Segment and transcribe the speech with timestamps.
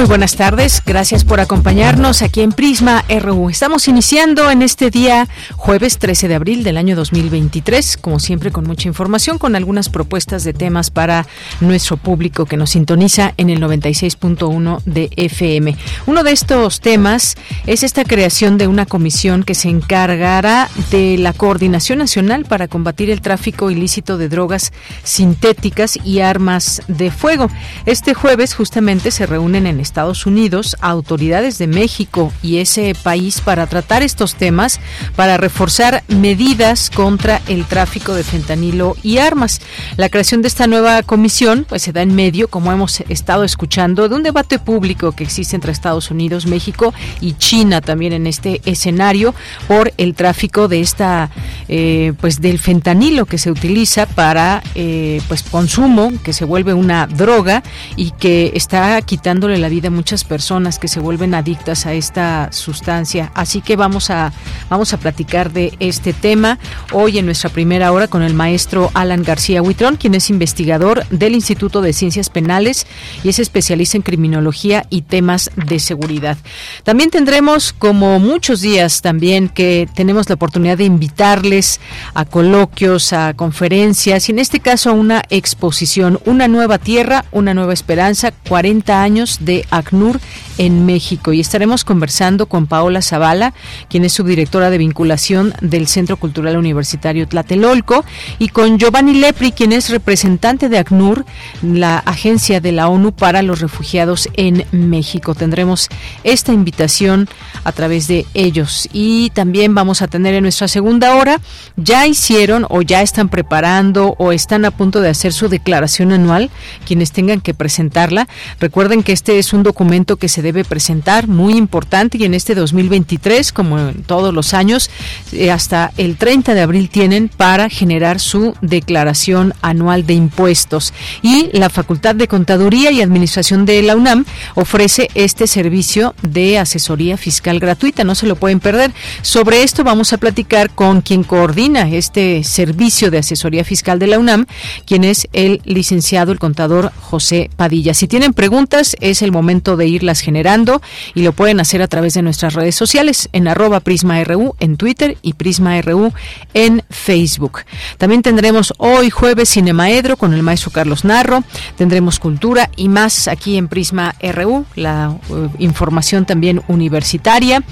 [0.00, 3.50] Muy buenas tardes, gracias por acompañarnos aquí en Prisma RU.
[3.50, 8.64] Estamos iniciando en este día, jueves 13 de abril del año 2023, como siempre con
[8.66, 11.26] mucha información, con algunas propuestas de temas para
[11.60, 15.76] nuestro público que nos sintoniza en el 96.1 de FM.
[16.06, 21.34] Uno de estos temas es esta creación de una comisión que se encargará de la
[21.34, 24.72] coordinación nacional para combatir el tráfico ilícito de drogas
[25.02, 27.50] sintéticas y armas de fuego.
[27.84, 33.66] Este jueves justamente se reúnen en Estados Unidos autoridades de México y ese país para
[33.66, 34.78] tratar estos temas,
[35.16, 39.60] para reforzar medidas contra el tráfico de fentanilo y armas.
[39.96, 44.08] La creación de esta nueva comisión pues se da en medio, como hemos estado escuchando,
[44.08, 48.60] de un debate público que existe entre Estados Unidos, México y China también en este
[48.64, 49.34] escenario
[49.66, 51.30] por el tráfico de esta
[51.68, 57.08] eh, pues del fentanilo que se utiliza para eh, pues consumo, que se vuelve una
[57.08, 57.62] droga
[57.96, 62.48] y que está quitándole la vida de muchas personas que se vuelven adictas a esta
[62.52, 63.30] sustancia.
[63.34, 64.32] Así que vamos a,
[64.68, 66.58] vamos a platicar de este tema
[66.92, 71.34] hoy en nuestra primera hora con el maestro Alan García Huitrón, quien es investigador del
[71.34, 72.86] Instituto de Ciencias Penales
[73.22, 76.36] y es especialista en criminología y temas de seguridad.
[76.84, 81.80] También tendremos, como muchos días también, que tenemos la oportunidad de invitarles
[82.14, 87.54] a coloquios, a conferencias y en este caso a una exposición, Una nueva tierra, una
[87.54, 90.20] nueva esperanza, 40 años de ACNUR
[90.58, 93.54] en México y estaremos conversando con Paola Zavala,
[93.88, 98.04] quien es subdirectora de vinculación del Centro Cultural Universitario Tlatelolco,
[98.38, 101.24] y con Giovanni Lepri, quien es representante de ACNUR,
[101.62, 105.34] la agencia de la ONU para los refugiados en México.
[105.34, 105.88] Tendremos
[106.24, 107.28] esta invitación
[107.64, 111.40] a través de ellos y también vamos a tener en nuestra segunda hora,
[111.76, 116.50] ya hicieron o ya están preparando o están a punto de hacer su declaración anual,
[116.86, 118.28] quienes tengan que presentarla.
[118.58, 122.54] Recuerden que este es un documento que se debe presentar, muy importante, y en este
[122.54, 124.90] 2023, como en todos los años,
[125.32, 130.92] eh, hasta el 30 de abril tienen para generar su declaración anual de impuestos.
[131.22, 137.16] Y la Facultad de Contaduría y Administración de la UNAM ofrece este servicio de asesoría
[137.16, 138.92] fiscal gratuita, no se lo pueden perder.
[139.22, 144.18] Sobre esto vamos a platicar con quien coordina este servicio de asesoría fiscal de la
[144.18, 144.46] UNAM,
[144.86, 147.94] quien es el licenciado, el contador José Padilla.
[147.94, 150.80] Si tienen preguntas, es el momento de irlas generando
[151.12, 155.18] y lo pueden hacer a través de nuestras redes sociales en arroba PrismaRU en Twitter
[155.22, 156.12] y PrismaRU
[156.54, 157.62] en Facebook.
[157.98, 161.42] También tendremos hoy jueves Cinemaedro con el maestro Carlos Narro,
[161.76, 167.64] tendremos cultura y más aquí en Prisma RU, la uh, información también universitaria.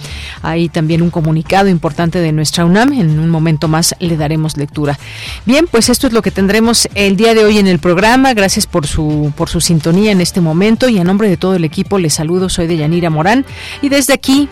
[0.42, 4.98] Hay también un comunicado importante de nuestra UNAM, en un momento más le daremos lectura.
[5.46, 8.34] Bien, pues esto es lo que tendremos el día de hoy en el programa.
[8.34, 11.64] Gracias por su por su sintonía en este momento y en nombre de todo el
[11.68, 13.46] equipo les saludo, soy de Yanira Morán
[13.80, 14.48] y desde aquí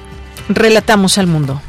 [0.48, 1.60] relatamos al mundo.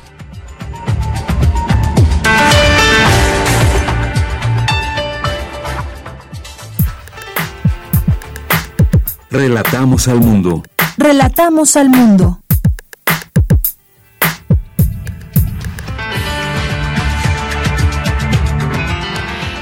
[9.30, 10.64] Relatamos al mundo.
[10.98, 12.40] Relatamos al mundo.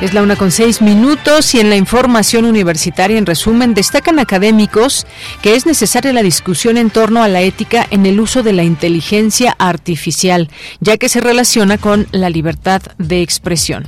[0.05, 5.07] Es la una con seis minutos y en la información universitaria, en resumen, destacan académicos
[5.41, 8.63] que es necesaria la discusión en torno a la ética en el uso de la
[8.63, 13.87] inteligencia artificial, ya que se relaciona con la libertad de expresión.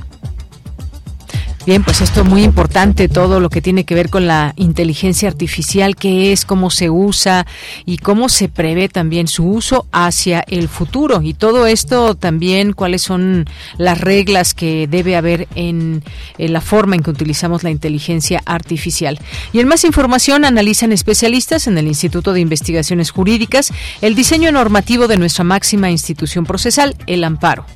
[1.68, 5.28] Bien, pues esto es muy importante, todo lo que tiene que ver con la inteligencia
[5.28, 7.46] artificial, qué es, cómo se usa
[7.84, 11.20] y cómo se prevé también su uso hacia el futuro.
[11.20, 13.44] Y todo esto también, cuáles son
[13.76, 16.02] las reglas que debe haber en,
[16.38, 19.18] en la forma en que utilizamos la inteligencia artificial.
[19.52, 25.06] Y en más información, analizan especialistas en el Instituto de Investigaciones Jurídicas el diseño normativo
[25.06, 27.66] de nuestra máxima institución procesal, el amparo.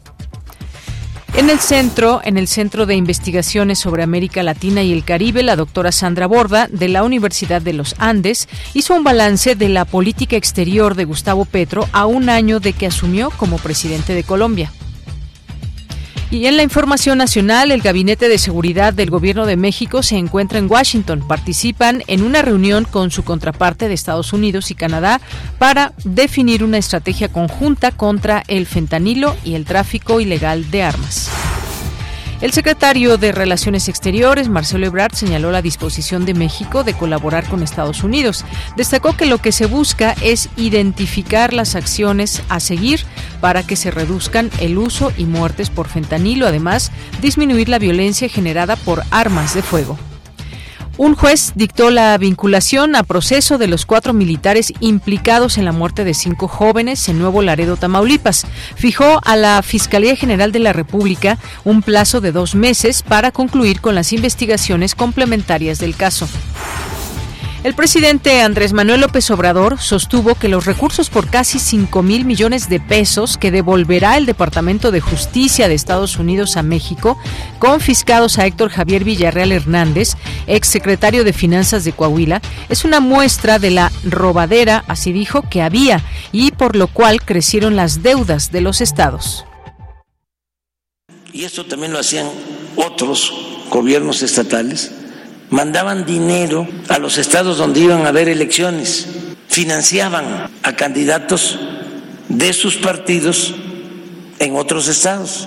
[1.34, 5.56] En el centro, en el Centro de Investigaciones sobre América Latina y el Caribe, la
[5.56, 10.37] doctora Sandra Borda, de la Universidad de los Andes, hizo un balance de la política
[10.37, 14.73] exterior de Gustavo Petro a un año de que asumió como presidente de Colombia.
[16.32, 20.58] Y en la información nacional, el Gabinete de Seguridad del Gobierno de México se encuentra
[20.58, 21.23] en Washington.
[21.29, 25.20] Participan en una reunión con su contraparte de Estados Unidos y Canadá
[25.58, 31.31] para definir una estrategia conjunta contra el fentanilo y el tráfico ilegal de armas.
[32.43, 37.62] El secretario de Relaciones Exteriores, Marcelo Ebrard, señaló la disposición de México de colaborar con
[37.62, 38.44] Estados Unidos.
[38.77, 43.05] Destacó que lo que se busca es identificar las acciones a seguir
[43.41, 46.91] para que se reduzcan el uso y muertes por fentanilo, además
[47.21, 49.97] disminuir la violencia generada por armas de fuego.
[50.99, 56.05] Un juez dictó la vinculación a proceso de los cuatro militares implicados en la muerte
[56.05, 58.47] de cinco jóvenes en Nuevo Laredo, Tamaulipas.
[58.77, 63.81] Fijó a la Fiscalía General de la República un plazo de dos meses para concluir
[63.81, 66.29] con las investigaciones complementarias del caso.
[67.64, 72.69] El presidente Andrés Manuel López Obrador sostuvo que los recursos por casi 5 mil millones
[72.69, 77.17] de pesos que devolverá el Departamento de Justicia de Estados Unidos a México,
[77.61, 80.14] confiscados a Héctor Javier Villarreal Hernández,
[80.49, 86.03] exsecretario de Finanzas de Coahuila, es una muestra de la robadera, así dijo, que había
[86.32, 89.44] y por lo cual crecieron las deudas de los estados.
[91.32, 92.29] Y esto también lo hacían
[92.75, 93.32] otros
[93.70, 94.91] gobiernos estatales
[95.53, 99.07] mandaban dinero a los estados donde iban a haber elecciones,
[99.49, 101.59] financiaban a candidatos
[102.31, 103.55] de sus partidos
[104.39, 105.47] en otros estados,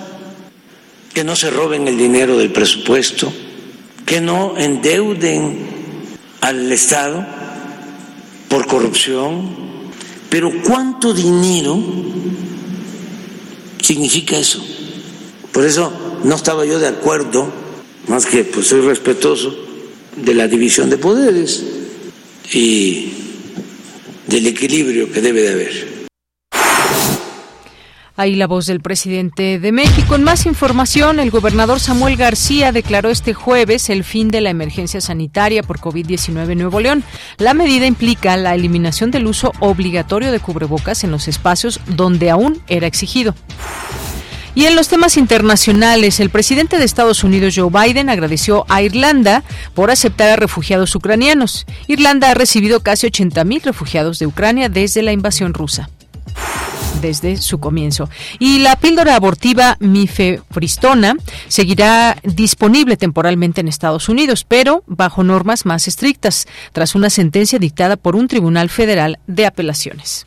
[1.12, 3.32] que no se roben el dinero del presupuesto,
[4.06, 5.66] que no endeuden
[6.40, 7.26] al Estado
[8.48, 9.56] por corrupción.
[10.30, 11.82] Pero ¿cuánto dinero
[13.82, 14.64] significa eso?
[15.50, 15.92] Por eso
[16.22, 17.48] no estaba yo de acuerdo,
[18.06, 19.65] más que pues soy respetuoso,
[20.16, 21.64] de la división de poderes
[22.52, 23.12] y
[24.26, 25.96] del equilibrio que debe de haber.
[28.18, 30.14] Ahí la voz del presidente de México.
[30.14, 35.02] En más información, el gobernador Samuel García declaró este jueves el fin de la emergencia
[35.02, 37.04] sanitaria por COVID-19 en Nuevo León.
[37.36, 42.62] La medida implica la eliminación del uso obligatorio de cubrebocas en los espacios donde aún
[42.68, 43.34] era exigido.
[44.56, 49.44] Y en los temas internacionales, el presidente de Estados Unidos, Joe Biden, agradeció a Irlanda
[49.74, 51.66] por aceptar a refugiados ucranianos.
[51.88, 55.90] Irlanda ha recibido casi 80.000 refugiados de Ucrania desde la invasión rusa
[57.02, 58.08] desde su comienzo.
[58.38, 61.14] Y la píldora abortiva mifepristona
[61.48, 67.96] seguirá disponible temporalmente en Estados Unidos, pero bajo normas más estrictas, tras una sentencia dictada
[67.96, 70.26] por un tribunal federal de apelaciones.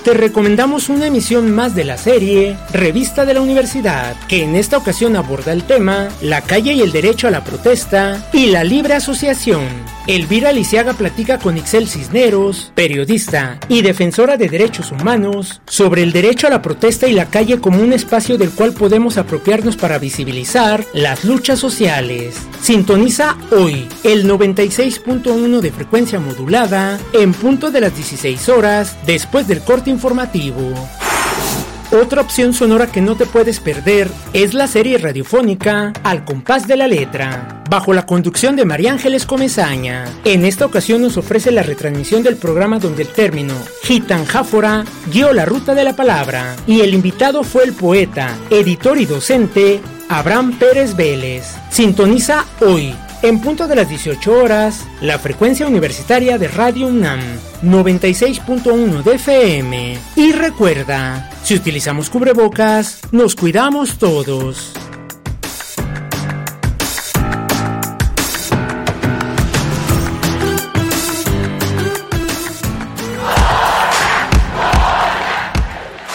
[0.06, 4.78] te recomendamos una emisión más de la serie Revista de la Universidad, que en esta
[4.78, 8.94] ocasión aborda el tema La calle y el derecho a la protesta y la libre
[8.94, 9.66] asociación.
[10.06, 16.46] Elvira Lisiaga platica con Ixel Cisneros, periodista y defensora de derechos humanos, sobre el derecho
[16.46, 20.86] a la protesta y la calle como un espacio del cual podemos apropiarnos para visibilizar
[20.94, 22.36] las luchas sociales.
[22.62, 29.62] Sintoniza hoy el 96.1 de frecuencia modulada en punto de las 16 horas después del
[29.62, 30.74] corte informativo.
[31.92, 36.76] Otra opción sonora que no te puedes perder es la serie radiofónica Al compás de
[36.76, 40.06] la letra, bajo la conducción de María Ángeles Comezaña.
[40.26, 45.46] En esta ocasión nos ofrece la retransmisión del programa donde el término Gitanjáfora guió la
[45.46, 50.96] ruta de la palabra y el invitado fue el poeta, editor y docente Abraham Pérez
[50.96, 51.46] Vélez.
[51.70, 52.94] Sintoniza hoy
[53.28, 57.20] en punto de las 18 horas, la frecuencia universitaria de Radio UNAM,
[57.64, 59.98] 96.1 de FM.
[60.16, 64.74] Y recuerda, si utilizamos cubrebocas, nos cuidamos todos.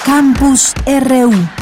[0.05, 1.60] Campus RU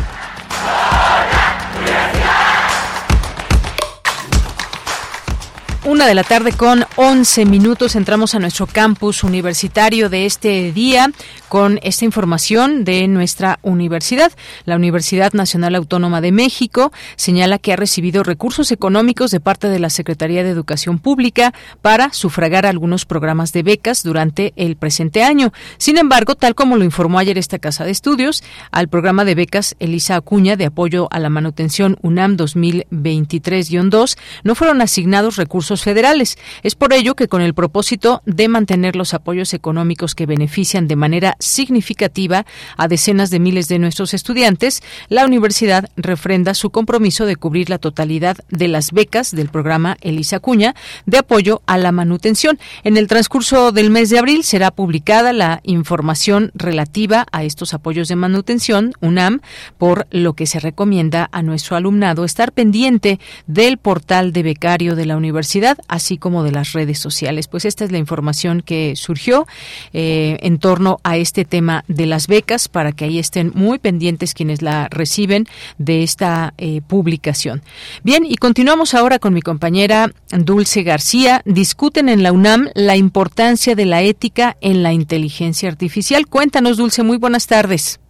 [5.88, 11.11] Una de la tarde con 11 minutos entramos a nuestro campus universitario de este día
[11.49, 14.30] con esta información de nuestra universidad.
[14.66, 19.78] La Universidad Nacional Autónoma de México señala que ha recibido recursos económicos de parte de
[19.78, 25.54] la Secretaría de Educación Pública para sufragar algunos programas de becas durante el presente año.
[25.78, 29.75] Sin embargo, tal como lo informó ayer esta Casa de Estudios, al programa de becas
[29.78, 36.38] Elisa Acuña de apoyo a la manutención UNAM 2023-2 no fueron asignados recursos federales.
[36.62, 40.97] Es por ello que con el propósito de mantener los apoyos económicos que benefician de
[40.97, 47.37] manera significativa a decenas de miles de nuestros estudiantes, la universidad refrenda su compromiso de
[47.37, 50.75] cubrir la totalidad de las becas del programa Elisa Cuña
[51.06, 52.58] de apoyo a la manutención.
[52.85, 58.08] En el transcurso del mes de abril será publicada la información relativa a estos apoyos
[58.08, 59.40] de manutención, UNAM,
[59.76, 65.06] por lo que se recomienda a nuestro alumnado estar pendiente del portal de becario de
[65.06, 67.48] la universidad, así como de las redes sociales.
[67.48, 69.46] Pues esta es la información que surgió
[69.92, 74.34] eh, en torno a este tema de las becas para que ahí estén muy pendientes
[74.34, 75.46] quienes la reciben
[75.78, 77.62] de esta eh, publicación.
[78.02, 81.42] Bien, y continuamos ahora con mi compañera Dulce García.
[81.44, 86.26] Discuten en la UNAM la importancia de la ética en la inteligencia artificial.
[86.26, 88.00] Cuéntanos, Dulce, muy buenas tardes.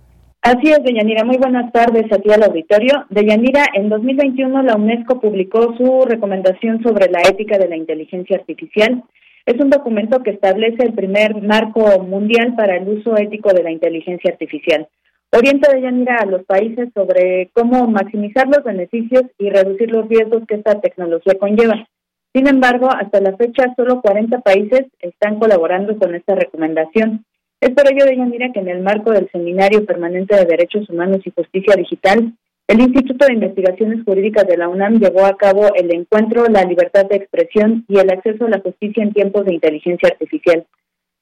[0.48, 1.24] Así es, Deyanira.
[1.24, 3.04] Muy buenas tardes a ti al auditorio.
[3.10, 9.04] Deyanira, en 2021 la UNESCO publicó su recomendación sobre la ética de la inteligencia artificial.
[9.44, 13.70] Es un documento que establece el primer marco mundial para el uso ético de la
[13.70, 14.88] inteligencia artificial.
[15.36, 20.54] Orienta Deyanira a los países sobre cómo maximizar los beneficios y reducir los riesgos que
[20.54, 21.86] esta tecnología conlleva.
[22.32, 27.26] Sin embargo, hasta la fecha, solo 40 países están colaborando con esta recomendación.
[27.60, 31.32] Es por ello, Deyanira, que en el marco del Seminario Permanente de Derechos Humanos y
[31.32, 32.32] Justicia Digital,
[32.68, 37.06] el Instituto de Investigaciones Jurídicas de la UNAM llevó a cabo el encuentro La libertad
[37.06, 40.66] de expresión y el acceso a la justicia en tiempos de inteligencia artificial.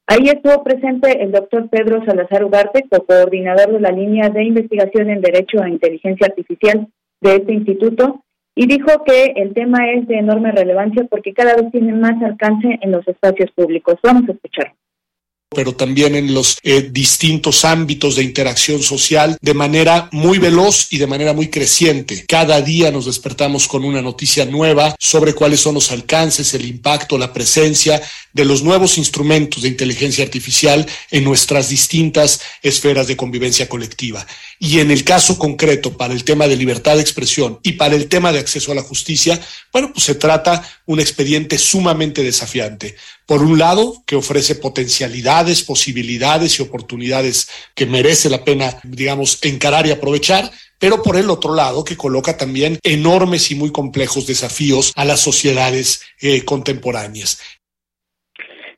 [0.05, 5.21] Ahí estuvo presente el doctor Pedro Salazar Ugarte, co-coordinador de la línea de investigación en
[5.21, 6.87] Derecho a Inteligencia Artificial
[7.19, 11.71] de este instituto, y dijo que el tema es de enorme relevancia porque cada vez
[11.71, 13.95] tiene más alcance en los espacios públicos.
[14.03, 14.75] Vamos a escucharlo
[15.49, 20.97] pero también en los eh, distintos ámbitos de interacción social de manera muy veloz y
[20.97, 22.25] de manera muy creciente.
[22.27, 27.17] Cada día nos despertamos con una noticia nueva sobre cuáles son los alcances, el impacto,
[27.17, 28.01] la presencia
[28.33, 34.27] de los nuevos instrumentos de inteligencia artificial en nuestras distintas esferas de convivencia colectiva.
[34.59, 38.07] Y en el caso concreto, para el tema de libertad de expresión y para el
[38.07, 39.39] tema de acceso a la justicia,
[39.71, 42.95] bueno, pues se trata un expediente sumamente desafiante.
[43.27, 49.85] Por un lado, que ofrece potencialidades, posibilidades y oportunidades que merece la pena, digamos, encarar
[49.85, 54.93] y aprovechar, pero por el otro lado que coloca también enormes y muy complejos desafíos
[54.95, 57.41] a las sociedades eh, contemporáneas.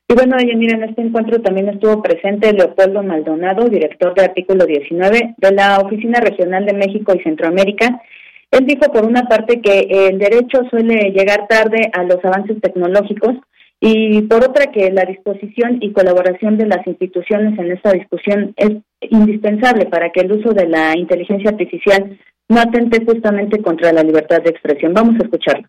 [0.08, 5.34] Y bueno, mira, en este encuentro también estuvo presente Leopoldo Maldonado, director de Artículo 19
[5.36, 8.02] de la Oficina Regional de México y Centroamérica.
[8.50, 13.36] Él dijo, por una parte, que el derecho suele llegar tarde a los avances tecnológicos
[13.80, 18.72] y por otra que la disposición y colaboración de las instituciones en esta discusión es
[19.00, 22.18] indispensable para que el uso de la inteligencia artificial
[22.48, 24.92] no atente justamente contra la libertad de expresión.
[24.92, 25.66] Vamos a escucharlo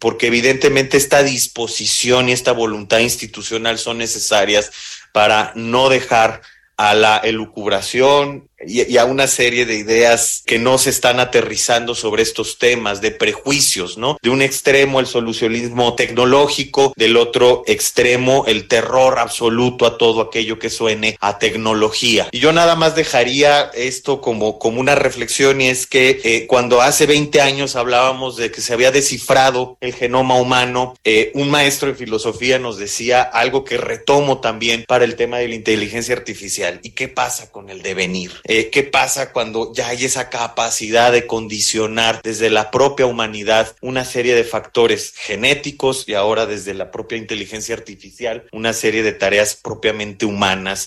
[0.00, 4.72] porque evidentemente esta disposición y esta voluntad institucional son necesarias
[5.12, 6.40] para no dejar
[6.76, 12.22] a la elucubración y, a una serie de ideas que no se están aterrizando sobre
[12.22, 14.18] estos temas, de prejuicios, ¿no?
[14.22, 20.58] De un extremo el solucionismo tecnológico, del otro extremo el terror absoluto a todo aquello
[20.58, 22.28] que suene a tecnología.
[22.32, 26.82] Y yo nada más dejaría esto como, como una reflexión y es que eh, cuando
[26.82, 31.88] hace 20 años hablábamos de que se había descifrado el genoma humano, eh, un maestro
[31.88, 36.80] de filosofía nos decía algo que retomo también para el tema de la inteligencia artificial.
[36.82, 38.32] ¿Y qué pasa con el devenir?
[38.52, 44.02] Eh, qué pasa cuando ya hay esa capacidad de condicionar desde la propia humanidad una
[44.02, 49.54] serie de factores genéticos y ahora desde la propia inteligencia artificial una serie de tareas
[49.62, 50.86] propiamente humanas.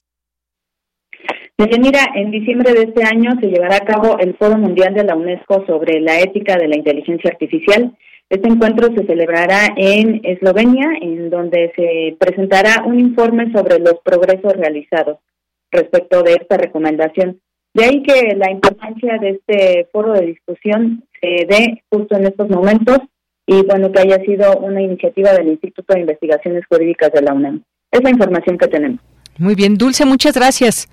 [1.58, 5.16] Mira, en diciembre de este año se llevará a cabo el Foro Mundial de la
[5.16, 7.98] UNESCO sobre la ética de la inteligencia artificial.
[8.30, 14.52] Este encuentro se celebrará en Eslovenia, en donde se presentará un informe sobre los progresos
[14.52, 15.20] realizados
[15.72, 17.40] respecto de esta recomendación.
[17.74, 22.50] De ahí que la importancia de este foro de discusión se dé justo en estos
[22.50, 23.00] momentos
[23.48, 27.64] y bueno, que haya sido una iniciativa del Instituto de Investigaciones Jurídicas de la UNAM.
[27.92, 29.00] Es la información que tenemos.
[29.38, 30.88] Muy bien, Dulce, muchas gracias.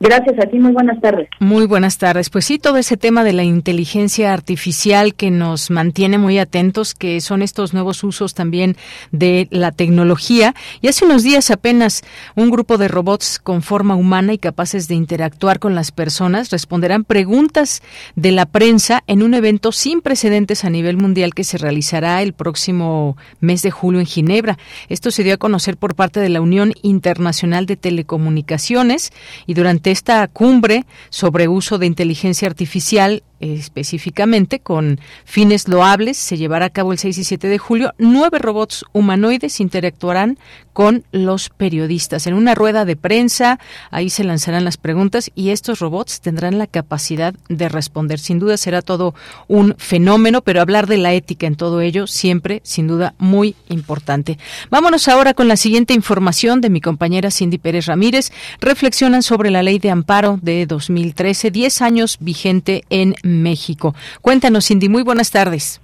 [0.00, 1.28] Gracias a ti, muy buenas tardes.
[1.40, 2.30] Muy buenas tardes.
[2.30, 7.20] Pues sí, todo ese tema de la inteligencia artificial que nos mantiene muy atentos, que
[7.20, 8.76] son estos nuevos usos también
[9.10, 10.54] de la tecnología.
[10.80, 12.04] Y hace unos días apenas
[12.36, 17.02] un grupo de robots con forma humana y capaces de interactuar con las personas responderán
[17.02, 17.82] preguntas
[18.14, 22.34] de la prensa en un evento sin precedentes a nivel mundial que se realizará el
[22.34, 24.58] próximo mes de julio en Ginebra.
[24.88, 29.12] Esto se dio a conocer por parte de la Unión Internacional de Telecomunicaciones
[29.46, 36.16] y durante esta cumbre sobre uso de inteligencia artificial específicamente con fines loables.
[36.16, 37.94] Se llevará a cabo el 6 y 7 de julio.
[37.98, 40.38] Nueve robots humanoides interactuarán
[40.78, 43.58] con los periodistas en una rueda de prensa.
[43.90, 48.20] Ahí se lanzarán las preguntas y estos robots tendrán la capacidad de responder.
[48.20, 49.12] Sin duda será todo
[49.48, 54.38] un fenómeno, pero hablar de la ética en todo ello siempre, sin duda, muy importante.
[54.70, 58.30] Vámonos ahora con la siguiente información de mi compañera Cindy Pérez Ramírez.
[58.60, 63.94] Reflexionan sobre la ley de amparo de 2013, 10 años vigente en México.
[64.20, 65.80] Cuéntanos, Cindy, muy buenas tardes.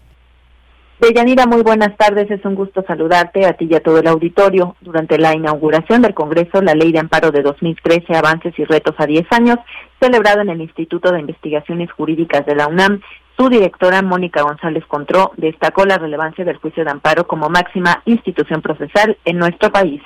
[1.00, 2.30] Deyanira, muy buenas tardes.
[2.30, 4.76] Es un gusto saludarte a ti y a todo el auditorio.
[4.80, 9.06] Durante la inauguración del Congreso, la Ley de Amparo de 2013, Avances y Retos a
[9.06, 9.58] 10 años,
[10.00, 13.00] celebrada en el Instituto de Investigaciones Jurídicas de la UNAM,
[13.36, 18.62] su directora, Mónica González Contró, destacó la relevancia del juicio de amparo como máxima institución
[18.62, 20.00] procesal en nuestro país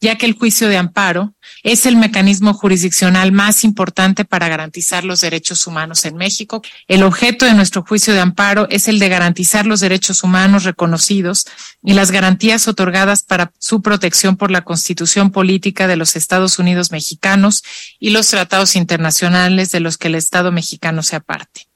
[0.00, 5.20] ya que el juicio de amparo es el mecanismo jurisdiccional más importante para garantizar los
[5.20, 6.62] derechos humanos en México.
[6.86, 11.46] El objeto de nuestro juicio de amparo es el de garantizar los derechos humanos reconocidos
[11.82, 16.92] y las garantías otorgadas para su protección por la Constitución Política de los Estados Unidos
[16.92, 17.64] mexicanos
[17.98, 21.67] y los tratados internacionales de los que el Estado mexicano se aparte.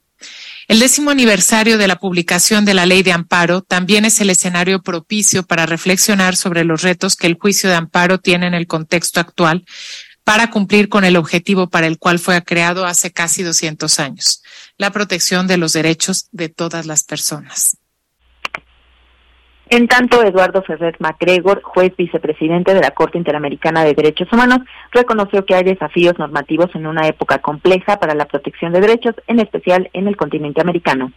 [0.69, 4.83] El décimo aniversario de la publicación de la ley de amparo también es el escenario
[4.83, 9.21] propicio para reflexionar sobre los retos que el juicio de amparo tiene en el contexto
[9.21, 9.65] actual
[10.25, 14.43] para cumplir con el objetivo para el cual fue creado hace casi 200 años,
[14.79, 17.77] la protección de los derechos de todas las personas.
[19.73, 24.59] En tanto, Eduardo Ferrer MacGregor, juez vicepresidente de la Corte Interamericana de Derechos Humanos,
[24.93, 29.41] reconoció que hay desafíos normativos en una época compleja para la protección de derechos, en
[29.41, 31.11] especial en el continente americano.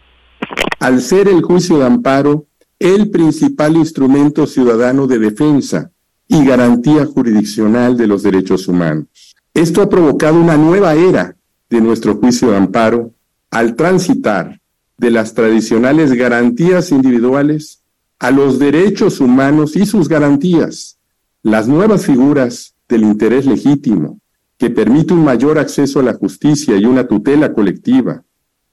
[0.80, 2.46] Al ser el juicio de amparo
[2.78, 5.90] el principal instrumento ciudadano de defensa
[6.26, 9.36] y garantía jurisdiccional de los derechos humanos.
[9.52, 11.36] Esto ha provocado una nueva era
[11.68, 13.10] de nuestro juicio de amparo
[13.50, 14.58] al transitar
[14.96, 17.82] de las tradicionales garantías individuales
[18.18, 20.98] a los derechos humanos y sus garantías,
[21.42, 24.20] las nuevas figuras del interés legítimo,
[24.58, 28.22] que permite un mayor acceso a la justicia y una tutela colectiva,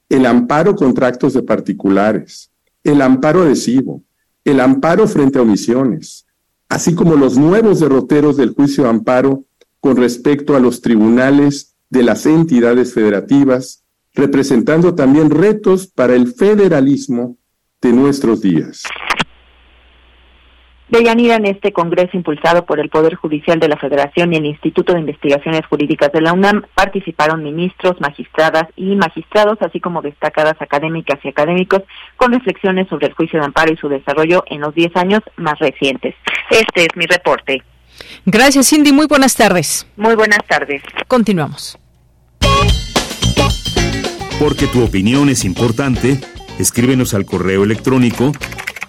[0.10, 2.52] el amparo contra actos de particulares,
[2.84, 4.04] el amparo adhesivo,
[4.46, 6.26] el amparo frente a omisiones,
[6.70, 9.44] así como los nuevos derroteros del juicio de amparo
[9.80, 17.38] con respecto a los tribunales de las entidades federativas, representando también retos para el federalismo
[17.82, 18.84] de nuestros días.
[20.94, 24.94] Deyanira, en este congreso impulsado por el Poder Judicial de la Federación y el Instituto
[24.94, 31.18] de Investigaciones Jurídicas de la UNAM participaron ministros, magistradas y magistrados, así como destacadas académicas
[31.24, 31.82] y académicos,
[32.16, 35.58] con reflexiones sobre el juicio de amparo y su desarrollo en los 10 años más
[35.58, 36.14] recientes.
[36.52, 37.64] Este es mi reporte.
[38.28, 38.94] Gracias, Cindy.
[38.94, 39.88] Muy buenas tardes.
[39.98, 40.84] Muy buenas tardes.
[41.08, 41.76] Continuamos.
[44.40, 46.20] Porque tu opinión es importante,
[46.60, 48.32] escríbenos al correo electrónico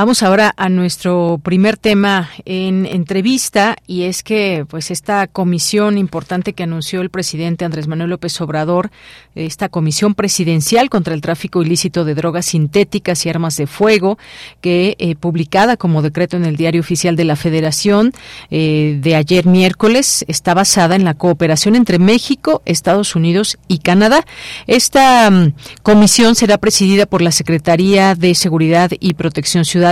[0.00, 6.54] Vamos ahora a nuestro primer tema en entrevista y es que pues esta comisión importante
[6.54, 8.90] que anunció el presidente Andrés Manuel López Obrador,
[9.34, 14.16] esta comisión presidencial contra el tráfico ilícito de drogas sintéticas y armas de fuego,
[14.62, 18.14] que eh, publicada como decreto en el Diario Oficial de la Federación
[18.50, 24.24] eh, de ayer miércoles, está basada en la cooperación entre México, Estados Unidos y Canadá.
[24.66, 29.89] Esta mm, comisión será presidida por la Secretaría de Seguridad y Protección Ciudadana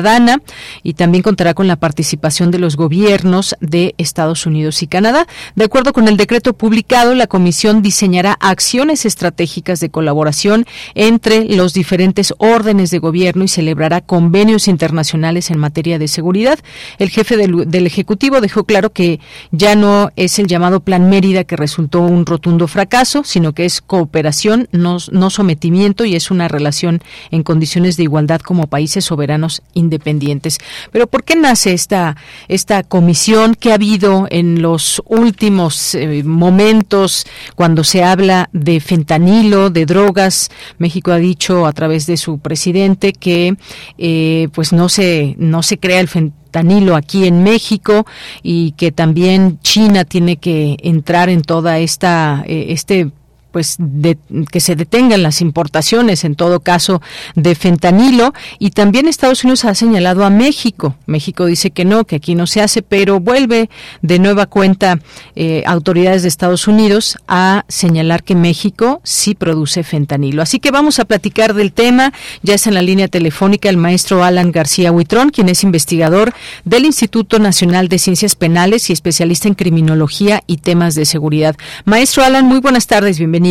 [0.82, 5.26] y también contará con la participación de los gobiernos de Estados Unidos y Canadá.
[5.54, 11.74] De acuerdo con el decreto publicado, la comisión diseñará acciones estratégicas de colaboración entre los
[11.74, 16.58] diferentes órdenes de gobierno y celebrará convenios internacionales en materia de seguridad.
[16.98, 19.18] El jefe del, Ejecutivo dejó claro que
[19.50, 23.80] ya no es el llamado Plan Mérida que resultó un rotundo fracaso, sino que es
[23.80, 29.62] cooperación, no, no sometimiento y es una relación en condiciones de igualdad como países soberanos
[29.72, 30.59] independientes independientes.
[30.92, 32.16] Pero ¿por qué nace esta,
[32.48, 39.70] esta comisión que ha habido en los últimos eh, momentos cuando se habla de fentanilo,
[39.70, 40.51] de drogas?
[40.79, 43.57] México ha dicho a través de su presidente que
[43.96, 48.07] eh, pues no se, no se crea el fentanilo aquí en México
[48.42, 53.11] y que también China tiene que entrar en toda esta eh, este
[53.59, 54.16] pues de,
[54.53, 57.03] que se detengan las importaciones en todo caso
[57.35, 58.33] de fentanilo.
[58.61, 60.94] Y también Estados Unidos ha señalado a México.
[61.07, 63.68] México dice que no que aquí no se hace pero vuelve
[64.01, 65.01] de nueva cuenta
[65.35, 70.40] eh, autoridades de Estados Unidos a señalar que México sí produce fentanilo.
[70.40, 72.12] Así que vamos a platicar del tema.
[72.44, 76.33] Ya está en la línea telefónica el maestro Alan García Huitrón quien es investigador
[76.64, 81.57] del Instituto Nacional de Ciencias Penales y especialista en criminología y temas de seguridad.
[81.87, 83.47] Maestro Alan muy buenas tardes bienvenido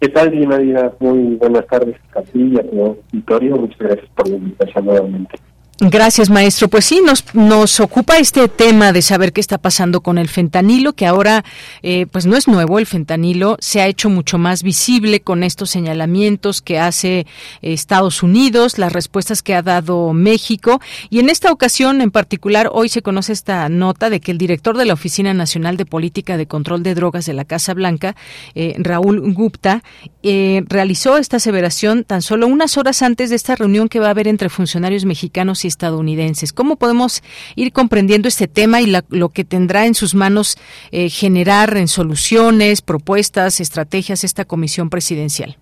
[0.00, 0.92] ¿Qué tal, Dina?
[1.00, 3.56] Muy buenas tardes a ti y a tu auditorio.
[3.56, 5.34] Muchas gracias por la invitación nuevamente.
[5.80, 6.68] Gracias, maestro.
[6.68, 10.92] Pues sí, nos, nos ocupa este tema de saber qué está pasando con el fentanilo,
[10.92, 11.44] que ahora
[11.82, 12.78] eh, pues no es nuevo.
[12.78, 17.26] El fentanilo se ha hecho mucho más visible con estos señalamientos que hace
[17.60, 20.80] Estados Unidos, las respuestas que ha dado México.
[21.10, 24.76] Y en esta ocasión en particular, hoy se conoce esta nota de que el director
[24.76, 28.14] de la Oficina Nacional de Política de Control de Drogas de la Casa Blanca,
[28.54, 29.82] eh, Raúl Gupta,
[30.22, 34.10] eh, realizó esta aseveración tan solo unas horas antes de esta reunión que va a
[34.10, 36.52] haber entre funcionarios mexicanos estadounidenses.
[36.52, 37.22] ¿Cómo podemos
[37.56, 40.56] ir comprendiendo este tema y lo que tendrá en sus manos
[40.92, 45.56] eh, generar en soluciones, propuestas, estrategias esta comisión presidencial?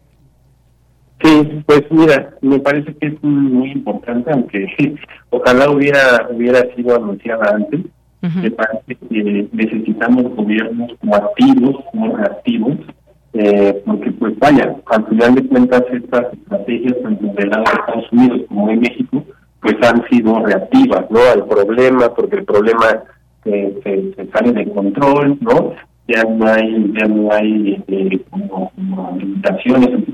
[1.22, 4.66] Sí, pues mira, me parece que es muy importante, aunque
[5.30, 7.80] ojalá hubiera hubiera sido anunciada antes.
[8.20, 12.78] Me parece que necesitamos gobiernos como activos, como reactivos,
[13.32, 18.12] eh, porque pues vaya, al final de cuentas estas estrategias tanto del lado de Estados
[18.12, 19.24] Unidos como de México
[19.62, 21.20] pues han sido reactivas, ¿no?
[21.20, 23.04] Al problema, porque el problema
[23.44, 25.74] eh, se, sale de control, ¿no?
[26.08, 28.72] Ya no hay, ya no hay eh, como,
[29.16, 30.04] limitaciones.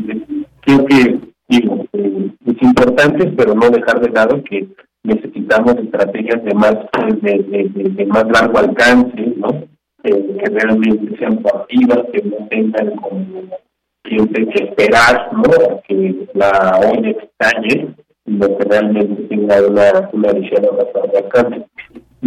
[0.60, 4.68] Creo que, digo, eh, es importante, pero no dejar de lado que
[5.02, 6.76] necesitamos estrategias de más,
[7.22, 9.66] de, de, más largo alcance, ¿no?
[10.02, 13.48] que realmente sean proactivas, que no tengan como
[14.02, 15.82] que esperar, ¿no?
[15.86, 17.94] Que la olla estalle,
[18.28, 21.66] lo que realmente tenga una, una visión bastante alcance.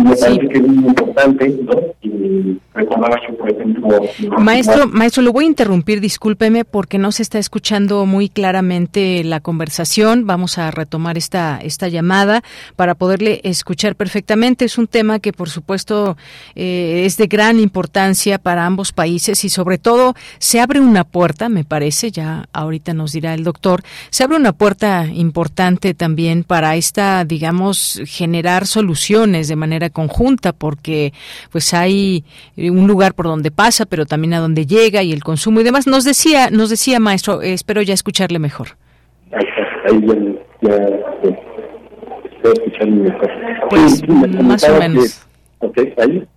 [0.03, 1.73] Me parece que es muy importante, ¿no?
[2.01, 4.01] Y recordaba yo, por ejemplo...
[4.39, 9.39] Maestro, maestro, lo voy a interrumpir, discúlpeme, porque no se está escuchando muy claramente la
[9.39, 10.25] conversación.
[10.25, 12.43] Vamos a retomar esta, esta llamada
[12.75, 14.65] para poderle escuchar perfectamente.
[14.65, 16.17] Es un tema que, por supuesto,
[16.55, 21.49] eh, es de gran importancia para ambos países y, sobre todo, se abre una puerta,
[21.49, 26.75] me parece, ya ahorita nos dirá el doctor, se abre una puerta importante también para
[26.75, 31.13] esta, digamos, generar soluciones de manera conjunta porque
[31.51, 32.23] pues hay
[32.57, 35.87] un lugar por donde pasa, pero también a donde llega y el consumo y demás.
[35.87, 38.69] Nos decía, nos decía maestro, eh, espero ya escucharle mejor.
[43.69, 45.27] Pues más o menos.
[45.97, 46.27] ¿ahí?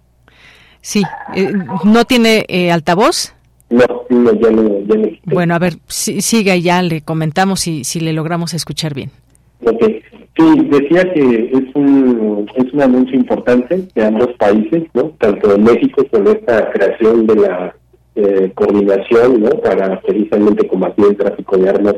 [0.80, 1.02] Sí,
[1.34, 1.50] eh,
[1.84, 3.34] ¿no tiene eh, altavoz?
[3.70, 5.08] No, no, ya no, ya no.
[5.24, 9.10] Bueno, a ver, siga ya le comentamos si, si le logramos escuchar bien.
[9.64, 9.82] Ok,
[10.36, 15.10] Sí, decía que es un, es un anuncio importante de ambos países, ¿no?
[15.18, 17.76] Tanto en México con esta creación de la
[18.16, 19.50] eh, coordinación, ¿no?
[19.60, 21.94] Para precisamente combatir el tráfico de armas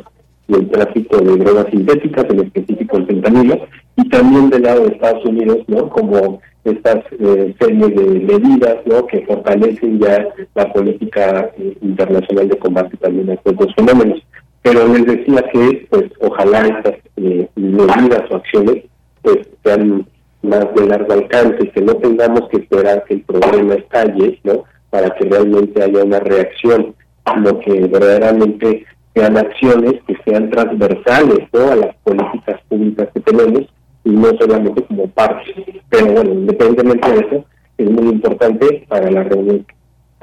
[0.49, 4.95] y el tráfico de drogas sintéticas, en específico el fentanilo, y también del lado de
[4.95, 5.89] Estados Unidos, ¿no?
[5.89, 9.07] Como estas eh, series de medidas, ¿no?
[9.07, 14.21] Que fortalecen ya la política eh, internacional de combate también a estos fenómenos
[14.67, 18.83] pero les decía que pues ojalá estas eh, medidas o acciones
[19.23, 20.05] pues sean
[20.43, 24.65] más de largo alcance, que no tengamos que esperar que el problema estalle, ¿no?
[24.91, 26.97] Para que realmente haya una reacción,
[27.33, 31.71] sino que verdaderamente sean acciones que sean transversales, ¿no?
[31.71, 33.69] A las políticas públicas que tenemos
[34.03, 35.81] y no solamente como parte.
[35.91, 37.45] Pero bueno, independientemente de eso,
[37.79, 39.65] es muy importante para la reunión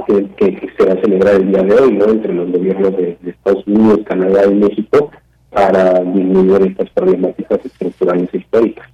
[0.06, 2.00] que, se va a celebrar el día de hoy.
[2.08, 5.12] Entre los gobiernos de, Estados Unidos, Canadá y México
[5.50, 8.88] para disminuir estas problemáticas estructurales históricas.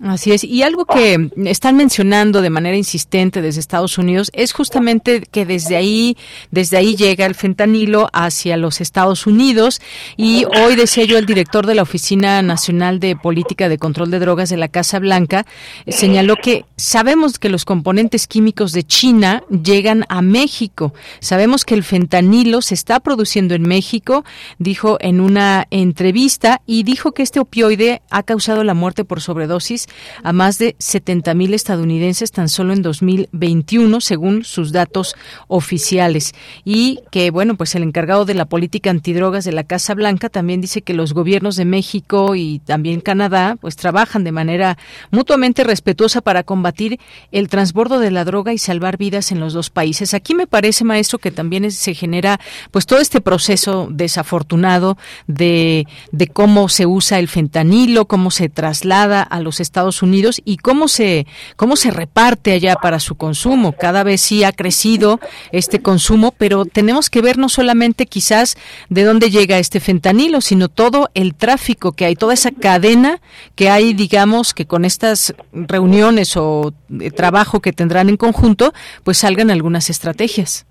[0.00, 0.44] Así es.
[0.44, 5.76] Y algo que están mencionando de manera insistente desde Estados Unidos es justamente que desde
[5.76, 6.16] ahí,
[6.50, 9.80] desde ahí llega el fentanilo hacia los Estados Unidos.
[10.16, 14.18] Y hoy decía yo el director de la Oficina Nacional de Política de Control de
[14.18, 15.46] Drogas de la Casa Blanca
[15.86, 20.92] eh, señaló que sabemos que los componentes químicos de China llegan a México.
[21.20, 24.24] Sabemos que el fentanilo se está produciendo en México,
[24.58, 29.88] dijo en una entrevista y dijo que este opioide ha causado la muerte por sobredosis
[30.22, 35.16] a más de 70 mil estadounidenses tan solo en 2021, según sus datos
[35.48, 36.34] oficiales.
[36.64, 40.60] Y que, bueno, pues el encargado de la política antidrogas de la Casa Blanca también
[40.60, 44.78] dice que los gobiernos de México y también Canadá, pues trabajan de manera
[45.10, 47.00] mutuamente respetuosa para combatir
[47.32, 50.14] el transbordo de la droga y salvar vidas en los dos países.
[50.14, 52.38] Aquí me parece, maestro, que también se genera,
[52.70, 59.23] pues todo este proceso desafortunado de, de cómo se usa el fentanilo, cómo se traslada
[59.24, 63.72] a los Estados Unidos y cómo se cómo se reparte allá para su consumo.
[63.72, 65.20] Cada vez sí ha crecido
[65.52, 68.56] este consumo, pero tenemos que ver no solamente quizás
[68.88, 73.20] de dónde llega este fentanilo, sino todo el tráfico que hay, toda esa cadena
[73.54, 79.18] que hay, digamos, que con estas reuniones o eh, trabajo que tendrán en conjunto, pues
[79.18, 80.66] salgan algunas estrategias.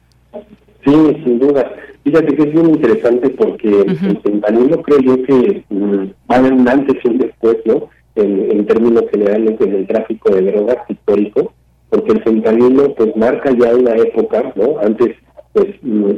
[0.85, 0.91] Sí,
[1.23, 1.71] sin duda.
[2.03, 6.53] Fíjate que es bien interesante porque el fentanilo creo yo que mm, va a haber
[6.53, 7.89] un antes y un después, ¿no?
[8.15, 11.53] En, términos generales en el tráfico de drogas histórico,
[11.89, 14.79] porque el fentanilo pues marca ya una época, ¿no?
[14.79, 15.15] Antes
[15.53, 15.67] pues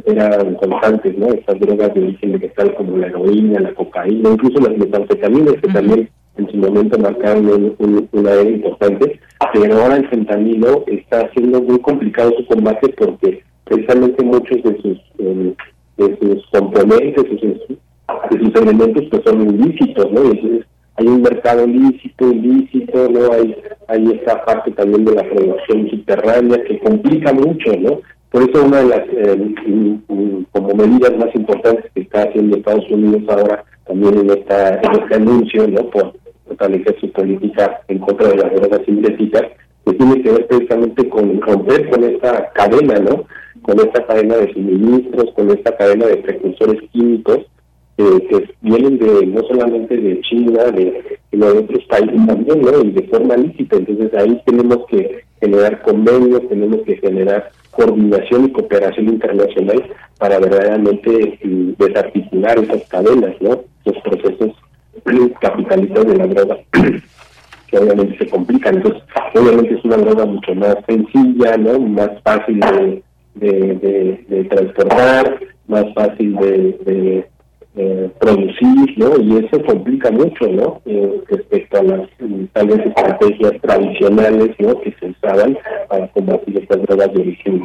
[0.06, 1.28] eran constantes, ¿no?
[1.28, 6.10] Estas drogas de origen vegetal como la heroína, la cocaína, incluso las metanfetaminas que también
[6.38, 7.76] en su momento marcaron
[8.12, 9.20] una era importante,
[9.54, 14.98] pero ahora el fentanilo está haciendo muy complicado su combate porque precisamente muchos de sus
[15.20, 15.54] em,
[15.98, 20.24] de sus componentes, de sus, de sus elementos pues son ilícitos, ¿no?
[20.26, 20.66] Y entonces
[20.98, 23.32] hay un mercado lícito, ilícito, ¿no?
[23.34, 23.56] Hay,
[23.88, 28.00] hay esta parte también de la producción subterránea que complica mucho, ¿no?
[28.32, 29.98] Por eso una de las eh,
[30.52, 35.16] como medidas más importantes que está haciendo Estados Unidos ahora también en, esta, en este
[35.16, 35.90] anuncio, ¿no?
[35.90, 36.14] Por
[36.48, 39.44] fortalecer su política en contra de las drogas sintéticas,
[39.86, 43.26] que tiene que ver precisamente con romper con esta cadena, ¿no?
[43.62, 47.46] Con esta cadena de suministros, con esta cadena de precursores químicos
[47.98, 52.82] que vienen de no solamente de China, de, sino de otros países también, ¿no?
[52.82, 53.78] Y de forma lícita.
[53.78, 59.84] Entonces ahí tenemos que generar convenios, tenemos que generar coordinación y cooperación internacional
[60.18, 63.62] para verdaderamente mm, desarticular esas cadenas, ¿no?
[63.86, 64.52] Los procesos
[65.42, 66.58] capitalistas de la droga
[67.68, 68.76] que obviamente se complican.
[68.76, 69.04] Entonces,
[69.34, 71.80] obviamente es una droga mucho más sencilla, ¿no?
[71.80, 73.04] Más fácil de,
[73.36, 77.26] de, de, transportar, más fácil de
[77.78, 79.18] eh, producir, ¿no?
[79.22, 80.82] Y eso complica mucho, ¿no?
[80.86, 82.10] Eh, respecto a las
[82.54, 84.80] tal vez estrategias tradicionales, ¿no?
[84.82, 85.58] Que se usaban
[85.90, 87.60] para combatir estas drogas de origen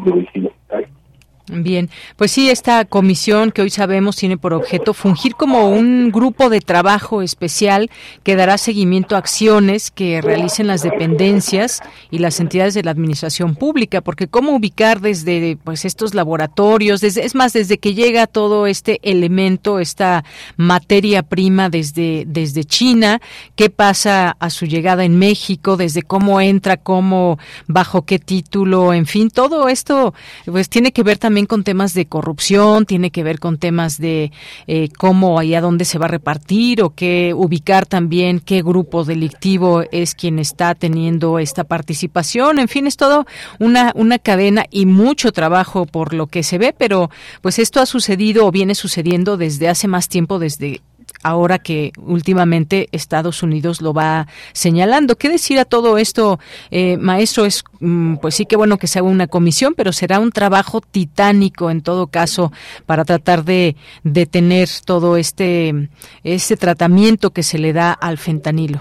[1.52, 6.48] Bien, pues sí, esta comisión que hoy sabemos tiene por objeto fungir como un grupo
[6.48, 7.90] de trabajo especial
[8.22, 13.56] que dará seguimiento a acciones que realicen las dependencias y las entidades de la administración
[13.56, 18.66] pública, porque cómo ubicar desde pues estos laboratorios, desde es más desde que llega todo
[18.66, 20.24] este elemento, esta
[20.56, 23.20] materia prima desde desde China,
[23.56, 29.06] qué pasa a su llegada en México, desde cómo entra, cómo bajo qué título, en
[29.06, 33.38] fin, todo esto pues tiene que ver también con temas de corrupción, tiene que ver
[33.38, 34.32] con temas de
[34.66, 39.04] eh, cómo y a dónde se va a repartir o qué ubicar también qué grupo
[39.04, 42.58] delictivo es quien está teniendo esta participación.
[42.58, 43.26] En fin, es todo
[43.58, 47.86] una, una cadena y mucho trabajo por lo que se ve, pero pues esto ha
[47.86, 50.80] sucedido o viene sucediendo desde hace más tiempo, desde
[51.22, 55.16] ahora que últimamente Estados Unidos lo va señalando.
[55.16, 56.38] ¿Qué decir a todo esto,
[56.70, 57.44] eh, maestro?
[57.44, 60.80] Es mm, pues sí que bueno que se haga una comisión, pero será un trabajo
[60.80, 62.52] titánico en todo caso
[62.86, 65.88] para tratar de detener todo este
[66.24, 68.80] este tratamiento que se le da al fentanilo.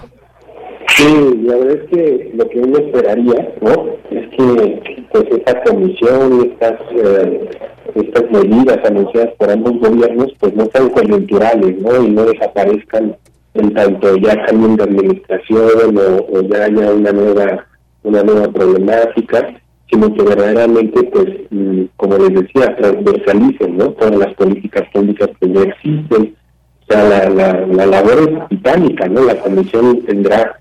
[0.96, 3.86] Sí, la verdad es que lo que uno esperaría, ¿no?
[4.10, 7.50] Es que pues esta comisión, estas eh,
[7.94, 12.02] estas medidas anunciadas por ambos gobiernos pues no sean coyunturales, ¿no?
[12.02, 13.16] Y no desaparezcan
[13.54, 17.66] en tanto ya cambien de administración o, ya haya una nueva
[18.02, 19.54] una nueva problemática,
[19.90, 23.90] sino que verdaderamente pues mm, como les decía transversalicen, ¿no?
[23.92, 26.36] Todas las políticas públicas que ya existen.
[26.82, 29.24] O sea, la, la, la labor es titánica, ¿no?
[29.24, 30.59] La comisión tendrá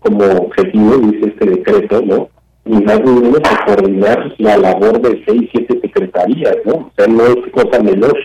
[0.00, 2.28] como objetivo, dice este decreto, ¿no?
[2.64, 6.74] Y más ni menos coordinar la labor de seis, siete secretarías, ¿no?
[6.74, 8.16] O sea, no es cosa menor.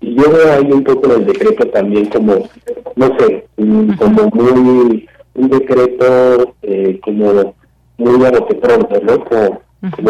[0.00, 2.48] Y yo veo ahí un poco el decreto también como,
[2.96, 3.46] no sé,
[3.98, 7.54] como muy un decreto eh, como
[7.98, 9.24] muy a lo que pronto, ¿no?
[9.24, 9.60] Como,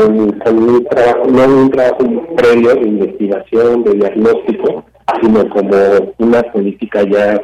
[0.05, 4.85] un, trabajo, no un trabajo previo de investigación, de diagnóstico,
[5.20, 7.40] sino como una política ya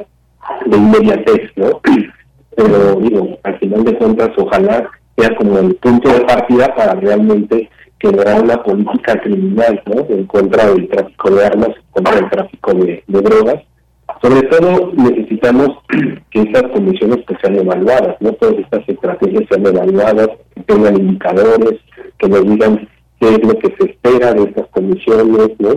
[0.66, 1.80] de inmediatez, ¿no?
[2.56, 7.70] Pero digo, al final de cuentas, ojalá sea como el punto de partida para realmente
[8.00, 10.06] generar una política criminal, ¿no?
[10.08, 13.62] En contra del tráfico de armas, contra el tráfico de, drogas.
[14.22, 15.68] Sobre todo necesitamos
[16.30, 18.32] que estas comisiones pues, sean evaluadas, ¿no?
[18.32, 21.80] Todas estas estrategias sean evaluadas, que tengan indicadores,
[22.18, 22.88] que nos digan
[23.20, 25.72] qué es lo que se espera de estas comisiones, ¿no?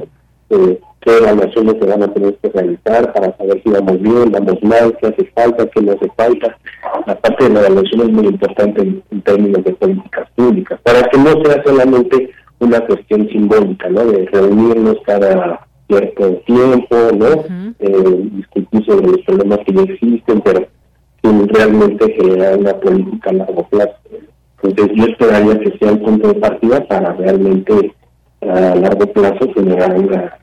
[0.50, 4.62] Eh, qué evaluaciones se van a tener que realizar para saber si vamos bien, vamos
[4.64, 6.58] mal, qué hace falta, qué no hace falta.
[7.06, 11.18] La parte de la evaluación es muy importante en, términos de políticas públicas, para que
[11.18, 14.06] no sea solamente una cuestión simbólica, ¿no?
[14.06, 17.74] De reunirnos cada cierto tiempo, ¿no?
[17.80, 20.68] eh, discutir sobre los problemas que ya existen, pero
[21.24, 23.96] sin realmente generar una política a largo plazo.
[24.62, 27.94] Entonces yo esperaría que sea el punto de partida para realmente
[28.42, 30.40] a largo plazo generar una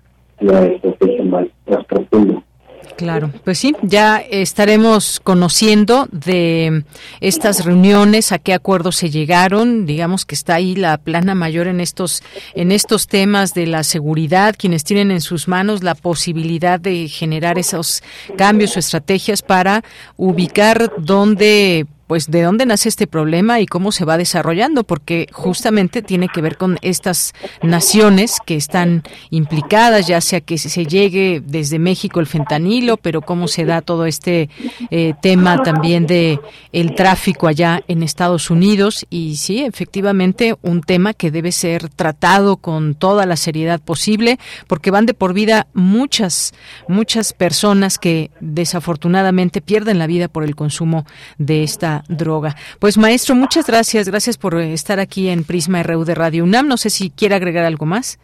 [2.97, 6.85] Claro, pues sí, ya estaremos conociendo de
[7.21, 11.81] estas reuniones, a qué acuerdos se llegaron, digamos que está ahí la plana mayor en
[11.81, 12.23] estos
[12.55, 17.59] en estos temas de la seguridad, quienes tienen en sus manos la posibilidad de generar
[17.59, 18.03] esos
[18.39, 19.85] cambios o estrategias para
[20.17, 26.03] ubicar dónde pues de dónde nace este problema y cómo se va desarrollando, porque justamente
[26.03, 31.79] tiene que ver con estas naciones que están implicadas, ya sea que se llegue desde
[31.79, 34.49] México el fentanilo, pero cómo se da todo este
[34.91, 36.41] eh, tema también de
[36.73, 39.07] el tráfico allá en Estados Unidos.
[39.11, 44.91] Y sí, efectivamente un tema que debe ser tratado con toda la seriedad posible, porque
[44.91, 46.55] van de por vida muchas
[46.89, 51.07] muchas personas que desafortunadamente pierden la vida por el consumo
[51.39, 52.57] de esta droga.
[52.79, 56.69] Pues maestro, muchas gracias, gracias por estar aquí en Prisma RU de Radio UNAM.
[56.69, 58.19] No sé si quiere agregar algo más.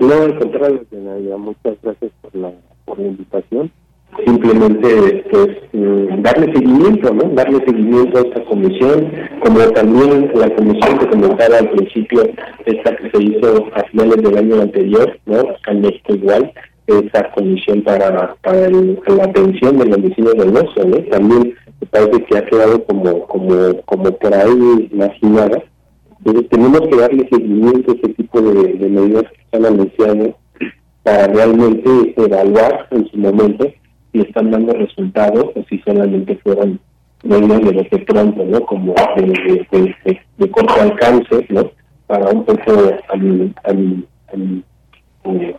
[0.00, 0.84] No, al contrario,
[1.38, 2.52] muchas gracias por la,
[2.84, 3.70] por la invitación.
[4.26, 7.30] Simplemente, pues, mm, darle seguimiento, ¿no?
[7.34, 9.10] Darle seguimiento a esta comisión,
[9.42, 12.28] como también la comisión que comentaba al principio,
[12.66, 15.44] esta que se hizo a finales del año anterior, ¿no?
[15.66, 16.52] En México igual,
[16.86, 20.98] esa comisión para, para la atención del homicidio del oso, ¿no?
[21.10, 25.64] También me parece que ha quedado como, como, como por ahí imaginada.
[26.18, 30.36] Entonces tenemos que darle seguimiento a ese tipo de, medidas que están anunciando
[31.02, 33.66] para realmente evaluar en su momento
[34.12, 36.78] si están dando resultados o si solamente fueron
[37.24, 38.60] medidas de lo que pronto, ¿no?
[38.60, 41.68] Como de, corto alcance, ¿no?
[42.06, 42.70] Para un poco
[43.08, 44.04] al, al,
[45.24, 45.56] eh,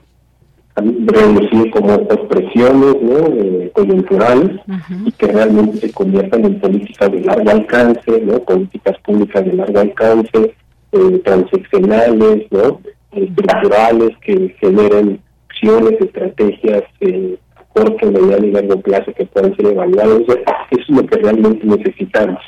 [0.76, 3.72] reducir como estas presiones ¿no?
[3.74, 4.60] coyunturales
[5.06, 8.40] y que realmente se conviertan en políticas de largo alcance, ¿no?
[8.40, 10.56] políticas públicas de largo alcance,
[10.92, 12.80] eh, transeccionales, ¿no?
[13.12, 19.68] estructurales que generen acciones, estrategias eh, a corto, mediano y largo plazo que puedan ser
[19.68, 20.22] evaluadas.
[20.22, 20.40] Eso
[20.72, 22.42] es lo que realmente necesitamos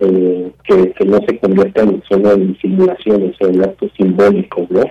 [0.00, 4.82] eh, que, no se conviertan solo en simulaciones o en actos simbólicos, ¿no?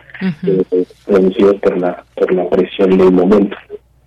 [0.44, 3.58] Eh, producidos por la, por la presión del momento.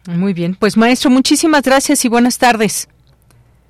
[0.08, 2.88] Muy bien, pues maestro, muchísimas gracias y buenas tardes.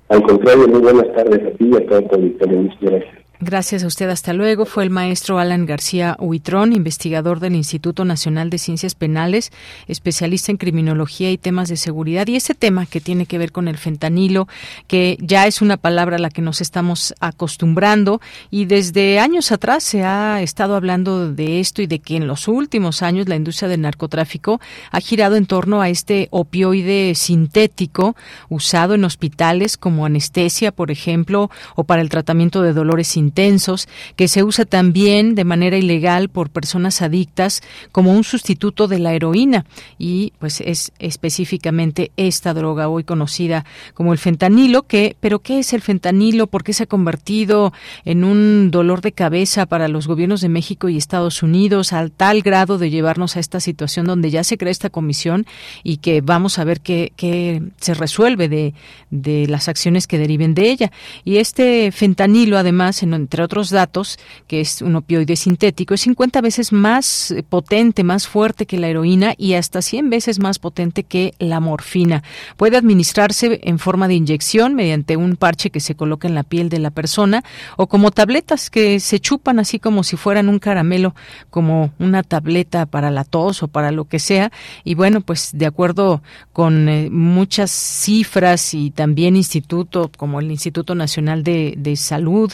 [0.09, 2.61] Al contrario, muy buenas tardes a ti y a toda tu auditorio.
[2.61, 3.22] Muchas gracias.
[3.45, 4.09] Gracias a usted.
[4.09, 4.65] Hasta luego.
[4.65, 9.51] Fue el maestro Alan García Huitrón, investigador del Instituto Nacional de Ciencias Penales,
[9.87, 12.25] especialista en criminología y temas de seguridad.
[12.27, 14.47] Y ese tema que tiene que ver con el fentanilo,
[14.87, 19.83] que ya es una palabra a la que nos estamos acostumbrando y desde años atrás
[19.83, 23.67] se ha estado hablando de esto y de que en los últimos años la industria
[23.67, 28.15] del narcotráfico ha girado en torno a este opioide sintético
[28.47, 34.27] usado en hospitales como anestesia, por ejemplo, o para el tratamiento de dolores intensos, que
[34.27, 39.65] se usa también de manera ilegal por personas adictas como un sustituto de la heroína
[39.97, 43.65] y pues es específicamente esta droga hoy conocida
[43.95, 46.45] como el fentanilo, que pero ¿qué es el fentanilo?
[46.45, 47.73] ¿Por qué se ha convertido
[48.05, 52.43] en un dolor de cabeza para los gobiernos de México y Estados Unidos al tal
[52.43, 55.47] grado de llevarnos a esta situación donde ya se crea esta comisión
[55.83, 58.75] y que vamos a ver qué, se resuelve de,
[59.09, 60.91] de las acciones que deriven de ella?
[61.25, 66.41] Y este fentanilo además en entre otros datos, que es un opioide sintético, es 50
[66.41, 71.03] veces más eh, potente, más fuerte que la heroína y hasta 100 veces más potente
[71.03, 72.21] que la morfina.
[72.57, 76.67] Puede administrarse en forma de inyección mediante un parche que se coloca en la piel
[76.67, 77.43] de la persona
[77.77, 81.15] o como tabletas que se chupan así como si fueran un caramelo,
[81.49, 84.51] como una tableta para la tos o para lo que sea.
[84.83, 90.93] Y bueno, pues de acuerdo con eh, muchas cifras y también instituto como el Instituto
[90.93, 92.51] Nacional de, de Salud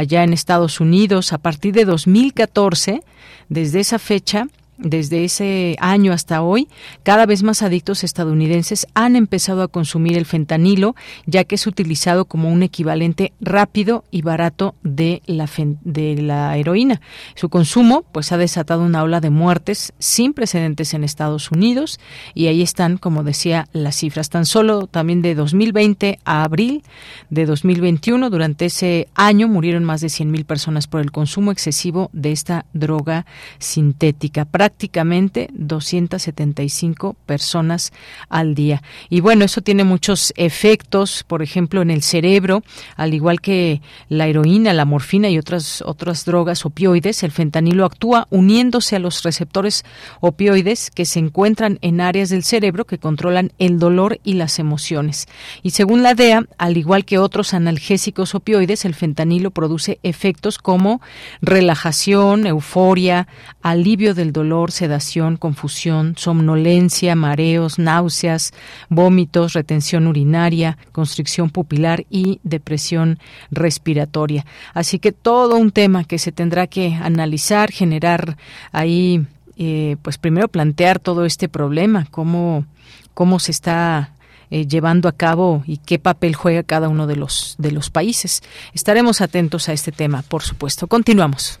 [0.00, 3.02] allá en Estados Unidos, a partir de 2014,
[3.48, 4.46] desde esa fecha,
[4.82, 6.68] desde ese año hasta hoy,
[7.02, 10.94] cada vez más adictos estadounidenses han empezado a consumir el fentanilo,
[11.26, 17.00] ya que es utilizado como un equivalente rápido y barato de la, heroína.
[17.34, 22.00] Su consumo pues ha desatado una ola de muertes sin precedentes en Estados Unidos
[22.34, 24.30] y ahí están, como decía, las cifras.
[24.30, 26.82] Tan solo también de 2020 a abril
[27.28, 32.32] de 2021, durante ese año murieron más de 100.000 personas por el consumo excesivo de
[32.32, 33.26] esta droga
[33.58, 37.92] sintética prácticamente 275 personas
[38.28, 38.82] al día.
[39.08, 42.62] Y bueno, eso tiene muchos efectos, por ejemplo, en el cerebro,
[42.96, 48.28] al igual que la heroína, la morfina y otras otras drogas opioides, el fentanilo actúa
[48.30, 49.84] uniéndose a los receptores
[50.20, 55.26] opioides que se encuentran en áreas del cerebro que controlan el dolor y las emociones.
[55.64, 61.00] Y según la DEA, al igual que otros analgésicos opioides, el fentanilo produce efectos como
[61.42, 63.26] relajación, euforia,
[63.62, 68.52] alivio del dolor, sedación, confusión, somnolencia, mareos, náuseas,
[68.90, 73.18] vómitos, retención urinaria, constricción pupilar y depresión
[73.50, 74.44] respiratoria.
[74.74, 78.36] Así que todo un tema que se tendrá que analizar, generar
[78.72, 82.66] ahí, eh, pues primero plantear todo este problema, cómo,
[83.14, 84.12] cómo se está
[84.50, 88.42] eh, llevando a cabo y qué papel juega cada uno de los de los países.
[88.74, 90.88] Estaremos atentos a este tema, por supuesto.
[90.88, 91.60] Continuamos.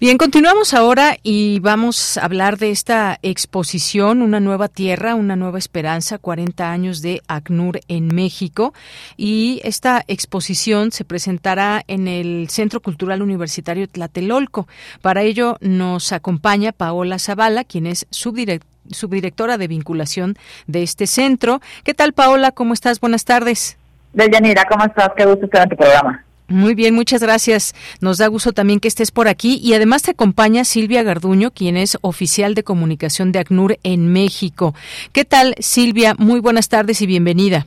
[0.00, 5.58] Bien, continuamos ahora y vamos a hablar de esta exposición, Una nueva tierra, una nueva
[5.58, 8.72] esperanza, 40 años de ACNUR en México.
[9.18, 14.66] Y esta exposición se presentará en el Centro Cultural Universitario Tlatelolco.
[15.02, 21.60] Para ello nos acompaña Paola Zavala, quien es subdirectora de vinculación de este centro.
[21.84, 22.52] ¿Qué tal, Paola?
[22.52, 23.00] ¿Cómo estás?
[23.00, 23.76] Buenas tardes.
[24.14, 25.10] Deyanira, ¿cómo estás?
[25.14, 26.24] Qué gusto estar en tu programa.
[26.50, 27.74] Muy bien, muchas gracias.
[28.00, 31.76] Nos da gusto también que estés por aquí y además te acompaña Silvia Garduño, quien
[31.76, 34.74] es oficial de comunicación de ACNUR en México.
[35.12, 36.14] ¿Qué tal, Silvia?
[36.18, 37.66] Muy buenas tardes y bienvenida.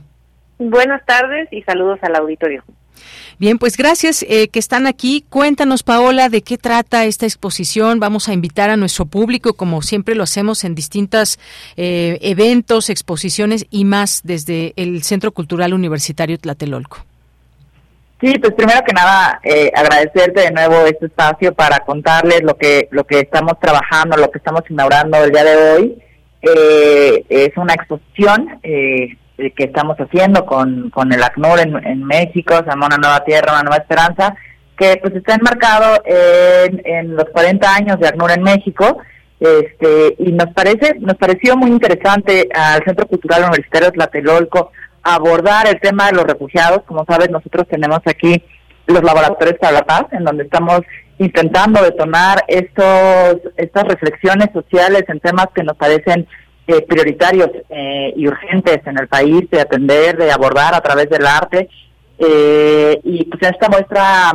[0.58, 2.62] Buenas tardes y saludos al auditorio.
[3.38, 5.24] Bien, pues gracias eh, que están aquí.
[5.30, 8.00] Cuéntanos, Paola, de qué trata esta exposición.
[8.00, 11.38] Vamos a invitar a nuestro público, como siempre lo hacemos en distintos
[11.78, 17.04] eh, eventos, exposiciones y más desde el Centro Cultural Universitario Tlatelolco.
[18.24, 22.88] Sí, pues primero que nada eh, agradecerte de nuevo este espacio para contarles lo que
[22.90, 26.02] lo que estamos trabajando, lo que estamos inaugurando el día de hoy.
[26.40, 32.70] Eh, es una exposición eh, que estamos haciendo con, con el ACNUR en, México, se
[32.70, 34.34] llama Una Nueva Tierra, Una Nueva Esperanza,
[34.78, 39.02] que pues está enmarcado en, en los 40 años de ACNUR en México.
[39.38, 44.72] Este, y nos parece, nos pareció muy interesante al Centro Cultural Universitario Tlatelolco
[45.04, 46.82] abordar el tema de los refugiados.
[46.86, 48.42] Como sabes, nosotros tenemos aquí
[48.86, 50.80] los laboratorios para la paz, en donde estamos
[51.18, 56.26] intentando detonar estos estas reflexiones sociales en temas que nos parecen
[56.66, 61.26] eh, prioritarios eh, y urgentes en el país de atender, de abordar a través del
[61.26, 61.68] arte.
[62.18, 64.32] Eh, y pues esta muestra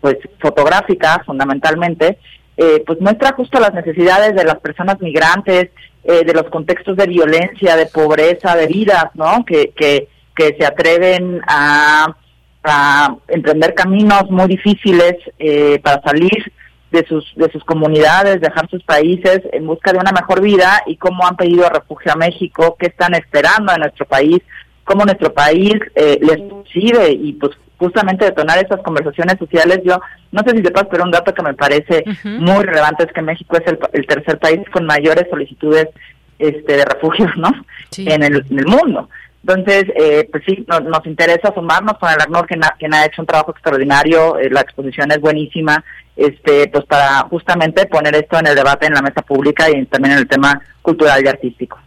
[0.00, 2.18] pues fotográfica fundamentalmente
[2.86, 5.70] pues muestra justo las necesidades de las personas migrantes
[6.08, 9.44] eh, de los contextos de violencia, de pobreza, de vidas, ¿no?
[9.44, 12.16] Que, que, que se atreven a,
[12.62, 16.52] a emprender caminos muy difíciles eh, para salir
[16.92, 20.96] de sus, de sus comunidades, dejar sus países en busca de una mejor vida y
[20.96, 24.38] cómo han pedido refugio a México, qué están esperando en nuestro país,
[24.84, 29.80] cómo nuestro país eh, les recibe y pues justamente detonar esas conversaciones sociales.
[29.84, 30.00] Yo
[30.32, 33.56] no sé si sepas, pero un dato que me parece muy relevante es que México
[33.56, 35.88] es el, tercer país con mayores solicitudes
[36.38, 37.50] este, de refugio, ¿no?
[37.96, 39.08] En, el, en el mundo.
[39.48, 43.22] Entonces, eh, pues sí, nos interesa sumarnos con el ACNUR, quien ha, quien ha hecho
[43.22, 45.84] un trabajo extraordinario, eh, la exposición es buenísima,
[46.16, 50.14] este, pues para justamente poner esto en el debate en la mesa pública y también
[50.14, 51.78] en el tema cultural y artístico.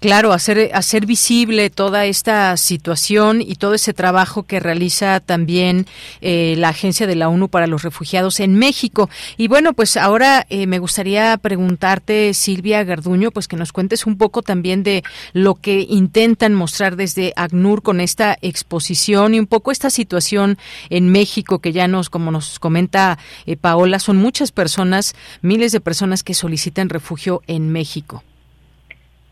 [0.00, 5.86] Claro, hacer, hacer visible toda esta situación y todo ese trabajo que realiza también
[6.20, 9.08] eh, la Agencia de la ONU para los Refugiados en México.
[9.36, 14.18] Y bueno, pues ahora eh, me gustaría preguntarte, Silvia Garduño, pues que nos cuentes un
[14.18, 15.02] poco también de
[15.32, 20.58] lo que intentan mostrar desde ACNUR con esta exposición y un poco esta situación
[20.90, 25.80] en México que ya nos, como nos comenta eh, Paola, son muchas personas, miles de
[25.80, 28.22] personas que solicitan refugio en México.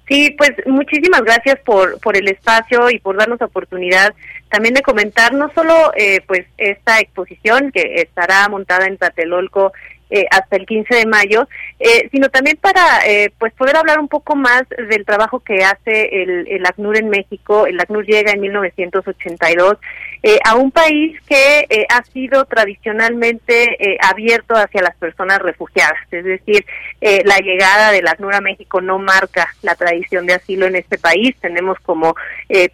[0.08, 4.14] Sí, pues muchísimas gracias por, por el espacio y por darnos oportunidad
[4.50, 9.72] también de comentar no solo eh, pues esta exposición que estará montada en Tlatelolco
[10.14, 11.48] eh, hasta el 15 de mayo,
[11.80, 16.22] eh, sino también para eh, pues poder hablar un poco más del trabajo que hace
[16.22, 17.66] el, el ACNUR en México.
[17.66, 19.78] El ACNUR llega en 1982
[20.44, 26.64] a un país que ha sido tradicionalmente abierto hacia las personas refugiadas, es decir,
[27.00, 31.34] la llegada del ACNUR a México no marca la tradición de asilo en este país.
[31.40, 32.14] Tenemos como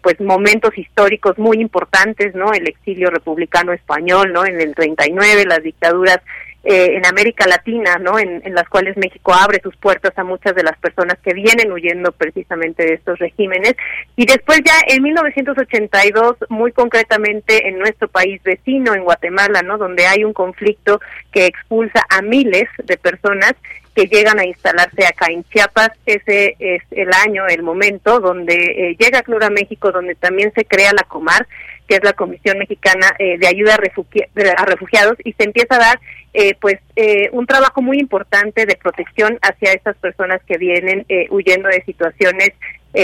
[0.03, 2.53] pues momentos históricos muy importantes, ¿no?
[2.53, 4.45] El exilio republicano español, ¿no?
[4.45, 6.19] En el 39, las dictaduras
[6.63, 8.19] eh, en América Latina, ¿no?
[8.19, 12.11] En, las cuales México abre sus puertas a muchas de las personas que vienen huyendo
[12.11, 13.75] precisamente de estos regímenes.
[14.17, 19.77] Y después ya en 1982, muy concretamente en nuestro país vecino, en Guatemala, ¿no?
[19.77, 20.99] Donde hay un conflicto
[21.31, 23.53] que expulsa a miles de personas
[23.95, 25.91] que llegan a instalarse acá en Chiapas.
[26.05, 30.91] Ese es el año, el momento donde eh, llega Clura México, donde también se crea
[30.93, 31.47] la Comar,
[31.89, 35.99] que es la Comisión Mexicana eh, de Ayuda a, Refugiados, y se empieza a dar
[36.31, 41.25] eh, pues eh, un trabajo muy importante de protección hacia estas personas que vienen eh,
[41.31, 42.51] huyendo de situaciones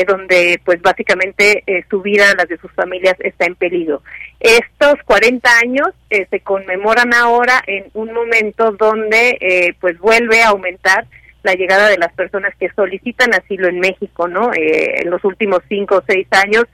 [0.08, 4.02] donde pues básicamente su vida, las de sus familias está en peligro.
[4.40, 11.06] Estos 40 años se conmemoran ahora en un momento donde pues vuelve a aumentar
[11.46, 14.52] la llegada de las personas que solicitan asilo en México, ¿no?
[14.54, 16.66] en los últimos cinco o seis años,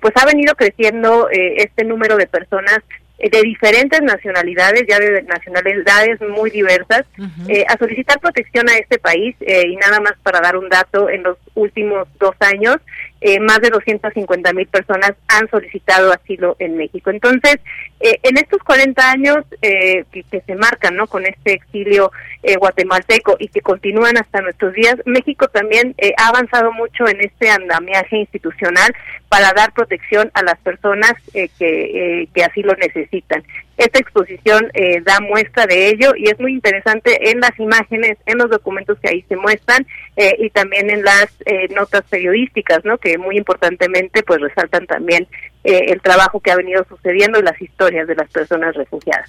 [0.00, 2.80] pues ha venido creciendo este número de personas
[3.18, 7.04] de diferentes nacionalidades, ya de nacionalidades muy diversas,
[7.48, 9.34] eh, a solicitar protección a este país.
[9.40, 12.76] Eh, y nada más para dar un dato, en los últimos dos años,
[13.20, 17.10] eh, más de 250 mil personas han solicitado asilo en México.
[17.10, 17.58] Entonces,
[18.00, 21.08] en estos 40 años que, que, se marcan ¿no?
[21.08, 22.12] con este exilio
[22.58, 28.18] guatemalteco y que continúan hasta nuestros días, México también ha avanzado mucho en este andamiaje
[28.18, 28.94] institucional
[29.28, 33.42] para dar protección a las personas que, que así lo necesitan.
[33.78, 38.38] Esta exposición eh, da muestra de ello y es muy interesante en las imágenes, en
[38.38, 42.98] los documentos que ahí se muestran eh, y también en las eh, notas periodísticas, ¿no?
[42.98, 45.28] Que muy importantemente pues resaltan también
[45.62, 49.28] el trabajo que ha venido sucediendo y las historias de las personas refugiadas.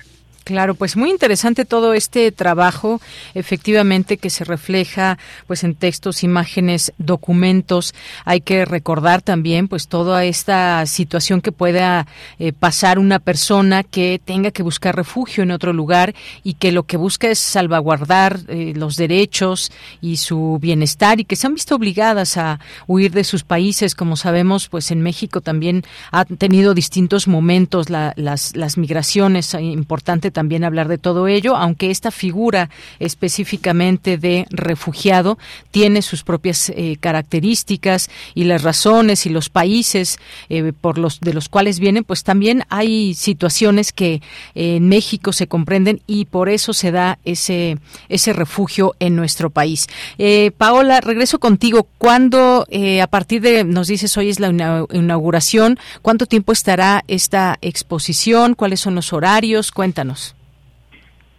[0.50, 3.00] Claro, pues muy interesante todo este trabajo,
[3.36, 7.93] efectivamente que se refleja pues en textos, imágenes, documentos.
[8.26, 12.08] Hay que recordar también pues toda esta situación que pueda
[12.39, 16.82] eh, pasar una persona que tenga que buscar refugio en otro lugar y que lo
[16.82, 19.72] que busca es salvaguardar eh, los derechos
[20.02, 24.18] y su bienestar y que se han visto obligadas a huir de sus países, como
[24.18, 28.16] sabemos, pues en México también ha tenido distintos momentos las
[28.56, 32.70] las migraciones eh, importante también hablar de todo ello, aunque esta figura
[33.00, 35.38] específicamente de refugiado
[35.70, 40.18] tiene sus propias eh, características y las razones y los países
[40.48, 44.22] eh, por los de los cuales vienen, pues también hay situaciones que
[44.56, 47.78] en México se comprenden y por eso se da ese
[48.08, 49.88] ese refugio en nuestro país.
[50.18, 51.86] Eh, Paola, regreso contigo.
[51.98, 52.66] ¿Cuándo,
[53.04, 54.48] a partir de, nos dices hoy es la
[54.94, 58.56] inauguración, cuánto tiempo estará esta exposición?
[58.56, 59.74] ¿Cuáles son los horarios?
[59.74, 60.29] Cuéntanos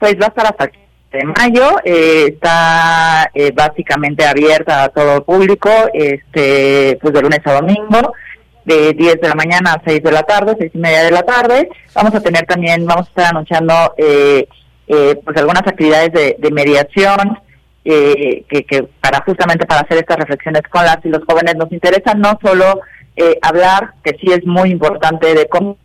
[0.01, 0.71] pues va a estar hasta
[1.13, 7.41] de mayo, eh, está eh, básicamente abierta a todo el público, este, pues de lunes
[7.45, 8.15] a domingo,
[8.65, 11.23] de 10 de la mañana a 6 de la tarde, 6 y media de la
[11.23, 11.69] tarde.
[11.95, 14.47] Vamos a tener también, vamos a estar anunciando eh,
[14.87, 17.39] pues algunas actividades de, mediación,
[17.85, 22.15] que, que para justamente para hacer estas reflexiones con las y los jóvenes nos interesa
[22.15, 22.81] no solo
[23.43, 25.77] hablar, que sí es muy importante de cómo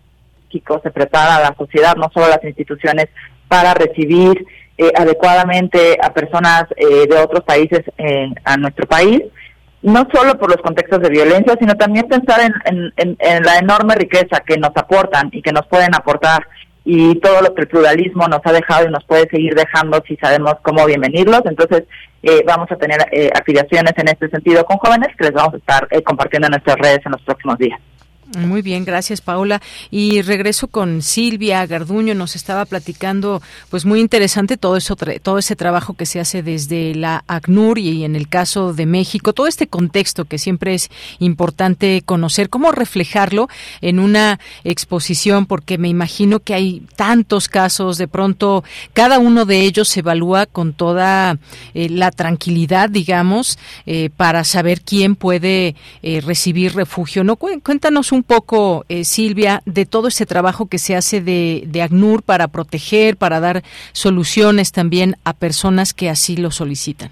[0.82, 3.08] se prepara la sociedad, no solo las instituciones
[3.48, 4.46] para recibir
[4.78, 7.82] eh, adecuadamente a personas eh, de otros países
[8.44, 9.22] a nuestro país,
[9.82, 14.42] no solo por los contextos de violencia, sino también pensar en, en, la enorme riqueza
[14.46, 16.46] que nos aportan y que nos pueden aportar
[16.84, 20.18] y todo lo que el pluralismo nos ha dejado y nos puede seguir dejando si
[20.18, 21.42] sabemos cómo bienvenirlos.
[21.46, 21.84] Entonces,
[22.22, 23.00] eh, vamos a tener
[23.34, 27.00] afiliaciones en este sentido con jóvenes que les vamos a estar compartiendo en nuestras redes
[27.06, 27.80] en los próximos días.
[28.34, 29.62] Muy bien, gracias Paula.
[29.92, 35.56] Y regreso con Silvia Garduño, nos estaba platicando, pues muy interesante todo eso, todo ese
[35.56, 39.68] trabajo que se hace desde la ACNUR y en el caso de México, todo este
[39.68, 43.48] contexto que siempre es importante conocer, cómo reflejarlo
[43.82, 48.64] en una exposición, porque me imagino que hay tantos casos, de pronto
[48.94, 51.38] cada uno de ellos se evalúa con toda
[51.76, 57.24] eh, la tranquilidad, digamos, eh, para saber quién puede eh, recibir refugio.
[57.24, 61.82] No cuéntanos un poco, eh, Silvia, de todo este trabajo que se hace de, de
[61.82, 67.12] ACNUR para proteger, para dar soluciones también a personas que así lo solicitan.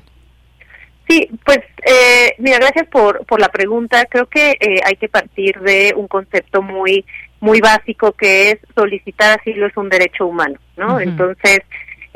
[1.08, 4.06] Sí, pues eh, mira, gracias por, por la pregunta.
[4.06, 7.06] Creo que eh, hay que partir de un concepto muy
[7.43, 11.01] muy básico que es solicitar asilo es un derecho humano, ¿no?
[11.01, 11.60] Entonces,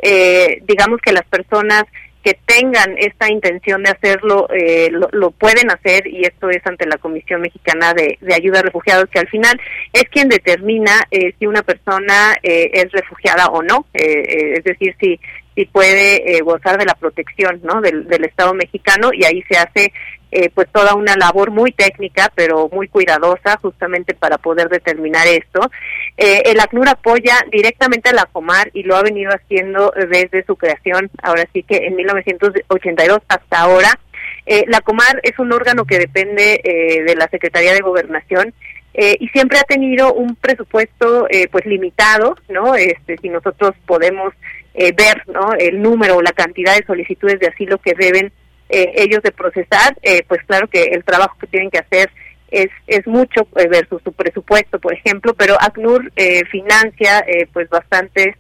[0.02, 1.84] eh, digamos que las personas
[2.28, 6.98] que tengan esta intención de hacerlo eh, lo, pueden hacer y esto es ante la
[6.98, 9.58] Comisión Mexicana de, Ayuda a Refugiados que al final
[9.94, 15.18] es quien determina eh, si una persona eh, es refugiada o no, es decir, si
[15.58, 19.92] si puede gozar de la protección del, del Estado mexicano y ahí se hace
[20.30, 25.72] eh, pues toda una labor muy técnica pero muy cuidadosa justamente para poder determinar esto.
[26.18, 30.58] Eh, el ACNUR apoya directamente a la Comar y lo ha venido haciendo desde su
[30.58, 33.98] creación, ahora sí que en 1982 hasta ahora.
[34.46, 36.62] Eh, la Comar es un órgano que depende
[37.06, 38.54] de la Secretaría de Gobernación
[38.94, 42.74] y siempre ha tenido un presupuesto pues limitado, ¿no?
[42.76, 44.34] Este, si nosotros podemos
[44.78, 45.54] ver, ¿no?
[45.58, 48.32] El número o la cantidad de solicitudes de asilo que deben
[48.70, 52.12] eh, ellos de procesar, eh, pues claro que el trabajo que tienen que hacer
[52.52, 56.12] es, es mucho eh, versus su presupuesto, por ejemplo, pero ACNUR
[56.52, 58.36] financia pues bastantes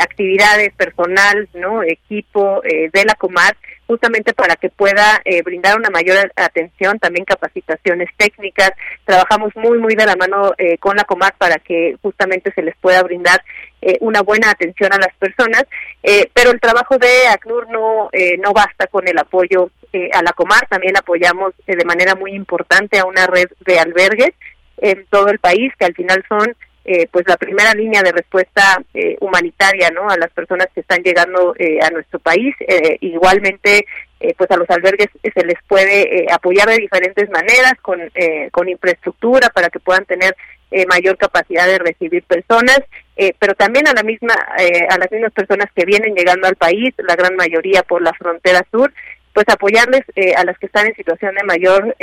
[0.00, 3.54] actividades, personal, no equipo de la Comar
[3.88, 8.72] justamente para que pueda eh, brindar una mayor atención, también capacitaciones técnicas.
[9.06, 12.76] Trabajamos muy, muy de la mano eh, con la Comar para que justamente se les
[12.76, 13.42] pueda brindar
[13.82, 15.64] eh, una buena atención a las personas,
[16.32, 19.70] pero el trabajo de ACNUR no, no basta con el apoyo
[20.12, 24.32] a la Comar, también apoyamos de manera muy importante a una red de albergues
[24.78, 26.54] en todo el país, que al final son
[26.90, 31.02] eh, pues la primera línea de respuesta eh, humanitaria no a las personas que están
[31.02, 32.54] llegando eh, a nuestro país
[33.00, 33.84] igualmente
[34.38, 38.00] pues a los albergues se les puede apoyar de diferentes maneras con
[38.50, 40.34] con infraestructura para que puedan tener
[40.88, 42.80] mayor capacidad de recibir personas
[43.38, 47.16] pero también a la misma a las mismas personas que vienen llegando al país la
[47.16, 48.92] gran mayoría por la frontera sur
[49.32, 50.02] pues apoyarles
[50.36, 51.96] a las que están en situación de mayor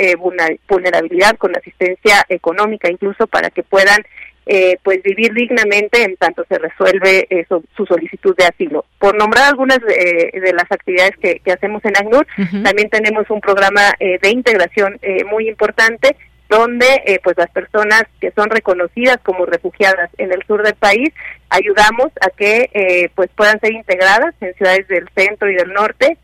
[0.68, 4.02] vulnerabilidad con asistencia económica incluso para que puedan
[4.48, 8.84] eh, pues vivir dignamente en tanto se resuelve eh, su, solicitud de asilo.
[9.00, 12.24] Por nombrar algunas de, las actividades que, hacemos en ACNUR,
[12.62, 16.16] también tenemos un programa eh, de integración muy importante
[16.48, 21.10] donde pues las personas que son reconocidas como refugiadas en el sur del país
[21.50, 26.18] ayudamos a que pues puedan ser integradas en ciudades del centro y del norte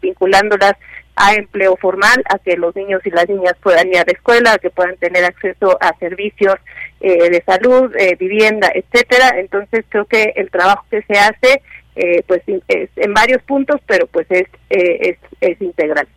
[0.00, 0.74] vinculándolas
[1.16, 4.52] a empleo formal, a que los niños y las niñas puedan ir a la escuela,
[4.52, 6.56] a que puedan tener acceso a servicios
[7.00, 9.38] eh, de salud, eh, vivienda, etcétera.
[9.38, 11.62] Entonces creo que el trabajo que se hace,
[11.96, 16.08] eh, pues es en varios puntos, pero pues es, es, es integral.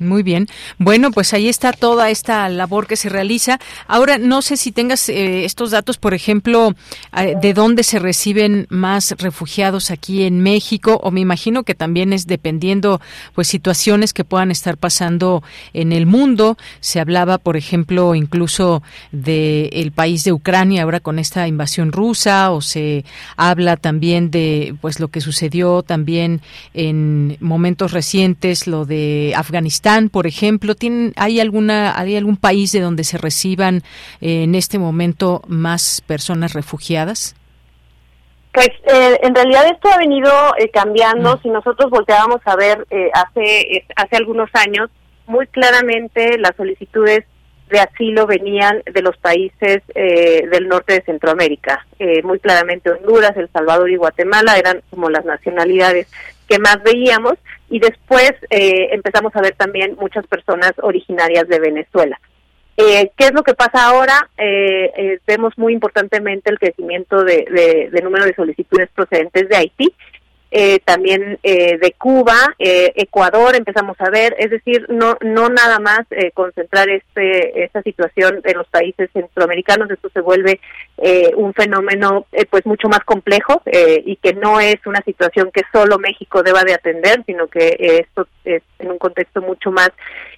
[0.00, 0.48] Muy bien.
[0.78, 3.60] Bueno, pues ahí está toda esta labor que se realiza.
[3.86, 6.74] Ahora, no sé si tengas eh, estos datos, por ejemplo,
[7.14, 12.14] eh, de dónde se reciben más refugiados aquí en México, o me imagino que también
[12.14, 12.98] es dependiendo,
[13.34, 15.42] pues, situaciones que puedan estar pasando
[15.74, 16.56] en el mundo.
[16.80, 18.82] Se hablaba, por ejemplo, incluso
[19.12, 23.04] de el país de Ucrania ahora con esta invasión rusa, o se
[23.36, 26.40] habla también de, pues, lo que sucedió también
[26.72, 30.74] en momentos recientes, lo de Afganistán por ejemplo?
[30.74, 33.82] ¿Tienen, ¿Hay alguna hay algún país de donde se reciban
[34.20, 37.34] eh, en este momento más personas refugiadas?
[38.52, 41.36] Pues eh, en realidad esto ha venido eh, cambiando.
[41.36, 41.42] Mm.
[41.42, 44.90] Si nosotros volteábamos a ver hace hace algunos años,
[45.26, 47.24] muy claramente las solicitudes
[47.68, 51.86] de asilo venían de los países del norte de Centroamérica.
[52.24, 56.08] muy claramente Honduras, El Salvador y Guatemala eran como las nacionalidades
[56.48, 57.34] que más veíamos
[57.70, 62.20] y después eh, empezamos a ver también muchas personas originarias de Venezuela.
[62.76, 64.28] Eh, ¿Qué es lo que pasa ahora?
[64.36, 69.94] Eh, vemos muy importantemente el crecimiento de, número de solicitudes procedentes de Haití
[70.52, 75.78] eh, también eh, de Cuba, eh, Ecuador empezamos a ver, es decir, no no nada
[75.78, 76.00] más
[76.34, 80.60] concentrar este esta situación en los países centroamericanos, esto se vuelve
[81.36, 83.62] un fenómeno pues mucho más complejo
[84.04, 88.26] y que no es una situación que solo México deba de atender, sino que esto
[88.44, 89.90] es en un contexto mucho más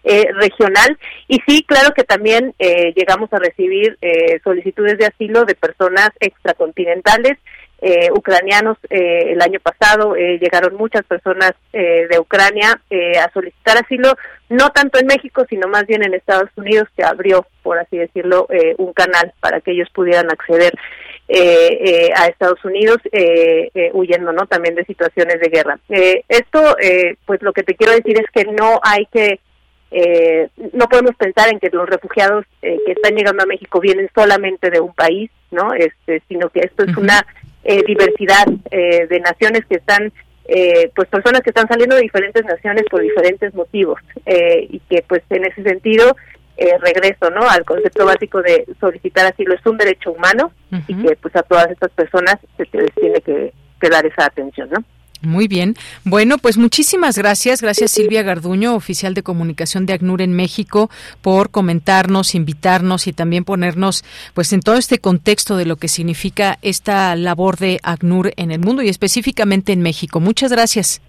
[0.05, 0.99] regional.
[1.27, 3.99] Y sí, claro que también llegamos a recibir
[4.45, 7.39] solicitudes de asilo de personas extracontinentales
[7.85, 8.78] eh, ucranianos.
[8.91, 12.80] Eh, el año pasado eh, llegaron muchas personas de Ucrania
[13.18, 14.14] a solicitar asilo,
[14.51, 18.47] no tanto en México, sino más bien en Estados Unidos, que abrió, por así decirlo,
[18.76, 20.74] un canal para que ellos pudieran acceder
[22.14, 22.99] a Estados Unidos,
[23.95, 24.47] huyendo, ¿no?
[24.47, 25.78] También de situaciones de guerra.
[25.89, 26.76] esto,
[27.24, 29.41] pues lo que te quiero decir es que no hay que
[29.91, 34.70] eh, no podemos pensar en que los refugiados que están llegando a México vienen solamente
[34.70, 35.74] de un país, ¿no?
[35.74, 37.26] Este, sino que esto es una
[37.65, 40.13] eh, diversidad eh, de naciones que están
[40.47, 45.23] eh, pues personas que están saliendo de diferentes naciones por diferentes motivos y que pues
[45.31, 46.17] en ese sentido
[46.81, 50.53] regreso no al concepto básico de solicitar asilo es un derecho humano
[50.89, 54.69] y que pues a todas estas personas se les tiene que, que dar esa atención
[54.71, 54.85] no
[55.23, 55.77] muy bien.
[56.05, 57.62] Bueno, pues muchísimas gracias.
[57.62, 63.45] Gracias Silvia Garduño, oficial de comunicación de ACNUR en México, por comentarnos, invitarnos y también
[63.45, 64.05] ponernos
[64.35, 68.61] pues en todo este contexto de lo que significa esta labor de ACNUR en el
[68.61, 70.20] mundo y específicamente en México.
[70.20, 71.01] Muchas gracias.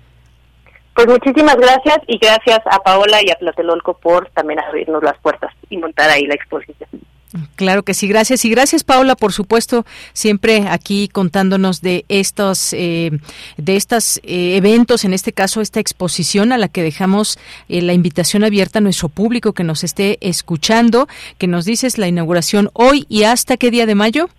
[0.95, 5.51] Pues muchísimas gracias y gracias a Paola y a Platelolco por también abrirnos las puertas
[5.69, 6.89] y montar ahí la exposición.
[7.55, 8.45] Claro que sí, gracias.
[8.45, 13.11] Y gracias, Paula, por supuesto, siempre aquí contándonos de estos, eh,
[13.57, 17.93] de estos eh, eventos, en este caso, esta exposición a la que dejamos eh, la
[17.93, 21.07] invitación abierta a nuestro público que nos esté escuchando,
[21.39, 24.29] que nos dices la inauguración hoy y hasta qué día de mayo.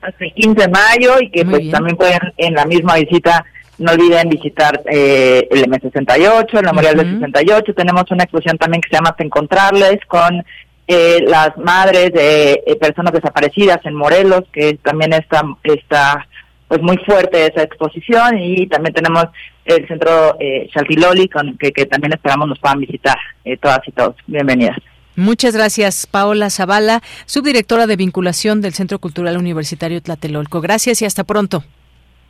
[0.00, 3.44] Hasta el 15 de mayo y que pues también pueden en la misma visita
[3.78, 7.74] no olviden visitar el M68, el Memorial del 68.
[7.74, 10.44] Tenemos una exposición también que se llama Encontrarles con
[10.86, 16.26] eh, las madres de eh, personas desaparecidas en Morelos, que también está, está
[16.68, 19.26] pues muy fuerte esa exposición y también tenemos
[19.64, 20.70] el centro eh,
[21.32, 24.16] con que, que también esperamos nos puedan visitar eh, todas y todos.
[24.26, 24.78] Bienvenidas.
[25.14, 30.62] Muchas gracias, Paola Zavala, subdirectora de vinculación del Centro Cultural Universitario Tlatelolco.
[30.62, 31.62] Gracias y hasta pronto.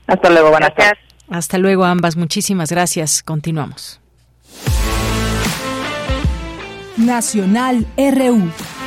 [0.09, 0.98] Hasta luego, buenas tardes.
[1.30, 2.16] Hasta luego, ambas.
[2.16, 3.22] Muchísimas gracias.
[3.22, 4.01] Continuamos.
[7.03, 8.82] Nacional RU.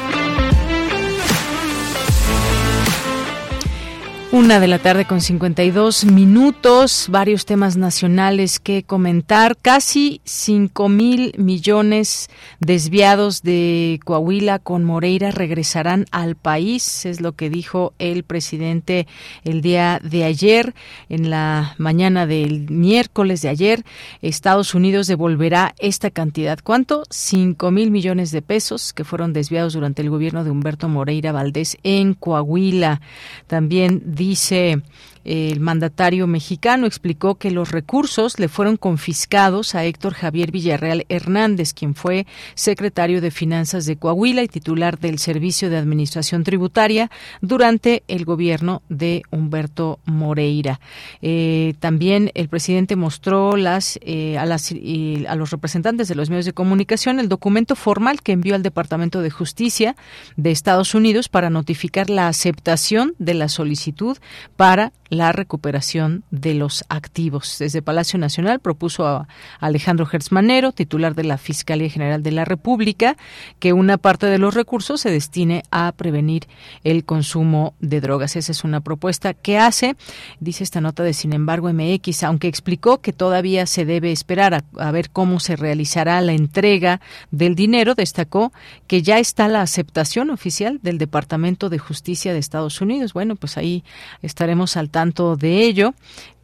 [4.35, 9.55] Una de la tarde con 52 minutos, varios temas nacionales que comentar.
[9.55, 12.29] Casi 5 mil millones
[12.59, 19.07] desviados de Coahuila con Moreira regresarán al país, es lo que dijo el presidente
[19.45, 20.75] el día de ayer.
[21.07, 23.85] En la mañana del miércoles de ayer,
[24.21, 26.59] Estados Unidos devolverá esta cantidad.
[26.61, 27.03] ¿Cuánto?
[27.09, 31.77] 5 mil millones de pesos que fueron desviados durante el gobierno de Humberto Moreira Valdés
[31.83, 32.99] en Coahuila.
[33.47, 34.81] También dice
[35.25, 41.73] el mandatario mexicano explicó que los recursos le fueron confiscados a Héctor Javier Villarreal Hernández,
[41.73, 47.09] quien fue secretario de Finanzas de Coahuila y titular del Servicio de Administración Tributaria
[47.41, 50.79] durante el gobierno de Humberto Moreira.
[51.21, 56.45] Eh, también el presidente mostró las, eh, a, las, a los representantes de los medios
[56.45, 59.95] de comunicación el documento formal que envió al Departamento de Justicia
[60.37, 64.17] de Estados Unidos para notificar la aceptación de la solicitud
[64.55, 67.57] para la recuperación de los activos.
[67.59, 69.27] Desde Palacio Nacional propuso a
[69.59, 73.17] Alejandro Gersmanero, titular de la Fiscalía General de la República,
[73.59, 76.47] que una parte de los recursos se destine a prevenir
[76.83, 78.35] el consumo de drogas.
[78.35, 79.95] Esa es una propuesta que hace,
[80.39, 84.63] dice esta nota de Sin embargo MX, aunque explicó que todavía se debe esperar a,
[84.77, 87.01] a ver cómo se realizará la entrega
[87.31, 88.51] del dinero, destacó
[88.87, 93.13] que ya está la aceptación oficial del Departamento de Justicia de Estados Unidos.
[93.13, 93.83] Bueno, pues ahí
[94.21, 95.93] estaremos al tanto de ello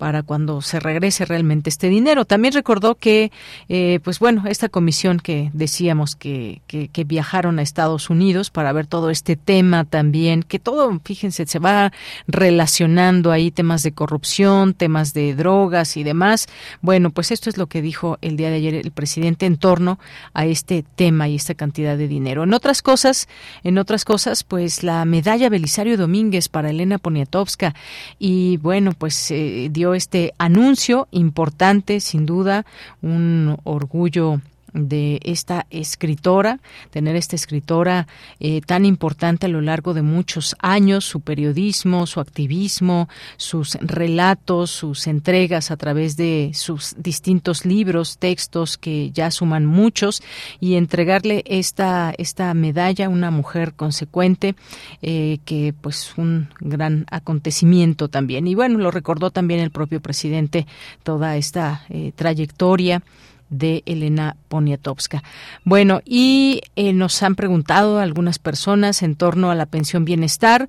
[0.01, 2.25] para cuando se regrese realmente este dinero.
[2.25, 3.31] También recordó que,
[3.69, 8.73] eh, pues bueno, esta comisión que decíamos que, que, que, viajaron a Estados Unidos para
[8.73, 11.93] ver todo este tema también, que todo, fíjense, se va
[12.25, 16.47] relacionando ahí temas de corrupción, temas de drogas y demás.
[16.81, 19.99] Bueno, pues esto es lo que dijo el día de ayer el presidente en torno
[20.33, 22.41] a este tema y esta cantidad de dinero.
[22.41, 23.27] En otras cosas,
[23.63, 27.75] en otras cosas, pues la medalla Belisario Domínguez para Elena Poniatowska
[28.17, 32.65] y bueno, pues eh, dio este anuncio importante, sin duda,
[33.01, 34.41] un orgullo
[34.73, 36.59] de esta escritora,
[36.89, 38.07] tener esta escritora
[38.39, 44.71] eh, tan importante a lo largo de muchos años, su periodismo, su activismo, sus relatos,
[44.71, 50.21] sus entregas a través de sus distintos libros, textos que ya suman muchos
[50.59, 54.55] y entregarle esta esta medalla a una mujer consecuente
[55.01, 58.47] eh, que pues un gran acontecimiento también.
[58.47, 60.67] Y bueno lo recordó también el propio presidente
[61.03, 63.03] toda esta eh, trayectoria
[63.49, 65.23] de Elena Poniatowska.
[65.63, 70.67] Bueno, y eh, nos han preguntado algunas personas en torno a la pensión bienestar.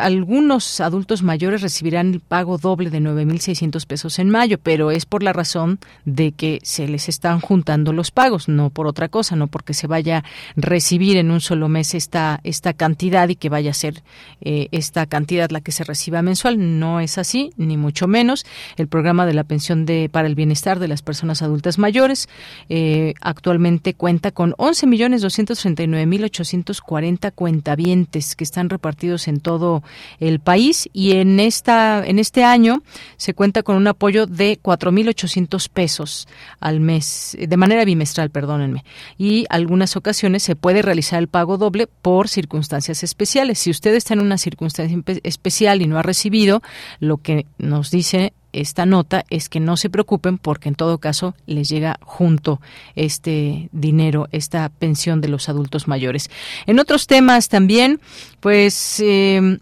[0.00, 5.22] algunos adultos mayores recibirán el pago doble de 9.600 pesos en mayo, pero es por
[5.22, 9.46] la razón de que se les están juntando los pagos, no por otra cosa, no
[9.46, 10.24] porque se vaya a
[10.56, 14.02] recibir en un solo mes esta, esta cantidad y que vaya a ser
[14.40, 16.80] eh, esta cantidad la que se reciba mensual.
[16.80, 18.46] No es así, ni mucho menos.
[18.78, 22.30] El programa de la pensión de, para el bienestar de las personas adultas mayores
[22.70, 29.82] eh, actualmente cuenta con 11.239.840 cuentavientes que están repartidos en todo
[30.20, 32.82] el país y en esta en este año
[33.16, 36.28] se cuenta con un apoyo de 4.800 pesos
[36.60, 38.84] al mes de manera bimestral, perdónenme.
[39.18, 43.58] Y algunas ocasiones se puede realizar el pago doble por circunstancias especiales.
[43.58, 46.62] Si usted está en una circunstancia especial y no ha recibido
[47.00, 51.34] lo que nos dice esta nota es que no se preocupen porque en todo caso
[51.46, 52.60] les llega junto
[52.94, 56.30] este dinero, esta pensión de los adultos mayores.
[56.66, 58.00] En otros temas también,
[58.40, 59.58] pues eh,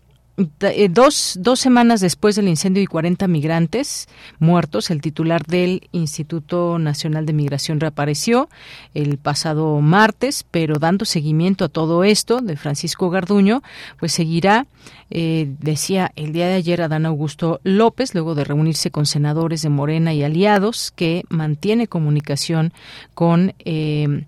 [0.91, 7.26] dos, dos semanas después del incendio y 40 migrantes muertos, el titular del Instituto Nacional
[7.26, 8.49] de Migración reapareció
[8.95, 13.62] el pasado martes, pero dando seguimiento a todo esto de Francisco Garduño,
[13.99, 14.66] pues seguirá,
[15.11, 19.68] eh, decía el día de ayer Adán Augusto López, luego de reunirse con senadores de
[19.68, 22.72] Morena y aliados, que mantiene comunicación
[23.14, 24.24] con, eh,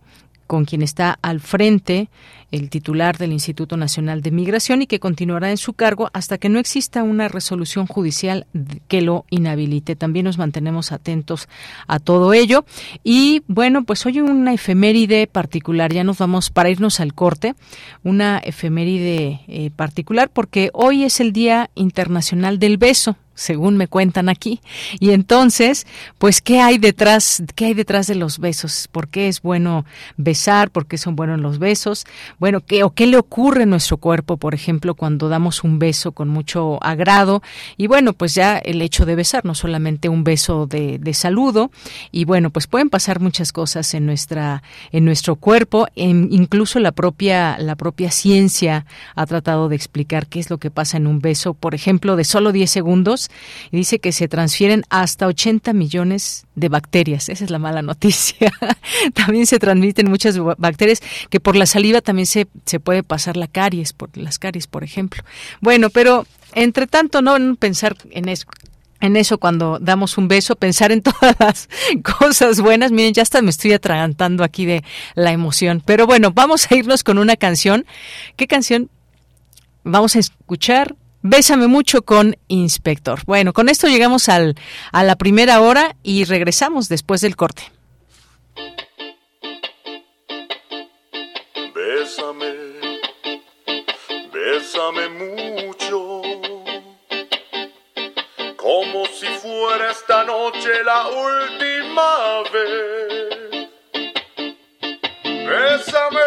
[0.53, 2.11] con quien está al frente
[2.51, 6.51] el titular del Instituto Nacional de Migración y que continuará en su cargo hasta que
[6.51, 8.47] no exista una resolución judicial
[8.87, 9.97] que lo inhabilite.
[9.97, 11.49] También nos mantenemos atentos
[11.87, 12.67] a todo ello.
[13.03, 17.55] Y bueno, pues hoy una efeméride particular, ya nos vamos para irnos al corte,
[18.05, 24.29] una efeméride eh, particular porque hoy es el Día Internacional del Beso según me cuentan
[24.29, 24.61] aquí.
[25.01, 25.87] Y entonces,
[26.19, 28.89] pues, ¿qué hay detrás, qué hay detrás de los besos?
[28.91, 29.85] ¿Por qué es bueno
[30.17, 30.71] besar?
[30.71, 32.05] ¿Por qué son buenos los besos?
[32.39, 36.13] Bueno, ¿qué o qué le ocurre a nuestro cuerpo, por ejemplo, cuando damos un beso
[36.13, 37.43] con mucho agrado?
[37.77, 41.71] Y bueno, pues ya el hecho de besar, no solamente un beso de, de saludo.
[42.11, 45.87] Y bueno, pues pueden pasar muchas cosas en nuestra, en nuestro cuerpo.
[45.95, 50.97] incluso la propia, la propia ciencia ha tratado de explicar qué es lo que pasa
[50.97, 53.22] en un beso, por ejemplo, de solo 10 segundos
[53.71, 57.29] y dice que se transfieren hasta 80 millones de bacterias.
[57.29, 58.53] Esa es la mala noticia.
[59.15, 61.01] también se transmiten muchas bacterias
[61.31, 64.85] que por la saliva también se, se puede pasar la caries, por las caries, por
[64.85, 65.23] ejemplo.
[65.61, 68.47] Bueno, pero entre tanto no pensar en eso
[69.03, 71.69] en eso cuando damos un beso, pensar en todas las
[72.19, 72.93] cosas buenas.
[72.93, 74.83] Miren, ya hasta me estoy atragantando aquí de
[75.15, 75.83] la emoción.
[75.85, 77.85] Pero bueno, vamos a irnos con una canción.
[78.37, 78.89] ¿Qué canción?
[79.83, 83.21] Vamos a escuchar Bésame mucho con Inspector.
[83.27, 84.57] Bueno, con esto llegamos al,
[84.91, 87.71] a la primera hora y regresamos después del corte.
[91.75, 92.53] Bésame,
[94.33, 96.23] bésame mucho,
[98.57, 103.69] como si fuera esta noche la última vez.
[105.25, 106.21] Bésame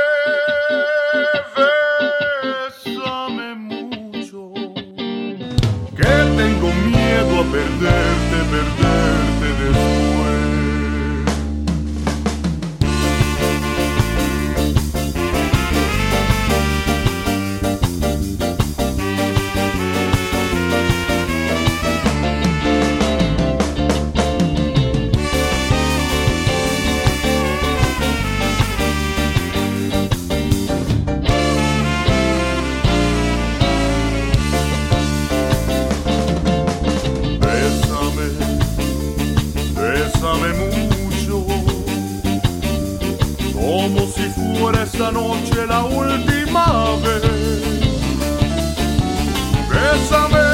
[7.44, 10.14] perderte, perderte después.
[44.96, 47.22] Esta noche la última vez.
[49.70, 50.48] Bésame,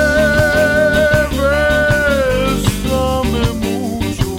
[2.58, 4.30] bésame mucho,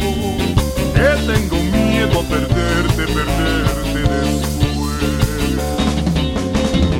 [0.92, 5.10] que tengo miedo a perderte, perderte después.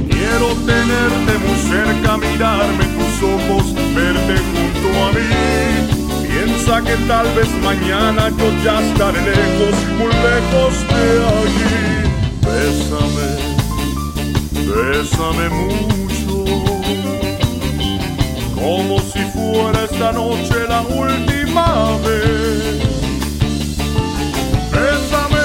[0.08, 3.64] Quiero tenerte muy cerca, mirarme tus ojos,
[3.96, 5.30] verte junto a mí.
[6.28, 12.11] Piensa que tal vez mañana yo ya estaré lejos, muy lejos de aquí.
[12.52, 13.28] Bésame,
[14.68, 16.44] bésame mucho,
[18.54, 22.78] como si fuera esta noche la última vez.
[24.70, 25.38] Bésame.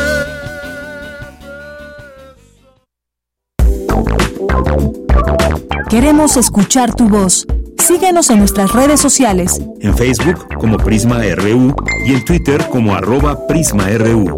[5.89, 7.47] Queremos escuchar tu voz.
[7.77, 9.61] Síguenos en nuestras redes sociales.
[9.79, 11.73] En Facebook como Prisma RU
[12.05, 14.37] y en Twitter como arroba PrismaRU.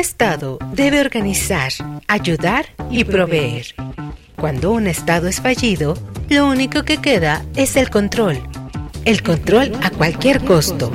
[0.00, 1.72] Estado debe organizar,
[2.08, 3.74] ayudar y proveer.
[4.34, 5.94] Cuando un Estado es fallido,
[6.30, 8.42] lo único que queda es el control.
[9.04, 10.90] El control a cualquier costo.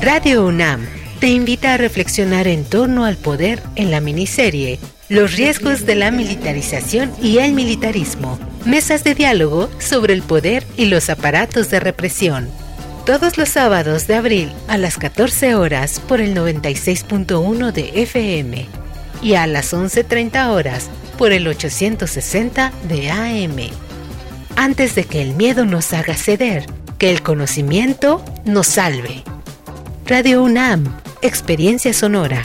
[0.00, 0.86] Radio UNAM
[1.18, 4.78] te invita a reflexionar en torno al poder en la miniserie
[5.08, 8.38] Los riesgos de la militarización y el militarismo.
[8.64, 12.48] Mesas de diálogo sobre el poder y los aparatos de represión.
[13.06, 18.66] Todos los sábados de abril a las 14 horas por el 96.1 de FM
[19.22, 23.70] y a las 11.30 horas por el 860 de AM.
[24.56, 26.66] Antes de que el miedo nos haga ceder,
[26.98, 29.22] que el conocimiento nos salve.
[30.06, 32.42] Radio UNAM, Experiencia Sonora.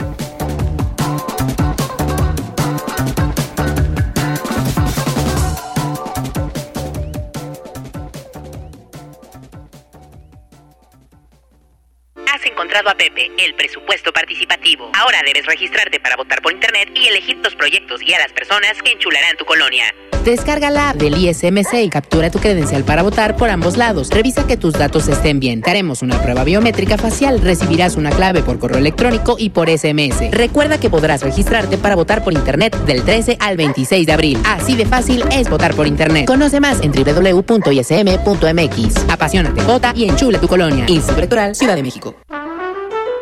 [12.76, 14.91] A Pepe, el presupuesto participativo.
[14.95, 18.82] Ahora debes registrarte para votar por internet y elegir los proyectos y a las personas
[18.84, 19.93] que enchularán tu colonia.
[20.26, 24.09] Descarga la app del ISMC y captura tu credencial para votar por ambos lados.
[24.09, 25.61] Revisa que tus datos estén bien.
[25.61, 27.41] Te haremos una prueba biométrica facial.
[27.41, 30.32] Recibirás una clave por correo electrónico y por SMS.
[30.32, 34.39] Recuerda que podrás registrarte para votar por internet del 13 al 26 de abril.
[34.45, 36.26] Así de fácil es votar por internet.
[36.26, 37.49] Conoce más en www.ism.mx.
[39.09, 40.86] Apasionate, vota y enchula tu colonia.
[40.88, 42.15] Instituto Electoral Ciudad de México.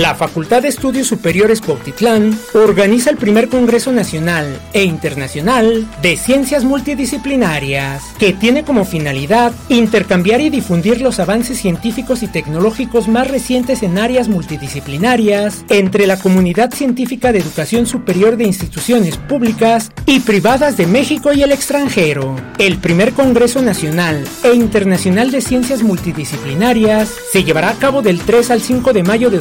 [0.00, 6.64] La Facultad de Estudios Superiores Cuautitlán organiza el primer Congreso Nacional e Internacional de Ciencias
[6.64, 13.82] Multidisciplinarias, que tiene como finalidad intercambiar y difundir los avances científicos y tecnológicos más recientes
[13.82, 20.78] en áreas multidisciplinarias entre la comunidad científica de educación superior de instituciones públicas y privadas
[20.78, 22.36] de México y el extranjero.
[22.56, 28.50] El primer Congreso Nacional e Internacional de Ciencias Multidisciplinarias se llevará a cabo del 3
[28.50, 29.38] al 5 de mayo de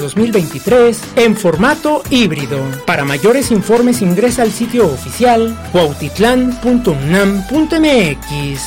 [0.49, 2.59] 2023 en formato híbrido.
[2.85, 8.61] Para mayores informes ingresa al sitio oficial cuautitlán.unam.mx.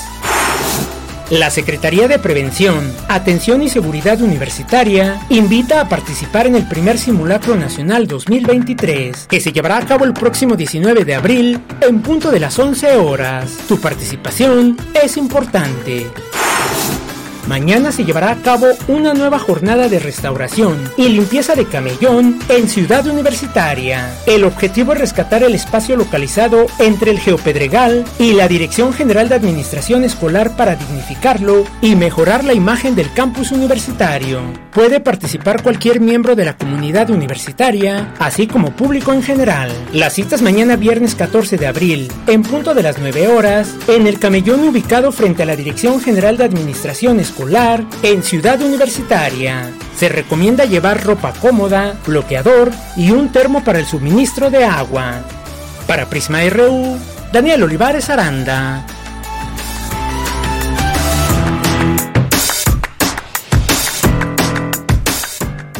[1.31, 7.57] La Secretaría de Prevención, Atención y Seguridad Universitaria invita a participar en el primer Simulacro
[7.57, 12.41] Nacional 2023, que se llevará a cabo el próximo 19 de abril en punto de
[12.41, 13.57] las 11 horas.
[13.67, 16.07] Tu participación es importante.
[17.49, 22.69] Mañana se llevará a cabo una nueva jornada de restauración y limpieza de camellón en
[22.69, 24.15] Ciudad Universitaria.
[24.27, 29.35] El objetivo es rescatar el espacio localizado entre el Geopedregal y la Dirección General de
[29.35, 34.41] Administración Escolar para dignificarlo y mejorar la imagen del campus universitario.
[34.73, 39.71] Puede participar cualquier miembro de la comunidad universitaria, así como público en general.
[39.93, 44.19] Las citas mañana viernes 14 de abril, en punto de las 9 horas, en el
[44.19, 47.32] camellón ubicado frente a la Dirección General de Administración Escolar
[48.03, 49.71] en Ciudad Universitaria.
[49.97, 55.23] Se recomienda llevar ropa cómoda, bloqueador y un termo para el suministro de agua.
[55.87, 56.99] Para Prisma RU,
[57.33, 58.85] Daniel Olivares Aranda.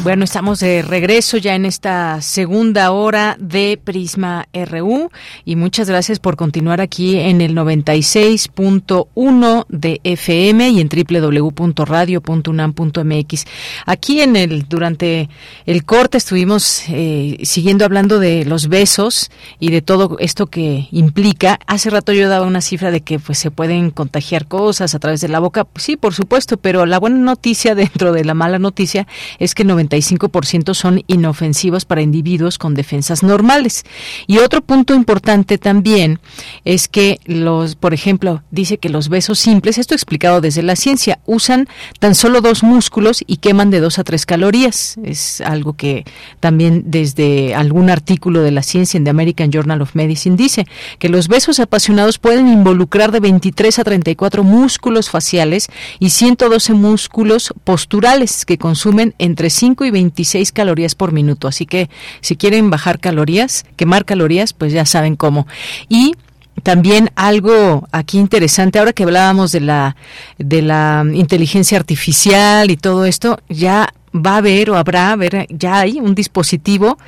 [0.03, 5.11] Bueno, estamos de regreso ya en esta segunda hora de Prisma RU
[5.45, 13.45] y muchas gracias por continuar aquí en el 96.1 de FM y en www.radio.unam.mx.
[13.87, 15.29] Aquí en el durante
[15.67, 19.31] el corte estuvimos eh, siguiendo hablando de los besos
[19.61, 21.61] y de todo esto que implica.
[21.69, 25.21] Hace rato yo daba una cifra de que pues se pueden contagiar cosas a través
[25.21, 25.69] de la boca.
[25.77, 29.07] Sí, por supuesto, pero la buena noticia dentro de la mala noticia
[29.39, 33.85] es que 90 95% son inofensivos para individuos con defensas normales.
[34.27, 36.21] Y otro punto importante también
[36.65, 41.19] es que los, por ejemplo, dice que los besos simples, esto explicado desde la ciencia,
[41.27, 41.69] usan
[41.99, 44.97] tan solo dos músculos y queman de dos a tres calorías.
[45.05, 46.05] Es algo que
[46.41, 50.67] también desde algún artículo de la ciencia en The American Journal of Medicine dice
[50.99, 55.69] que los besos apasionados pueden involucrar de 23 a 34 músculos faciales
[55.99, 61.49] y 112 músculos posturales que consumen entre 5 y 26 calorías por minuto.
[61.49, 65.47] Así que si quieren bajar calorías, quemar calorías, pues ya saben cómo.
[65.89, 66.15] Y
[66.63, 69.97] también algo aquí interesante ahora que hablábamos de la
[70.39, 75.81] de la inteligencia artificial y todo esto ya va a haber o habrá, ver, ya
[75.81, 76.99] hay un dispositivo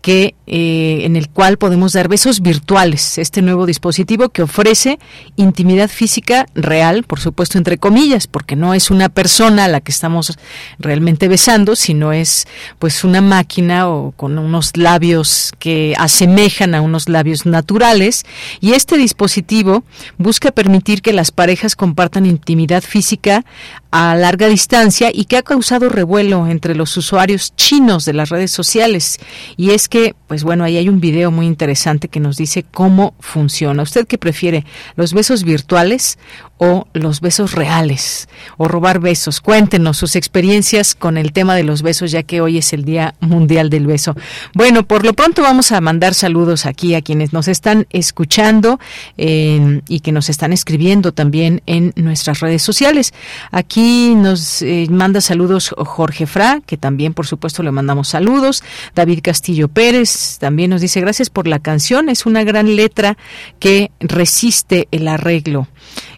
[0.00, 3.18] que eh, en el cual podemos dar besos virtuales.
[3.18, 4.98] Este nuevo dispositivo que ofrece
[5.36, 9.92] intimidad física real, por supuesto entre comillas, porque no es una persona a la que
[9.92, 10.38] estamos
[10.78, 12.46] realmente besando, sino es
[12.78, 18.24] pues una máquina o con unos labios que asemejan a unos labios naturales.
[18.60, 19.84] Y este dispositivo
[20.18, 23.44] busca permitir que las parejas compartan intimidad física
[23.92, 28.50] a larga distancia y que ha causado revuelo entre los usuarios chinos de las redes
[28.50, 29.20] sociales.
[29.58, 33.14] Y es que, pues bueno, ahí hay un video muy interesante que nos dice cómo
[33.20, 33.82] funciona.
[33.82, 34.64] ¿Usted qué prefiere?
[34.96, 36.18] ¿Los besos virtuales
[36.62, 39.40] o los besos reales o robar besos.
[39.40, 43.16] Cuéntenos sus experiencias con el tema de los besos, ya que hoy es el Día
[43.18, 44.14] Mundial del Beso.
[44.54, 48.78] Bueno, por lo pronto vamos a mandar saludos aquí a quienes nos están escuchando
[49.16, 53.12] y que nos están escribiendo también en nuestras redes sociales.
[53.50, 58.62] Aquí nos eh, manda saludos Jorge Fra, que también por supuesto le mandamos saludos.
[58.94, 63.16] David Castillo Pérez también nos dice gracias por la canción, es una gran letra
[63.58, 65.66] que resiste el arreglo.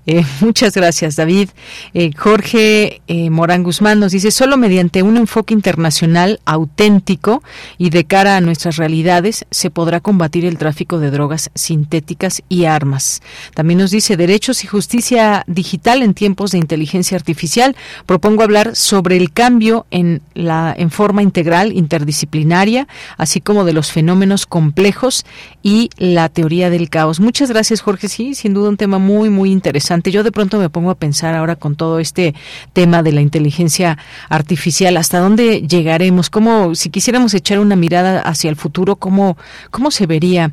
[0.06, 1.50] Eh, muchas gracias, David.
[1.92, 7.42] Eh, Jorge eh, Morán Guzmán nos dice, solo mediante un enfoque internacional auténtico
[7.78, 12.64] y de cara a nuestras realidades se podrá combatir el tráfico de drogas sintéticas y
[12.64, 13.22] armas.
[13.54, 17.76] También nos dice, derechos y justicia digital en tiempos de inteligencia artificial.
[18.06, 23.92] Propongo hablar sobre el cambio en, la, en forma integral, interdisciplinaria, así como de los
[23.92, 25.24] fenómenos complejos
[25.62, 27.20] y la teoría del caos.
[27.20, 28.08] Muchas gracias, Jorge.
[28.08, 31.34] Sí, sin duda un tema muy, muy interesante yo de pronto me pongo a pensar
[31.34, 32.34] ahora con todo este
[32.72, 33.98] tema de la inteligencia
[34.28, 39.36] artificial, hasta dónde llegaremos, cómo, si quisiéramos echar una mirada hacia el futuro, cómo,
[39.70, 40.50] cómo se vería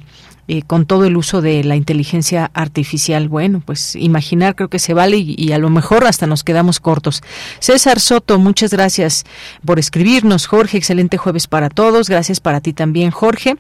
[0.47, 3.29] eh, con todo el uso de la inteligencia artificial.
[3.29, 7.21] Bueno, pues imaginar creo que se vale y, a lo mejor hasta nos quedamos cortos.
[7.59, 9.23] César Soto, muchas gracias
[9.63, 10.47] por escribirnos.
[10.47, 12.09] Jorge, excelente jueves para todos.
[12.09, 13.55] Gracias para ti también, Jorge.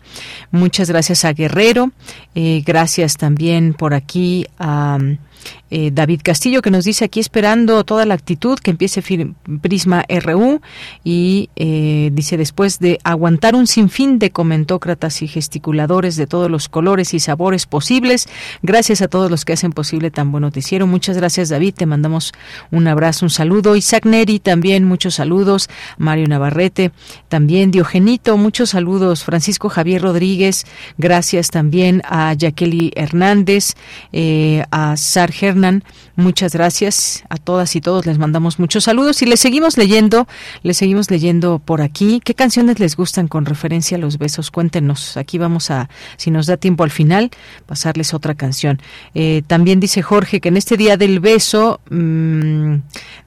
[0.51, 1.91] Muchas gracias a Guerrero.
[2.35, 4.97] Eh, gracias también por aquí a...
[5.71, 9.01] Eh, David Castillo, que nos dice aquí esperando toda la actitud que empiece
[9.61, 10.61] Prisma RU
[11.03, 16.69] y eh, dice después de aguantar un sinfín de comentócratas y gesticuladores de todos los
[16.69, 18.27] colores y sabores posibles,
[18.61, 20.87] gracias a todos los que hacen posible tan buen noticiero.
[20.87, 22.33] Muchas gracias David, te mandamos
[22.69, 23.75] un abrazo, un saludo.
[23.75, 25.69] Isaac Neri también, muchos saludos.
[25.97, 26.91] Mario Navarrete
[27.29, 27.71] también.
[27.71, 29.23] Diogenito, muchos saludos.
[29.23, 30.65] Francisco Javier Rodríguez,
[30.97, 33.75] gracias también a Jacqueline Hernández,
[34.11, 35.60] eh, a Sar Pilar
[36.15, 38.05] Muchas gracias a todas y todos.
[38.05, 40.27] Les mandamos muchos saludos y les seguimos leyendo,
[40.63, 42.21] les seguimos leyendo por aquí.
[42.23, 44.51] ¿Qué canciones les gustan con referencia a los besos?
[44.51, 45.17] Cuéntenos.
[45.17, 47.29] Aquí vamos a, si nos da tiempo al final,
[47.65, 48.81] pasarles otra canción.
[49.13, 52.75] Eh, también dice Jorge que en este día del beso, mmm,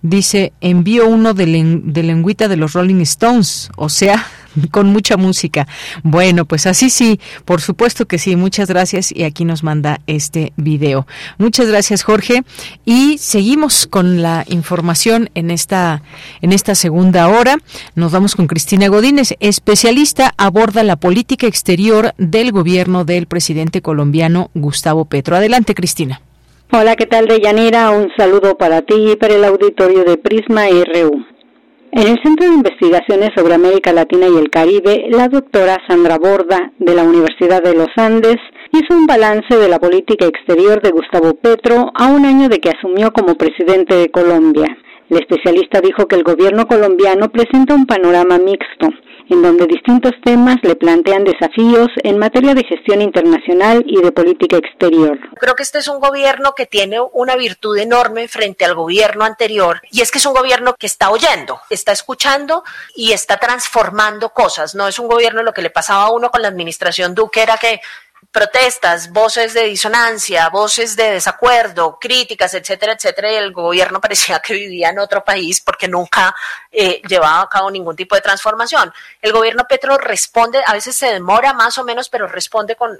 [0.03, 1.47] dice, envío uno de,
[1.85, 4.26] de lengüita de los Rolling Stones, o sea,
[4.70, 5.66] con mucha música.
[6.02, 8.36] Bueno, pues así sí, por supuesto que sí.
[8.36, 11.07] Muchas gracias y aquí nos manda este video.
[11.38, 12.42] Muchas gracias, Jorge.
[12.84, 16.02] Y seguimos con la información en esta
[16.42, 17.57] en esta segunda hora.
[17.94, 24.50] Nos vamos con Cristina Godínez, especialista aborda la política exterior del gobierno del presidente colombiano
[24.55, 25.36] Gustavo Petro.
[25.36, 26.20] Adelante, Cristina.
[26.72, 27.90] Hola, ¿qué tal, Deyanira?
[27.90, 31.34] Un saludo para ti y para el auditorio de Prisma RU.
[31.97, 36.73] En el Centro de Investigaciones sobre América Latina y el Caribe, la doctora Sandra Borda,
[36.81, 38.35] de la Universidad de los Andes,
[38.73, 42.70] hizo un balance de la política exterior de Gustavo Petro a un año de que
[42.70, 44.77] asumió como presidente de Colombia.
[45.09, 48.89] El especialista dijo que el gobierno colombiano presenta un panorama mixto,
[49.28, 54.56] en donde distintos temas le plantean desafíos en materia de gestión internacional y de política
[54.56, 55.18] exterior.
[55.38, 59.80] Creo que este es un gobierno que tiene una virtud enorme frente al gobierno anterior
[59.90, 62.64] y es que es un gobierno que está oyendo, está escuchando
[62.94, 64.74] y está transformando cosas.
[64.74, 67.56] No es un gobierno lo que le pasaba a uno con la administración Duque era
[67.56, 67.80] que
[68.35, 74.55] protestas, voces de disonancia, voces de desacuerdo, críticas, etcétera, etcétera, y el gobierno parecía que
[74.55, 76.35] vivía en otro país porque nunca
[76.73, 78.93] eh, llevaba a cabo ningún tipo de transformación.
[79.23, 82.98] El gobierno Petro responde, a veces se demora más o menos, pero responde con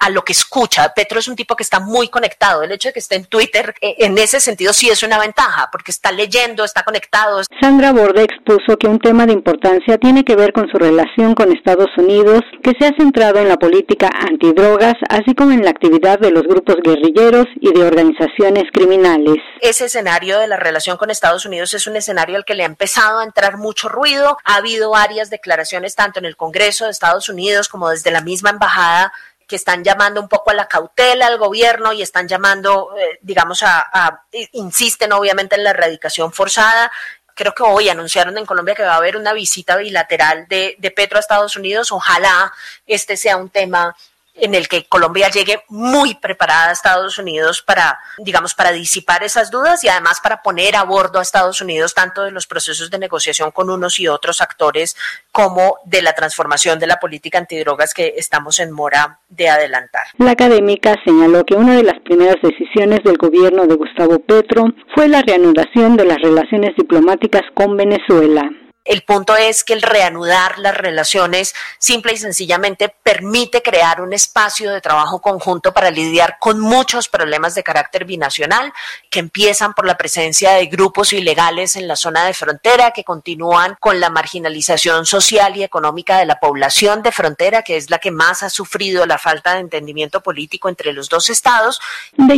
[0.00, 0.92] a, lo que escucha.
[0.94, 2.62] Petro es un tipo que está muy conectado.
[2.62, 5.68] El hecho de que esté en Twitter, eh, en ese sentido, sí es una ventaja,
[5.70, 7.42] porque está leyendo, está conectado.
[7.60, 11.52] Sandra Borde expuso que un tema de importancia tiene que ver con su relación con
[11.52, 16.18] Estados Unidos, que se ha centrado en la política antidrogas, así como en la actividad
[16.18, 19.36] de los grupos guerrilleros y de organizaciones criminales.
[19.60, 22.66] Ese escenario de la relación con Estados Unidos es un escenario al que le ha
[22.66, 24.38] empezado a entrar mucho ruido.
[24.44, 28.50] Ha habido varias declaraciones tanto en el Congreso de Estados Unidos como desde la misma
[28.50, 29.12] embajada
[29.48, 33.62] que están llamando un poco a la cautela al gobierno y están llamando, eh, digamos,
[33.64, 34.22] a,
[34.52, 36.92] insisten obviamente en la erradicación forzada.
[37.34, 40.90] Creo que hoy anunciaron en Colombia que va a haber una visita bilateral de, de
[40.90, 41.90] Petro a Estados Unidos.
[41.90, 42.52] Ojalá
[42.86, 43.96] este sea un tema
[44.40, 49.50] en el que Colombia llegue muy preparada a Estados Unidos para, digamos, para disipar esas
[49.50, 52.98] dudas y además para poner a bordo a Estados Unidos tanto de los procesos de
[52.98, 54.96] negociación con unos y otros actores
[55.32, 60.06] como de la transformación de la política antidrogas que estamos en mora de adelantar.
[60.18, 65.08] La académica señaló que una de las primeras decisiones del gobierno de Gustavo Petro fue
[65.08, 68.50] la reanudación de las relaciones diplomáticas con Venezuela.
[68.88, 74.72] El punto es que el reanudar las relaciones simple y sencillamente permite crear un espacio
[74.72, 78.72] de trabajo conjunto para lidiar con muchos problemas de carácter binacional
[79.10, 83.76] que empiezan por la presencia de grupos ilegales en la zona de frontera, que continúan
[83.78, 88.10] con la marginalización social y económica de la población de frontera, que es la que
[88.10, 91.78] más ha sufrido la falta de entendimiento político entre los dos estados.
[92.16, 92.36] De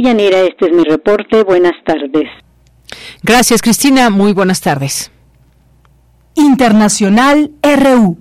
[0.48, 1.44] este es mi reporte.
[1.44, 2.28] Buenas tardes.
[3.22, 4.10] Gracias, Cristina.
[4.10, 5.12] Muy buenas tardes.
[6.34, 8.18] Internacional RU.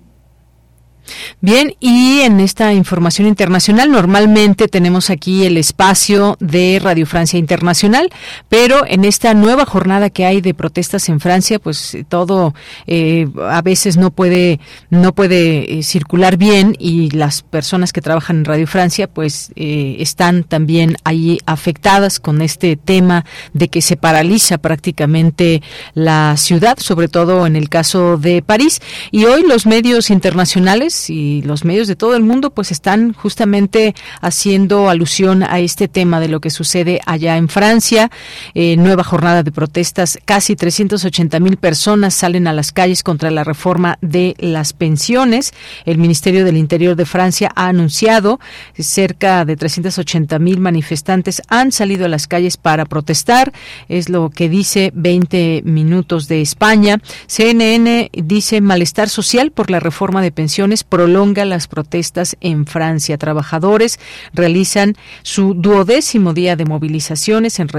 [1.42, 8.10] Bien, y en esta información internacional normalmente tenemos aquí el espacio de Radio Francia Internacional,
[8.50, 12.54] pero en esta nueva jornada que hay de protestas en Francia, pues todo
[12.88, 14.60] eh, a veces no puede
[14.90, 19.98] no puede eh, circular bien y las personas que trabajan en Radio Francia, pues eh,
[20.00, 25.62] están también ahí afectadas con este tema de que se paraliza prácticamente
[25.94, 28.82] la ciudad, sobre todo en el caso de París.
[29.12, 33.94] Y hoy los medios internacionales y los medios de todo el mundo pues están justamente
[34.22, 38.10] haciendo alusión a este tema de lo que sucede allá en Francia.
[38.56, 43.44] Eh, nueva jornada de protestas, casi 380 mil personas salen a las calles contra la
[43.44, 45.54] reforma de las pensiones.
[45.86, 48.40] El Ministerio del Interior de Francia ha anunciado
[48.80, 53.52] cerca de 380 mil manifestantes han salido a las calles para protestar.
[53.88, 57.00] Es lo que dice 20 minutos de España.
[57.28, 63.18] CNN dice malestar social por la reforma de pensiones prolonga las protestas en Francia.
[63.18, 64.00] Trabajadores
[64.34, 67.70] realizan su duodécimo día de movilizaciones en,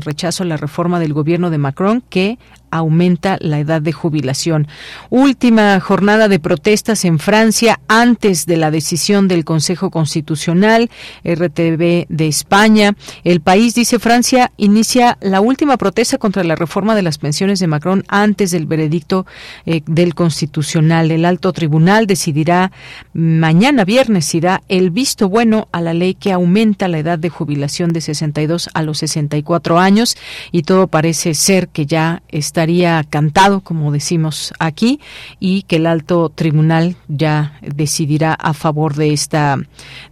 [0.00, 2.38] rechazo a la reforma del gobierno de Macron que
[2.70, 4.68] aumenta la edad de jubilación.
[5.08, 10.90] Última jornada de protestas en Francia antes de la decisión del Consejo Constitucional,
[11.24, 12.94] RTV de España.
[13.24, 17.66] El país, dice Francia, inicia la última protesta contra la reforma de las pensiones de
[17.66, 19.26] Macron antes del veredicto
[19.66, 21.10] eh, del Constitucional.
[21.10, 22.72] El alto tribunal decidirá
[23.12, 27.28] mañana viernes si da el visto bueno a la ley que aumenta la edad de
[27.28, 30.16] jubilación de 62 a los 64 años
[30.52, 32.22] y todo parece ser que ya
[32.60, 35.00] estaría cantado, como decimos aquí,
[35.38, 39.56] y que el alto tribunal ya decidirá a favor de esta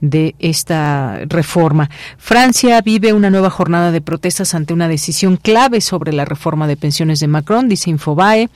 [0.01, 1.91] de esta reforma.
[2.17, 6.79] Francia vive una nueva jornada de protestas ante una decisión clave sobre la reforma de
[6.79, 8.49] pensiones de Macron, dice Infobae.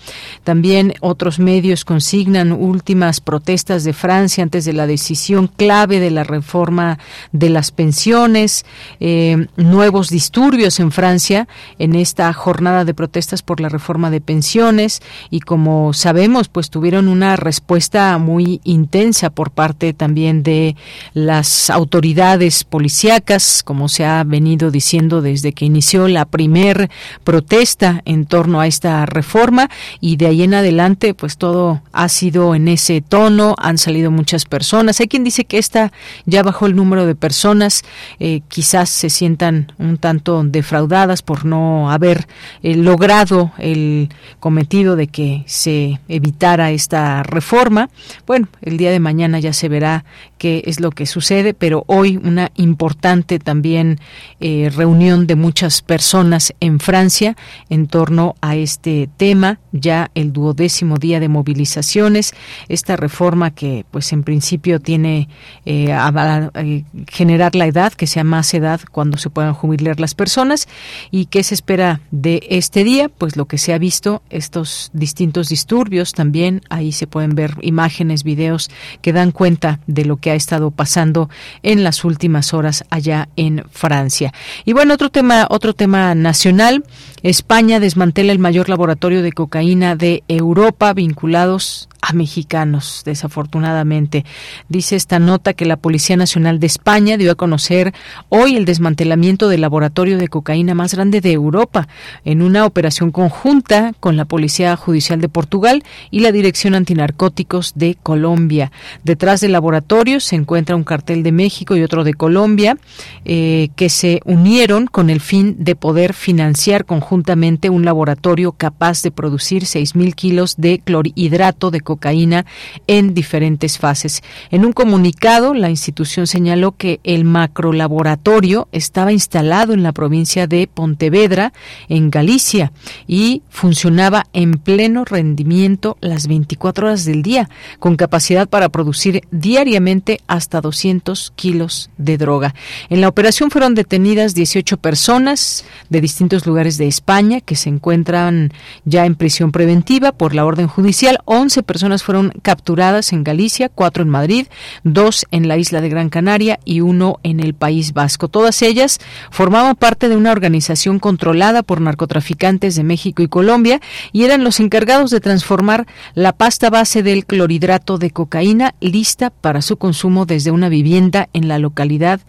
[0.43, 6.24] También otros medios consignan últimas protestas de Francia antes de la decisión clave de la
[6.24, 6.98] reforma
[7.32, 8.64] de las pensiones,
[9.01, 11.47] eh, nuevos disturbios en Francia
[11.78, 17.09] en esta jornada de protestas por la reforma de pensiones y como sabemos, pues tuvieron
[17.09, 20.76] una respuesta muy intensa por parte también de
[21.14, 26.90] las autoridades policíacas, como se ha venido diciendo desde que inició la primer
[27.24, 29.68] protesta en torno a esta reforma
[30.00, 34.44] y de ahí en adelante, pues todo ha sido en ese tono, han salido muchas
[34.44, 35.00] personas.
[35.00, 35.92] Hay quien dice que esta
[36.24, 37.82] ya bajó el número de personas,
[38.20, 42.26] eh, quizás se sientan un tanto defraudadas por no haber
[42.62, 44.09] eh, logrado el
[44.40, 47.90] cometido de que se evitara esta reforma.
[48.27, 50.05] Bueno, el día de mañana ya se verá
[50.39, 54.01] qué es lo que sucede, pero hoy una importante también
[54.40, 57.36] eh, reunión de muchas personas en Francia
[57.70, 62.35] en torno a este tema, ya el duodécimo día de movilizaciones,
[62.69, 65.28] esta reforma que pues en principio tiene
[65.65, 70.15] eh, a, eh, generar la edad, que sea más edad cuando se puedan jubilar las
[70.15, 70.69] personas
[71.11, 75.48] y qué se espera de este día, pues lo que se ha visto, estos distintos
[75.48, 78.70] disturbios también, ahí se pueden ver imágenes, videos
[79.01, 81.30] que dan cuenta de lo que ha estado pasando
[81.62, 84.34] en las últimas horas allá en Francia.
[84.64, 86.84] Y bueno, otro tema, otro tema nacional,
[87.22, 94.24] España desmantela el mayor laboratorio de cocaína de Europa vinculados a mexicanos, desafortunadamente.
[94.69, 97.95] Dice esta nota que la Policía Nacional de España dio a conocer
[98.29, 101.87] hoy el desmantelamiento del laboratorio de cocaína más grande de Europa
[102.24, 107.97] en una operación conjunta con la Policía Judicial de Portugal y la Dirección Antinarcóticos de
[108.03, 108.73] Colombia.
[109.05, 112.79] Detrás del laboratorio se encuentra un cartel de México y otro de Colombia
[113.24, 119.12] eh, que se unieron con el fin de poder financiar conjuntamente un laboratorio capaz de
[119.12, 122.47] producir 6.000 kilos de clorhidrato de cocaína cocaína
[122.86, 124.23] en diferentes fases.
[124.51, 130.66] En un comunicado, la institución señaló que el macrolaboratorio estaba instalado en la provincia de
[130.66, 131.52] Pontevedra,
[131.90, 132.73] en Galicia,
[133.06, 140.20] y funcionaba en pleno rendimiento las 24 horas del día, con capacidad para producir diariamente
[140.27, 142.55] hasta 200 kilos de droga.
[142.89, 148.52] En la operación fueron detenidas 18 personas de distintos lugares de España que se encuentran
[148.85, 153.68] ya en prisión preventiva por la orden judicial, 11 personas personas fueron capturadas en Galicia,
[153.68, 154.46] cuatro en Madrid,
[154.84, 158.28] dos en la isla de Gran Canaria y uno en el País Vasco.
[158.28, 159.00] Todas ellas
[159.32, 163.80] formaban parte de una organización controlada por narcotraficantes de México y Colombia
[164.12, 169.60] y eran los encargados de transformar la pasta base del clorhidrato de cocaína lista para
[169.60, 172.20] su consumo desde una vivienda en la localidad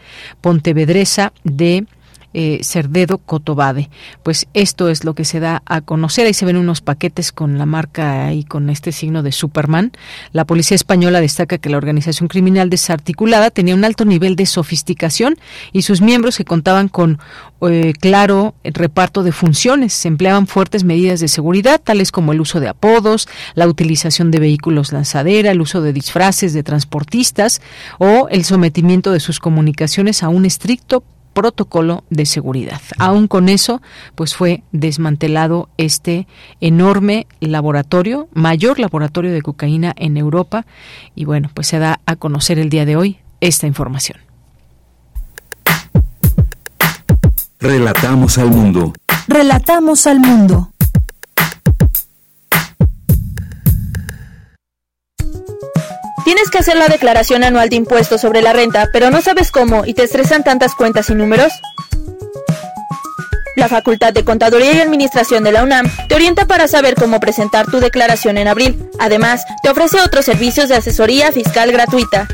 [0.41, 1.85] pontevedresa de
[2.34, 3.89] eh, Cerdedo Cotobade.
[4.23, 6.26] Pues esto es lo que se da a conocer.
[6.26, 9.91] Ahí se ven unos paquetes con la marca y con este signo de Superman.
[10.31, 15.38] La policía española destaca que la organización criminal desarticulada tenía un alto nivel de sofisticación
[15.72, 17.19] y sus miembros que contaban con
[17.61, 19.93] eh, claro reparto de funciones.
[19.93, 24.39] Se empleaban fuertes medidas de seguridad, tales como el uso de apodos, la utilización de
[24.39, 27.61] vehículos lanzadera, el uso de disfraces de transportistas
[27.99, 31.03] o el sometimiento de sus comunicaciones a un estricto
[31.34, 32.81] protocolo de seguridad.
[32.99, 33.81] Aún con eso,
[34.15, 36.27] pues fue desmantelado este
[36.61, 40.65] enorme laboratorio, mayor laboratorio de cocaína en Europa
[41.15, 44.19] y bueno, pues se da a conocer el día de hoy esta información.
[47.60, 48.93] Relatamos al mundo.
[49.27, 50.73] Relatamos al mundo.
[56.24, 59.86] Tienes que hacer la declaración anual de impuestos sobre la renta, pero no sabes cómo
[59.86, 61.52] y te estresan tantas cuentas y números.
[63.56, 67.66] La Facultad de Contaduría y Administración de la UNAM te orienta para saber cómo presentar
[67.66, 68.90] tu declaración en abril.
[69.00, 72.28] Además, te ofrece otros servicios de asesoría fiscal gratuita.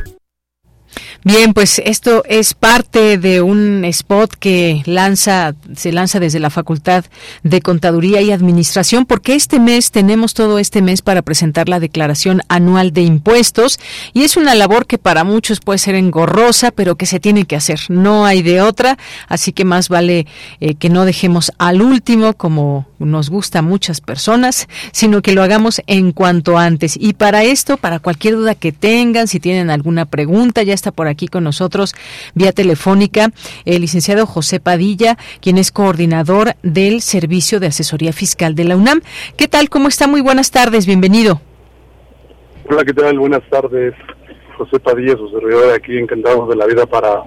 [1.25, 7.03] Bien, pues esto es parte de un spot que lanza, se lanza desde la Facultad
[7.43, 12.41] de Contaduría y Administración, porque este mes tenemos todo este mes para presentar la declaración
[12.47, 13.79] anual de impuestos
[14.13, 17.57] y es una labor que para muchos puede ser engorrosa, pero que se tiene que
[17.57, 17.81] hacer.
[17.89, 18.97] No hay de otra,
[19.27, 20.25] así que más vale
[20.61, 25.43] eh, que no dejemos al último, como nos gusta a muchas personas, sino que lo
[25.43, 26.97] hagamos en cuanto antes.
[26.99, 31.07] Y para esto, para cualquier duda que tengan, si tienen alguna pregunta, ya está por
[31.07, 31.95] aquí con nosotros
[32.35, 33.31] vía telefónica
[33.65, 39.01] el licenciado José Padilla, quien es coordinador del Servicio de Asesoría Fiscal de la UNAM.
[39.37, 39.69] ¿Qué tal?
[39.69, 40.07] ¿Cómo está?
[40.07, 41.41] Muy buenas tardes, bienvenido.
[42.69, 43.17] Hola, ¿qué tal?
[43.17, 43.93] Buenas tardes.
[44.57, 47.23] José Padilla, su servidor aquí, encantados de la vida para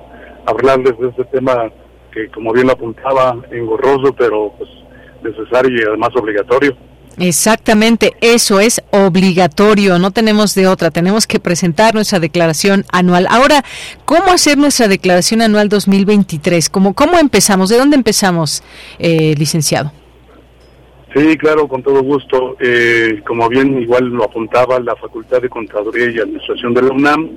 [0.47, 1.70] hablarles de este tema
[2.12, 4.69] que, como bien lo apuntaba, engorroso, pero pues
[5.23, 6.77] necesario y además obligatorio.
[7.19, 13.27] Exactamente, eso es obligatorio, no tenemos de otra, tenemos que presentar nuestra declaración anual.
[13.28, 13.65] Ahora,
[14.07, 16.70] ¿cómo hacer nuestra declaración anual 2023?
[16.70, 17.69] ¿Cómo, cómo empezamos?
[17.69, 18.62] ¿De dónde empezamos,
[18.99, 19.93] eh, licenciado?
[21.15, 22.57] Sí, claro, con todo gusto.
[22.59, 27.31] Eh, como bien igual lo apuntaba la Facultad de Contaduría y Administración de la UNAM,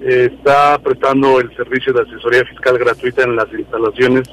[0.00, 4.28] eh, está prestando el servicio de asesoría fiscal gratuita en las instalaciones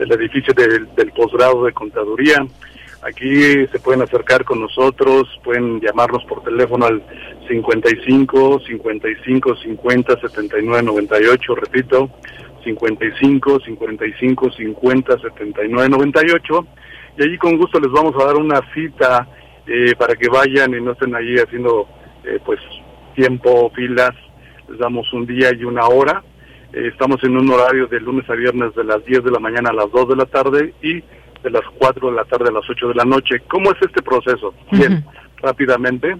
[0.00, 2.44] del edificio del posgrado de Contaduría.
[3.02, 7.02] Aquí se pueden acercar con nosotros, pueden llamarnos por teléfono al
[7.48, 12.10] 55 55 50 79 98, repito,
[12.64, 16.66] 55 55 50 79 98
[17.18, 19.26] y allí con gusto les vamos a dar una cita
[19.66, 21.88] eh, para que vayan y no estén allí haciendo
[22.24, 22.60] eh, pues
[23.14, 24.12] tiempo, filas,
[24.68, 26.22] les damos un día y una hora.
[26.72, 29.70] Eh, estamos en un horario de lunes a viernes de las 10 de la mañana
[29.70, 31.02] a las 2 de la tarde y
[31.42, 33.40] de las 4 de la tarde a las 8 de la noche.
[33.48, 34.54] ¿Cómo es este proceso?
[34.70, 35.04] Bien,
[35.38, 36.16] rápidamente.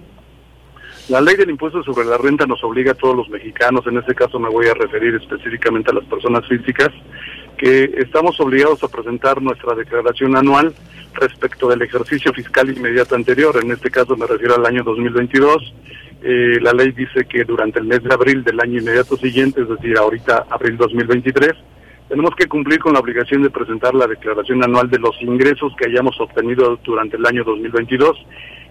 [1.09, 4.13] La ley del impuesto sobre la renta nos obliga a todos los mexicanos, en este
[4.13, 6.89] caso me voy a referir específicamente a las personas físicas,
[7.57, 10.73] que estamos obligados a presentar nuestra declaración anual
[11.13, 15.73] respecto del ejercicio fiscal inmediato anterior, en este caso me refiero al año 2022.
[16.23, 19.69] Eh, la ley dice que durante el mes de abril del año inmediato siguiente, es
[19.69, 21.53] decir, ahorita abril 2023,
[22.09, 25.89] tenemos que cumplir con la obligación de presentar la declaración anual de los ingresos que
[25.89, 28.17] hayamos obtenido durante el año 2022.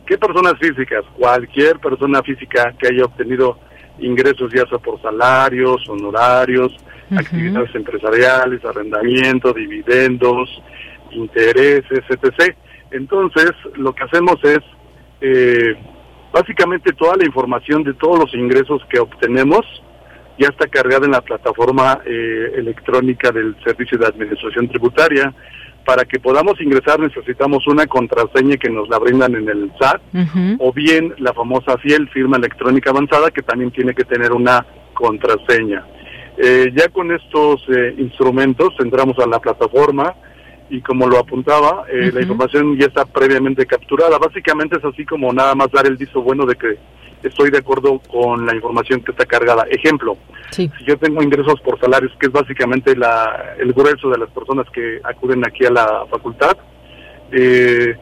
[0.06, 1.04] ¿Qué personas físicas?
[1.16, 3.58] Cualquier persona física que haya obtenido
[3.98, 6.76] ingresos ya sea por salarios, honorarios,
[7.16, 10.62] actividades empresariales, arrendamiento, dividendos,
[11.10, 12.54] intereses, etc.
[12.90, 14.60] Entonces, lo que hacemos es
[15.20, 15.74] eh,
[16.32, 19.60] básicamente toda la información de todos los ingresos que obtenemos,
[20.38, 25.34] ya está cargada en la plataforma eh, electrónica del Servicio de Administración Tributaria.
[25.84, 30.00] Para que podamos ingresar necesitamos una contraseña que nos la brindan en el SAT
[30.58, 35.84] o bien la famosa FIEL, firma electrónica avanzada, que también tiene que tener una contraseña.
[36.36, 40.14] Eh, ya con estos eh, instrumentos entramos a la plataforma
[40.70, 44.18] y como lo apuntaba, la información ya está previamente capturada.
[44.18, 46.78] Básicamente es así como nada más dar el visto bueno de que
[47.22, 49.66] estoy de acuerdo con la información que está cargada.
[49.68, 50.16] Ejemplo,
[50.50, 54.66] si yo tengo ingresos por salarios, que es básicamente la, el grueso de las personas
[54.72, 56.56] que acuden aquí a la facultad,
[57.32, 57.94] eh,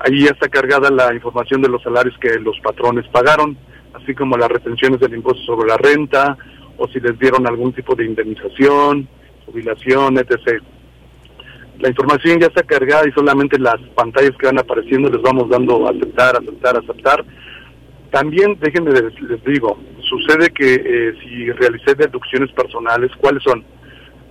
[0.00, 3.56] ahí ya está cargada la información de los salarios que los patrones pagaron,
[3.94, 6.36] así como las retenciones del impuesto sobre la renta,
[6.76, 9.08] o si les dieron algún tipo de indemnización,
[9.46, 10.62] jubilación, etc.
[11.80, 15.88] La información ya está cargada y solamente las pantallas que van apareciendo les vamos dando
[15.88, 17.24] aceptar, aceptar, aceptar
[18.14, 19.76] también, déjenme les, digo,
[20.08, 23.64] sucede que eh, si realicé deducciones personales, ¿cuáles son?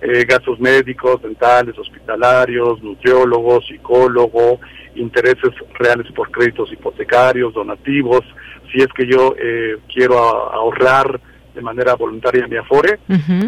[0.00, 4.58] Eh, gastos médicos, dentales, hospitalarios, nutriólogos, psicólogo,
[4.94, 8.22] intereses reales por créditos hipotecarios, donativos,
[8.72, 11.20] si es que yo eh, quiero ahorrar
[11.54, 12.98] de manera voluntaria mi afore,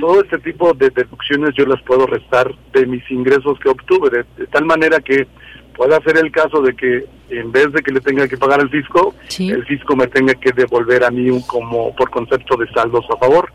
[0.00, 4.46] todo este tipo de deducciones yo las puedo restar de mis ingresos que obtuve, de
[4.46, 5.26] tal manera que
[5.76, 8.70] puede ser el caso de que en vez de que le tenga que pagar el
[8.70, 13.04] fisco, el fisco me tenga que devolver a mí un, como por concepto de saldos
[13.12, 13.52] a favor,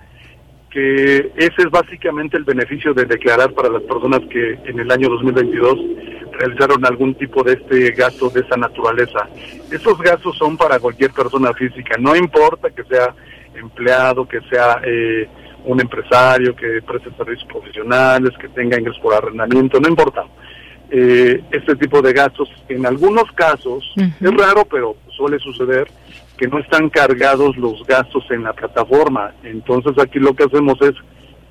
[0.70, 5.10] que ese es básicamente el beneficio de declarar para las personas que en el año
[5.10, 5.80] 2022
[6.32, 9.28] realizaron algún tipo de este gasto de esa naturaleza.
[9.72, 13.14] Esos gastos son para cualquier persona física, no importa que sea
[13.56, 15.28] empleado, que sea eh,
[15.66, 20.26] un empresario, que preste servicios profesionales, que tenga ingresos por arrendamiento, no importa
[20.90, 22.50] eh, este tipo de gastos.
[22.68, 25.88] En algunos casos, es raro, pero suele suceder
[26.38, 29.34] que no están cargados los gastos en la plataforma.
[29.44, 30.94] Entonces aquí lo que hacemos es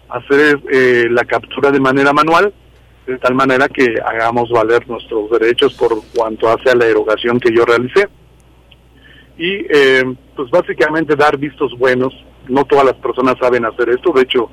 [0.09, 2.53] hacer eh, la captura de manera manual,
[3.07, 7.55] de tal manera que hagamos valer nuestros derechos por cuanto hace a la erogación que
[7.55, 8.09] yo realicé.
[9.41, 10.05] Y eh,
[10.37, 12.13] pues básicamente dar vistos buenos.
[12.47, 14.51] No todas las personas saben hacer esto, de hecho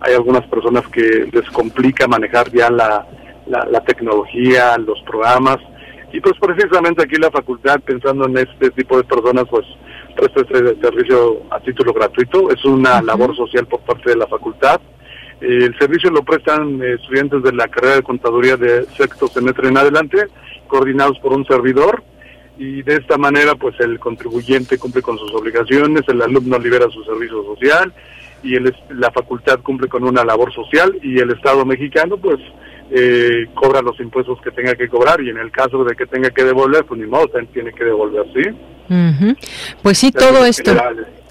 [0.00, 3.06] hay algunas personas que les complica manejar ya la,
[3.46, 5.58] la, tecnología, los programas,
[6.10, 9.66] y pues precisamente aquí la facultad, pensando en este tipo de personas, pues
[10.16, 14.80] presta este servicio a título gratuito, es una labor social por parte de la facultad.
[15.42, 19.76] el servicio lo prestan eh, estudiantes de la carrera de contaduría de sexto semestre en
[19.76, 20.28] adelante,
[20.66, 22.02] coordinados por un servidor,
[22.60, 27.02] y de esta manera pues el contribuyente cumple con sus obligaciones, el alumno libera su
[27.04, 27.90] servicio social
[28.42, 32.38] y el, la facultad cumple con una labor social y el Estado mexicano pues
[32.90, 36.28] eh, cobra los impuestos que tenga que cobrar y en el caso de que tenga
[36.28, 39.34] que devolver pues ni modo, tiene que devolver, ¿sí?
[39.82, 40.76] Pues sí, todo esto...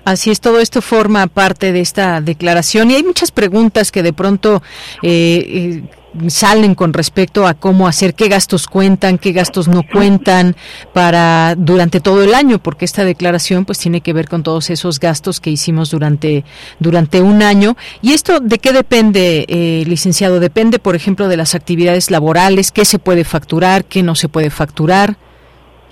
[0.06, 4.14] Así es, todo esto forma parte de esta declaración y hay muchas preguntas que de
[4.14, 4.64] pronto
[5.04, 5.84] eh, eh
[6.28, 10.56] salen con respecto a cómo hacer, qué gastos cuentan, qué gastos no cuentan
[10.94, 15.00] para durante todo el año, porque esta declaración pues tiene que ver con todos esos
[15.00, 16.44] gastos que hicimos durante
[16.80, 17.76] durante un año.
[18.02, 22.86] Y esto de qué depende, eh, licenciado, depende, por ejemplo, de las actividades laborales, qué
[22.86, 25.16] se puede facturar, qué no se puede facturar.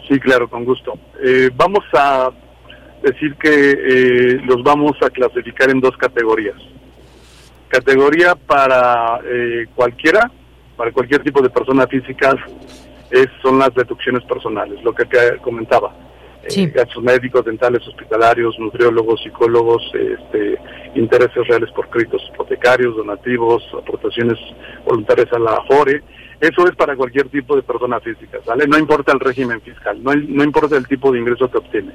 [0.07, 0.97] Sí, claro, con gusto.
[1.23, 2.29] Eh, vamos a
[3.03, 6.55] decir que eh, los vamos a clasificar en dos categorías
[7.67, 10.31] categoría para eh, cualquiera,
[10.75, 12.35] para cualquier tipo de persona física,
[13.09, 15.93] es, son las deducciones personales, lo que te comentaba.
[16.43, 20.57] Eh, gastos médicos, dentales, hospitalarios, nutriólogos, psicólogos, este,
[20.95, 24.37] intereses reales por créditos hipotecarios, donativos, aportaciones
[24.85, 26.01] voluntarias a la AFORE.
[26.39, 28.65] Eso es para cualquier tipo de persona física, ¿sale?
[28.67, 31.91] No importa el régimen fiscal, no, no importa el tipo de ingreso que obtiene.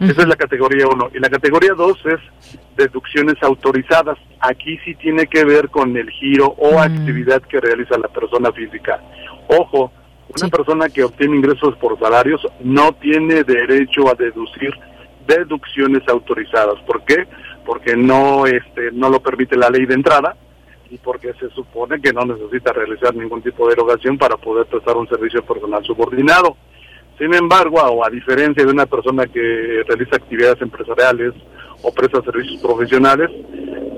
[0.00, 1.10] Esa es la categoría 1.
[1.14, 4.18] Y la categoría 2 es deducciones autorizadas.
[4.40, 9.00] Aquí sí tiene que ver con el giro o actividad que realiza la persona física.
[9.48, 9.92] Ojo,
[10.28, 14.70] una persona que obtiene ingresos por salarios no tiene derecho a deducir
[15.26, 16.80] deducciones autorizadas.
[16.86, 17.26] ¿Por qué?
[17.64, 20.36] Porque no, este, no lo permite la ley de entrada
[20.90, 24.96] y porque se supone que no necesita realizar ningún tipo de erogación para poder prestar
[24.96, 26.56] un servicio personal subordinado.
[27.18, 31.32] Sin embargo, o a diferencia de una persona que realiza actividades empresariales
[31.82, 33.30] o presta servicios profesionales,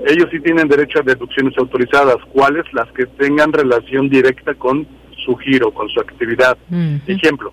[0.07, 4.87] ellos sí tienen derecho a deducciones autorizadas, cuáles las que tengan relación directa con
[5.25, 6.57] su giro, con su actividad.
[7.07, 7.51] Ejemplo,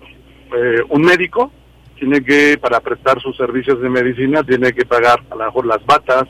[0.55, 1.51] eh, un médico
[1.99, 5.85] tiene que, para prestar sus servicios de medicina, tiene que pagar a lo mejor las
[5.85, 6.23] batas,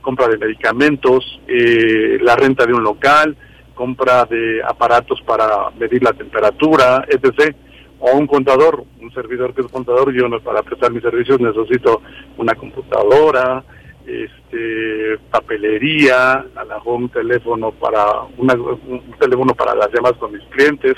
[0.00, 3.36] compra de medicamentos, eh, la renta de un local,
[3.74, 7.54] compra de aparatos para medir la temperatura, etc
[8.00, 12.02] o un contador, un servidor que es contador, yo no, para prestar mis servicios necesito
[12.38, 13.62] una computadora,
[14.06, 20.42] este, papelería, a la un teléfono para una, un teléfono para las llamadas con mis
[20.48, 20.96] clientes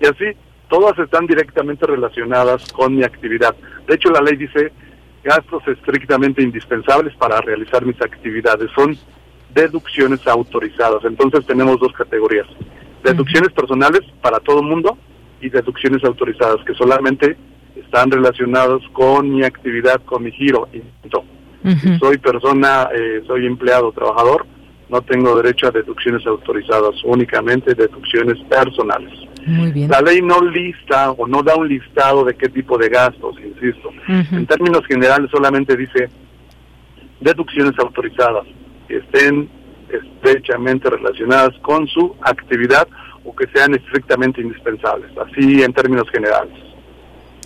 [0.00, 0.24] y así
[0.68, 3.54] todas están directamente relacionadas con mi actividad.
[3.86, 4.72] De hecho, la ley dice
[5.22, 8.70] gastos estrictamente indispensables para realizar mis actividades.
[8.74, 8.96] Son
[9.54, 11.04] deducciones autorizadas.
[11.04, 12.46] Entonces tenemos dos categorías.
[13.02, 14.98] Deducciones personales para todo el mundo
[15.40, 17.36] y deducciones autorizadas que solamente
[17.76, 20.68] están relacionados con mi actividad, con mi giro.
[21.98, 24.46] soy persona, eh, soy empleado, trabajador,
[24.88, 29.12] no tengo derecho a deducciones autorizadas, únicamente deducciones personales.
[29.46, 29.90] Muy bien.
[29.90, 33.90] La ley no lista o no da un listado de qué tipo de gastos, insisto.
[34.08, 36.08] En términos generales solamente dice
[37.20, 38.44] deducciones autorizadas
[38.86, 39.48] que estén
[39.90, 42.86] estrechamente relacionadas con su actividad
[43.28, 46.54] o que sean estrictamente indispensables, así en términos generales.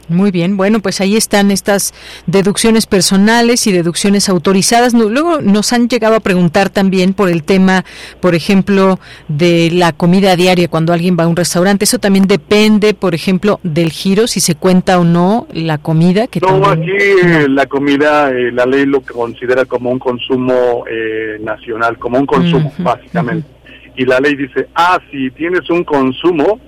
[0.09, 1.95] Muy bien, bueno, pues ahí están estas
[2.27, 4.95] deducciones personales y deducciones autorizadas.
[4.95, 7.85] Luego nos han llegado a preguntar también por el tema,
[8.21, 8.99] por ejemplo,
[9.29, 11.85] de la comida diaria cuando alguien va a un restaurante.
[11.85, 16.27] Eso también depende, por ejemplo, del giro, si se cuenta o no la comida.
[16.27, 21.39] Que no, aquí eh, la comida, eh, la ley lo considera como un consumo eh,
[21.41, 23.52] nacional, como un consumo, básicamente
[23.97, 26.61] y la ley dice, ah, si tienes un consumo,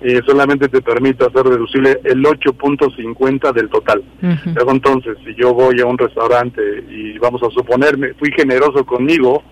[0.00, 4.02] eh, solamente te permite hacer deducible el 8.50 del total.
[4.20, 9.42] Pero entonces, si yo voy a un restaurante y vamos a suponerme, fui generoso conmigo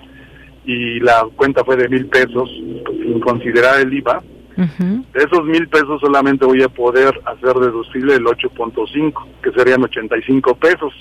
[0.64, 4.22] y la cuenta fue de mil pesos, sin considerar el IVA,
[4.56, 10.54] de esos mil pesos solamente voy a poder hacer deducible el 8.5, que serían 85
[10.56, 10.92] pesos,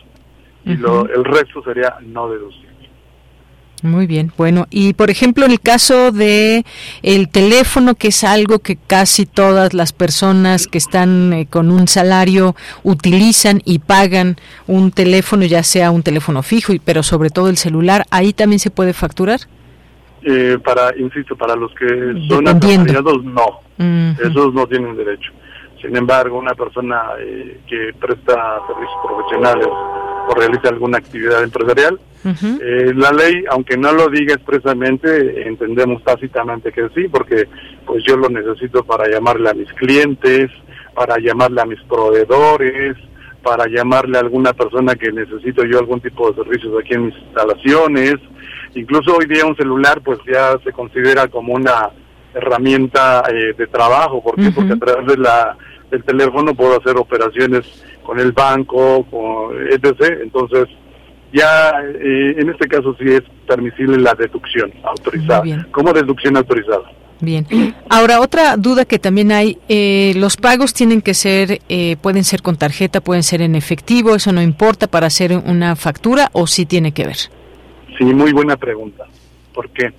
[0.63, 2.68] y lo, el resto sería no deducible.
[3.81, 6.65] Muy bien, bueno, y por ejemplo en el caso de
[7.01, 11.87] el teléfono, que es algo que casi todas las personas que están eh, con un
[11.87, 14.35] salario utilizan y pagan
[14.67, 18.69] un teléfono, ya sea un teléfono fijo, pero sobre todo el celular, ahí también se
[18.69, 19.39] puede facturar.
[20.23, 21.87] Eh, para, insisto, para los que
[22.27, 23.61] son asalariados, no,
[24.19, 25.31] esos no tienen derecho.
[25.81, 32.93] Sin embargo, una persona eh, que presta servicios profesionales o realiza alguna actividad empresarial, Eh,
[32.95, 37.47] la ley, aunque no lo diga expresamente, entendemos tácitamente que sí, porque
[37.85, 40.51] pues yo lo necesito para llamarle a mis clientes,
[40.93, 42.97] para llamarle a mis proveedores,
[43.41, 47.15] para llamarle a alguna persona que necesito yo algún tipo de servicios aquí en mis
[47.15, 48.15] instalaciones.
[48.75, 51.89] Incluso hoy día un celular pues ya se considera como una
[52.33, 54.51] herramienta eh, de trabajo, ¿por qué?
[54.51, 55.57] Porque a través de la,
[55.89, 57.65] del teléfono puedo hacer operaciones
[58.03, 60.19] con el banco, con etc.
[60.21, 60.67] Entonces,
[61.33, 65.67] ya eh, en este caso sí es permisible la deducción autorizada.
[65.71, 66.91] como deducción autorizada?
[67.21, 67.45] Bien.
[67.89, 72.41] Ahora, otra duda que también hay, eh, los pagos tienen que ser, eh, pueden ser
[72.41, 76.65] con tarjeta, pueden ser en efectivo, eso no importa para hacer una factura o sí
[76.65, 77.17] tiene que ver.
[77.97, 79.03] Sí, muy buena pregunta.
[79.53, 79.91] ¿Por qué?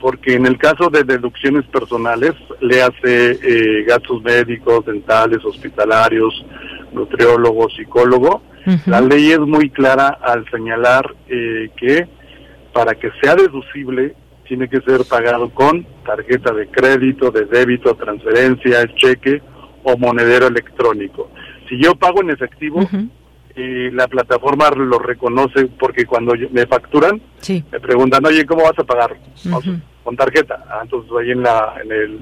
[0.00, 6.44] Porque en el caso de deducciones personales, le hace eh, gastos médicos, dentales, hospitalarios,
[6.96, 8.42] nutriólogo, psicólogo,
[8.86, 12.08] la ley es muy clara al señalar que
[12.72, 14.16] para que sea deducible
[14.48, 19.40] tiene que ser pagado con tarjeta de crédito, de débito, transferencia, cheque
[19.84, 21.30] o monedero electrónico.
[21.68, 22.80] Si yo pago en efectivo,
[23.56, 28.84] y la plataforma lo reconoce porque cuando me facturan, me preguntan, oye, ¿cómo vas a
[28.84, 29.16] pagar?
[30.04, 30.62] Con tarjeta.
[30.68, 32.20] Ah, entonces ahí en, la, en, el,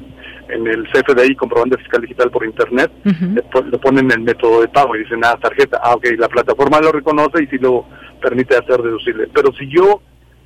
[0.49, 5.01] en el CFDI, comprobante fiscal digital por internet, le, ponen el método de pago y
[5.01, 5.81] dicen, ah, tarjeta.
[5.83, 7.85] Ah, ok, la plataforma lo reconoce y si lo
[8.23, 9.29] permite hacer deducible.
[9.35, 10.01] Pero si yo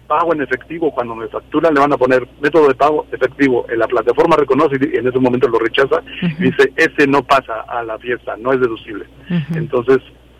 [0.09, 3.67] pago en efectivo, cuando me facturan le van a poner método de pago efectivo.
[3.69, 7.61] En la plataforma reconoce y en ese momento lo rechaza y dice, ese no pasa
[7.69, 9.07] a la fiesta, no es deducible.
[9.55, 9.99] Entonces,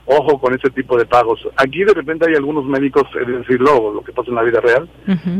[0.09, 1.47] ojo con ese tipo de pagos.
[1.57, 4.89] Aquí de repente hay algunos médicos, es decirlo, lo que pasa en la vida real,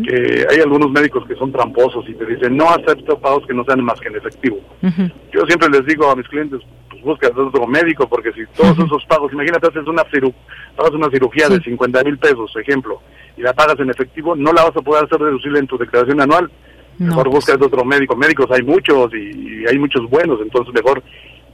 [0.05, 3.65] que hay algunos médicos que son tramposos y te dicen, no acepto pagos que no
[3.65, 4.59] sean más que en efectivo.
[5.33, 9.05] Yo siempre les digo a mis clientes, pues busca otro médico, porque si todos esos
[9.07, 13.01] pagos, imagínate, haces una, haces una cirugía de 50 mil pesos, ejemplo,
[13.37, 16.21] y la pagas en efectivo, no la vas a poder hacer deducible en tu declaración
[16.21, 16.51] anual.
[16.99, 18.17] Mejor buscas otro médico.
[18.17, 21.01] Médicos hay muchos y, hay muchos buenos, entonces mejor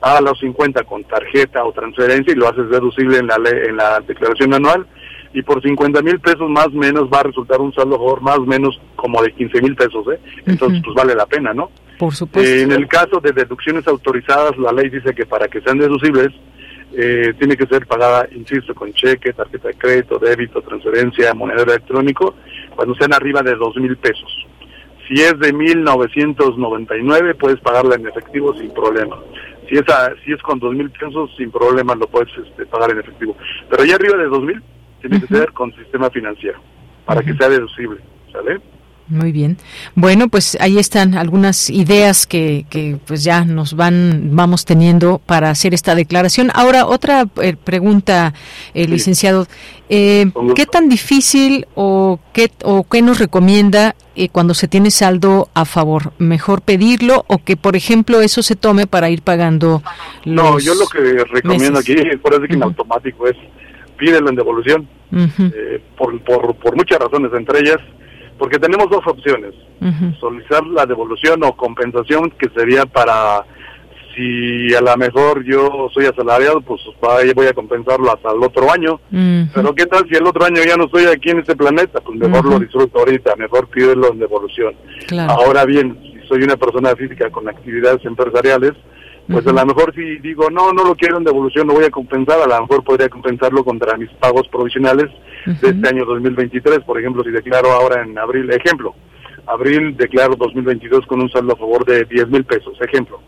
[0.04, 4.00] paga los 50 con tarjeta o transferencia y lo haces deducible en la, en la
[4.00, 4.86] declaración anual
[5.32, 8.36] y por 50 mil pesos más o menos va a resultar un saldo favor más
[8.36, 10.20] o menos como de 15 mil pesos, ¿eh?
[10.44, 11.70] Entonces pues vale la pena, ¿no?
[11.98, 12.50] Por supuesto.
[12.50, 16.34] en el caso de deducciones autorizadas, la ley dice que para que sean deducibles,
[16.92, 22.34] eh, tiene que ser pagada, insisto, con cheque, tarjeta de crédito, débito, transferencia, monedero electrónico,
[22.76, 24.46] cuando sean arriba de dos mil pesos.
[25.08, 29.18] Si es de 1999, puedes pagarla en efectivo sin problema.
[29.68, 29.84] Si es,
[30.24, 33.36] si es con dos mil pesos, sin problema lo puedes este, pagar en efectivo.
[33.70, 34.62] Pero ya arriba de dos mil,
[35.00, 36.60] tiene que ser con sistema financiero,
[37.04, 38.00] para que sea deducible.
[38.32, 38.60] ¿Sale?
[39.08, 39.58] Muy bien.
[39.94, 45.50] Bueno, pues ahí están algunas ideas que, que pues ya nos van vamos teniendo para
[45.50, 46.50] hacer esta declaración.
[46.54, 48.32] Ahora otra eh, pregunta,
[48.72, 49.46] eh, licenciado,
[49.90, 53.94] eh, ¿qué tan difícil o qué o qué nos recomienda
[54.32, 56.14] cuando se tiene saldo a favor?
[56.16, 59.82] Mejor pedirlo o que por ejemplo eso se tome para ir pagando.
[60.24, 63.36] Los no, yo lo que recomiendo aquí, por eso que en automático es
[63.98, 64.88] pídelo en devolución
[65.98, 67.78] por, por por muchas razones, entre ellas
[68.38, 69.54] porque tenemos dos opciones,
[70.20, 73.44] solicitar la devolución o compensación que sería para
[74.14, 76.80] si a lo mejor yo soy asalariado, pues
[77.34, 79.00] voy a compensarlo hasta el otro año.
[79.52, 82.00] Pero ¿qué tal si el otro año ya no estoy aquí en este planeta?
[82.00, 84.74] Pues mejor lo disfruto ahorita, mejor pídelo en devolución.
[85.28, 88.72] Ahora bien, si soy una persona física con actividades empresariales,
[89.28, 91.90] pues a lo mejor si digo, no, no lo quiero en devolución, lo voy a
[91.90, 95.10] compensar, a lo mejor podría compensarlo contra mis pagos provisionales
[95.46, 96.80] de este año 2023.
[96.80, 98.94] Por ejemplo, si declaro ahora en abril, ejemplo,
[99.46, 103.20] abril declaro 2022 con un saldo a favor de 10 mil pesos, ejemplo,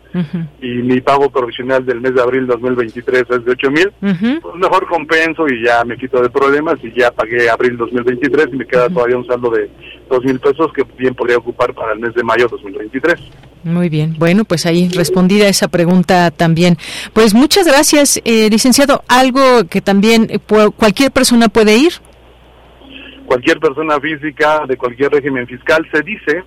[0.61, 4.87] y mi pago provisional del mes de abril 2023 es de 8 mil, pues mejor
[4.87, 8.89] compenso y ya me quito de problemas y ya pagué abril 2023 y me queda
[8.89, 9.69] todavía un saldo de
[10.09, 13.15] 2 mil pesos que bien podría ocupar para el mes de mayo 2023.
[13.63, 14.15] Muy bien.
[14.17, 16.77] Bueno, pues ahí respondida esa pregunta también.
[17.13, 19.03] Pues muchas gracias, eh, licenciado.
[19.07, 21.93] Algo que también eh, cualquier persona puede ir.
[23.27, 26.43] Cualquier persona física de cualquier régimen fiscal se dice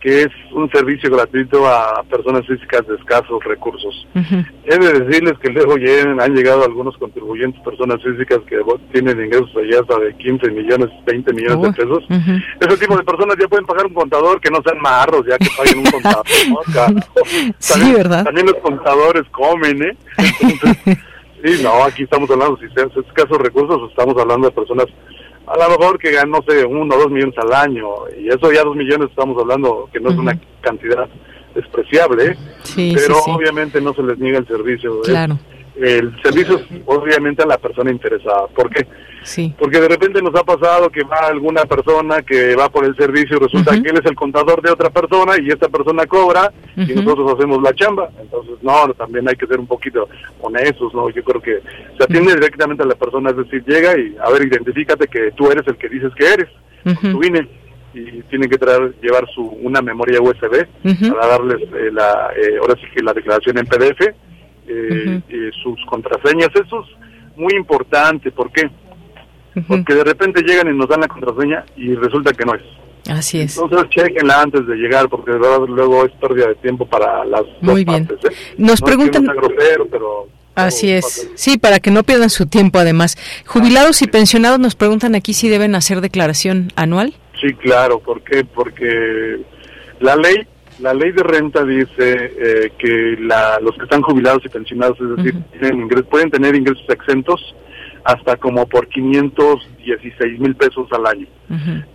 [0.00, 4.06] que es un servicio gratuito a personas físicas de escasos recursos.
[4.14, 8.58] He de decirles que luego han llegado algunos contribuyentes, personas físicas que
[8.92, 12.04] tienen ingresos allá hasta de 15 millones, 20 millones de pesos.
[12.60, 15.48] Ese tipo de personas ya pueden pagar un contador que no sean marros, ya que
[15.56, 16.26] paguen un contador.
[17.58, 18.24] sí, ¿verdad?
[18.24, 19.96] También los contadores comen, ¿eh?
[21.42, 24.86] sí, no, aquí estamos hablando, si es escasos recursos, estamos hablando de personas
[25.46, 27.86] a lo mejor que ganan, no sé, uno o dos millones al año,
[28.18, 31.08] y eso ya dos millones estamos hablando, que no es una cantidad
[31.54, 32.36] despreciable,
[32.74, 35.00] pero obviamente no se les niega el servicio.
[35.02, 35.38] Claro.
[35.76, 38.46] El servicio es obviamente a la persona interesada.
[38.48, 38.86] ¿Por qué?
[39.24, 39.54] Sí.
[39.58, 43.36] Porque de repente nos ha pasado que va alguna persona que va por el servicio
[43.36, 46.94] y resulta que él es el contador de otra persona y esta persona cobra y
[46.94, 48.10] nosotros hacemos la chamba.
[48.20, 50.08] Entonces, no, también hay que ser un poquito
[50.40, 51.08] honestos, ¿no?
[51.10, 51.60] Yo creo que
[51.96, 55.50] se atiende directamente a la persona, es decir, llega y, a ver, identifícate que tú
[55.50, 56.48] eres el que dices que eres,
[57.00, 57.48] tu INE.
[57.94, 62.74] Y tienen que traer, llevar su una memoria USB para darles eh, la, eh, ahora
[62.74, 64.12] sí que la declaración en PDF,
[64.66, 68.70] eh, eh, sus contraseñas, eso es muy importante, ¿por qué?
[69.68, 72.62] Porque de repente llegan y nos dan la contraseña y resulta que no es.
[73.08, 73.56] Así es.
[73.58, 77.42] Entonces chequenla antes de llegar porque de verdad luego es pérdida de tiempo para las
[77.60, 78.06] Muy dos bien.
[78.06, 78.30] partes.
[78.32, 78.36] ¿eh?
[78.58, 81.28] Nos No es que preguntan- grosero, pero Así es.
[81.34, 83.16] Sí, para que no pierdan su tiempo además.
[83.44, 87.12] Jubilados y pensionados nos preguntan aquí si deben hacer declaración anual.
[87.40, 88.44] Sí, claro, ¿por qué?
[88.44, 89.40] Porque
[90.00, 90.46] la ley,
[90.80, 95.16] la ley de renta dice eh, que la, los que están jubilados y pensionados, es
[95.16, 97.54] decir, tienen ingres- pueden tener ingresos exentos
[98.04, 101.26] hasta como por 516 mil pesos al año.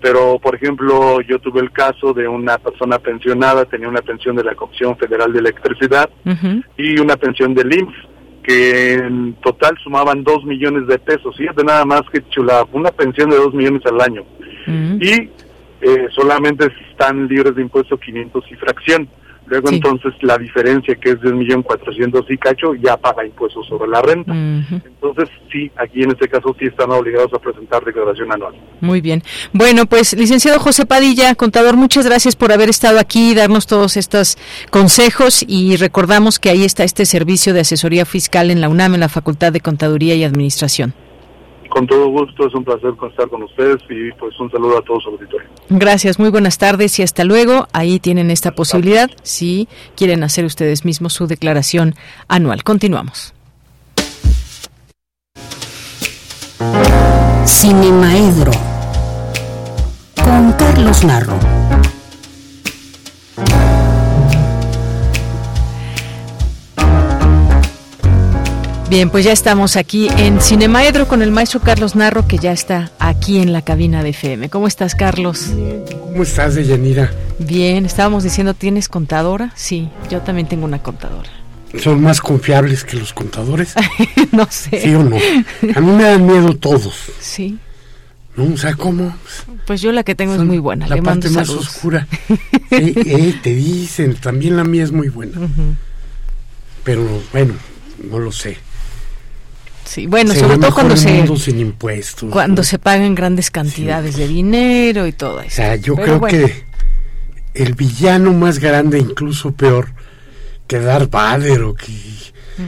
[0.02, 4.44] Pero, por ejemplo, yo tuve el caso de una persona pensionada, tenía una pensión de
[4.44, 6.10] la Comisión Federal de Electricidad
[6.78, 7.96] y una pensión del IMSS,
[8.44, 11.36] que en total sumaban 2 millones de pesos.
[11.38, 14.24] Fíjate nada más que chula, una pensión de 2 millones al año.
[15.02, 15.30] Y
[15.82, 19.10] eh, solamente están libres de impuesto 500 y fracción.
[19.46, 19.76] Luego Sí.
[19.78, 24.32] entonces la diferencia que es de 1.400.000 y cacho ya paga impuestos sobre la renta.
[24.32, 28.54] Entonces sí, aquí en este caso sí están obligados a presentar declaración anual.
[28.80, 29.24] Muy bien.
[29.52, 33.98] Bueno, pues licenciado José Padilla, contador, muchas gracias por haber estado aquí y darnos todos
[33.98, 34.38] estos
[34.70, 39.00] consejos y recordamos que ahí está este servicio de asesoría fiscal en la UNAM, en
[39.00, 40.94] la Facultad de Contaduría y Administración.
[41.70, 45.04] Con todo gusto, es un placer estar con ustedes y pues un saludo a todos
[45.04, 45.48] su auditorio.
[45.70, 47.68] Gracias, muy buenas tardes y hasta luego.
[47.74, 51.96] Ahí tienen esta posibilidad si quieren hacer ustedes mismos su declaración
[52.28, 52.64] anual.
[52.64, 53.34] Continuamos.
[57.46, 58.52] Cinemaedro
[60.24, 61.40] con Carlos Narro.
[68.90, 72.92] Bien, pues ya estamos aquí en Cinemaedro con el maestro Carlos Narro, que ya está
[72.98, 74.50] aquí en la cabina de FM.
[74.50, 75.52] ¿Cómo estás, Carlos?
[75.92, 77.12] ¿Cómo estás, Deyanira?
[77.38, 79.52] Bien, estábamos diciendo, ¿tienes contadora?
[79.56, 81.30] Sí, yo también tengo una contadora.
[81.78, 83.76] ¿Son más confiables que los contadores?
[84.32, 84.82] no sé.
[84.82, 85.18] ¿Sí o no?
[85.18, 86.96] A mí me dan miedo todos.
[87.20, 87.60] Sí,
[88.36, 88.54] ¿No?
[88.54, 89.16] O sea, ¿cómo?
[89.68, 90.88] pues yo la que tengo es muy buena.
[90.88, 91.68] La Le mando parte más saludos.
[91.70, 92.08] oscura.
[92.72, 95.40] Eh, te dicen, también la mía es muy buena.
[96.84, 97.04] Pero
[97.34, 97.56] bueno,
[98.10, 98.58] no lo sé.
[99.90, 102.30] Sí, bueno, sobre todo cuando se sin impuestos.
[102.30, 102.64] cuando ¿no?
[102.64, 105.48] se pagan grandes cantidades de dinero y todo eso.
[105.48, 106.64] O sea, yo Pero creo bueno, que
[107.56, 109.90] el villano más grande, incluso peor
[110.68, 111.92] que Darth Vader o que...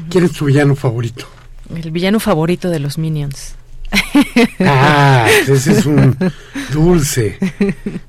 [0.09, 1.27] ¿Quién es tu villano favorito?
[1.75, 3.53] el villano favorito de los Minions.
[4.59, 6.17] Ah, ese es un
[6.73, 7.37] dulce.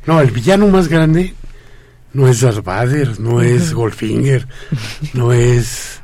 [0.07, 1.35] No, el villano más grande
[2.15, 3.75] no es Darth Vader, no es.
[3.75, 4.49] Goldfinger,
[5.13, 6.02] no es...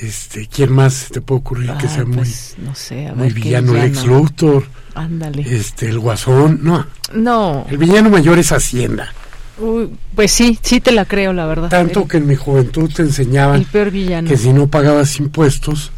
[0.00, 3.24] Este, ¿quién más te puede ocurrir que Ay, sea muy, pues, no sé, a muy
[3.28, 3.72] ver qué villano?
[3.74, 4.18] Lex villano.
[4.20, 4.64] Luthor,
[4.94, 5.56] Ándale.
[5.56, 6.86] este, el Guasón, no.
[7.14, 9.12] No, El villano mayor es Hacienda.
[9.58, 11.68] uy, pues sí, sí te la creo, la verdad.
[11.68, 14.28] Tanto El- que en mi juventud te enseñaban el peor villano.
[14.28, 15.90] que si no pagabas impuestos,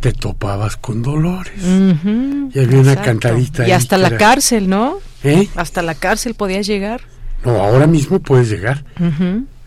[0.00, 1.54] te topabas con dolores.
[1.62, 4.96] Ujú, Y había una cantadita Y ahí hasta la era- cárcel, ¿no?
[5.24, 5.48] ¿Eh?
[5.54, 7.00] Hasta la cárcel podías llegar.
[7.44, 8.84] No, ahora mismo puedes llegar.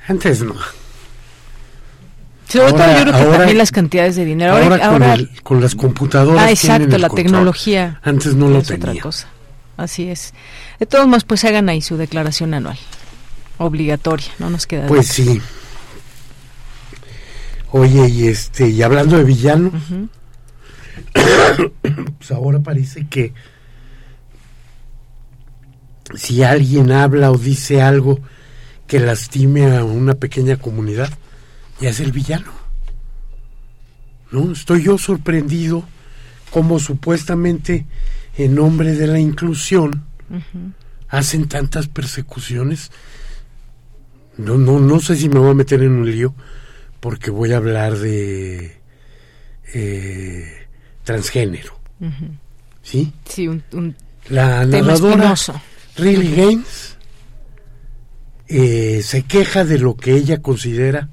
[0.08, 0.54] Antes no.
[2.48, 4.54] Sobre todo yo creo que ahora- también las cantidades de dinero.
[4.54, 6.44] Ahora, Ahora, con, ahora- el- con las computadoras.
[6.44, 7.16] ah, exacto, la control.
[7.26, 8.00] tecnología.
[8.04, 9.28] Antes no lo es otra cosa.
[9.78, 10.34] Así es.
[10.80, 12.78] De todos modos, pues hagan ahí su declaración anual.
[13.58, 15.42] Obligatoria, no nos queda Pues sí.
[17.72, 20.08] Oye, y este, y hablando de villanos, Ujú.
[22.20, 23.34] pues ahora parece que
[26.16, 28.20] si alguien habla o dice algo
[28.88, 31.10] que lastime a una pequeña comunidad,
[31.80, 32.52] ya es el villano.
[34.31, 34.52] ¿No?
[34.52, 35.84] Estoy yo sorprendido
[36.52, 37.85] como supuestamente
[38.38, 40.06] en nombre de la inclusión
[41.10, 42.91] hacen tantas persecuciones.
[44.38, 46.34] No, no, no sé si me voy a meter en un lío
[46.99, 48.81] porque voy a hablar de
[49.73, 50.68] eh,
[51.03, 51.80] transgénero.
[52.81, 53.14] ¿Sí?
[53.26, 53.95] Sí, un, un
[54.30, 55.34] La narradora.
[55.97, 56.97] Riley Gaines
[58.47, 61.10] eh, se queja de lo que ella considera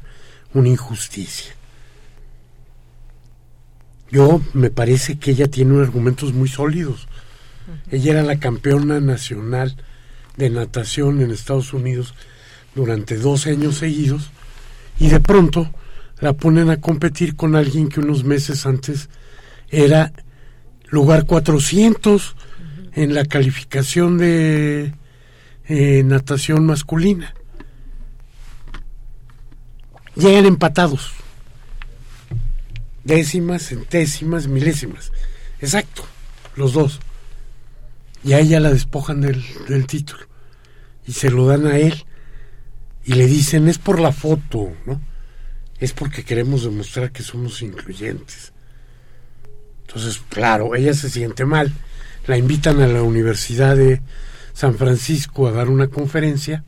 [0.54, 1.52] una injusticia.
[4.10, 7.08] Yo me parece que ella tiene unos argumentos muy sólidos.
[7.90, 9.76] Ella era la campeona nacional
[10.36, 12.14] de natación en Estados Unidos
[12.74, 14.30] durante dos años seguidos
[14.98, 15.70] y de pronto
[16.20, 19.08] la ponen a competir con alguien que unos meses antes
[19.70, 20.12] era
[20.88, 22.36] lugar 400
[22.94, 24.94] en la calificación de
[25.66, 27.34] eh, natación masculina.
[30.14, 31.12] Llegan empatados.
[33.04, 35.10] Décimas, centésimas, milésimas.
[35.60, 36.04] Exacto,
[36.56, 37.00] los dos.
[38.22, 40.20] Y a ella la despojan del, del título.
[41.06, 42.04] Y se lo dan a él.
[43.04, 45.00] Y le dicen, es por la foto, ¿no?
[45.80, 48.52] Es porque queremos demostrar que somos incluyentes.
[49.80, 51.72] Entonces, claro, ella se siente mal.
[52.26, 54.00] La invitan a la Universidad de
[54.52, 56.64] San Francisco a dar una conferencia.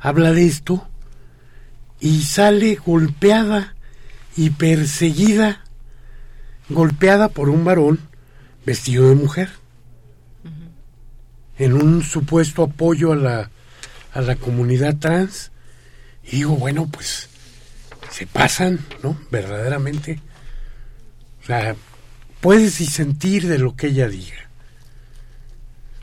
[0.00, 0.88] Habla de esto
[2.00, 3.74] y sale golpeada
[4.36, 5.64] y perseguida,
[6.68, 8.00] golpeada por un varón
[8.64, 9.50] vestido de mujer,
[11.58, 13.50] en un supuesto apoyo a la,
[14.12, 15.52] a la comunidad trans.
[16.24, 17.28] Y digo, bueno, pues
[18.10, 19.18] se pasan, ¿no?
[19.30, 20.20] Verdaderamente.
[21.42, 21.76] O sea,
[22.40, 24.50] puedes sentir de lo que ella diga.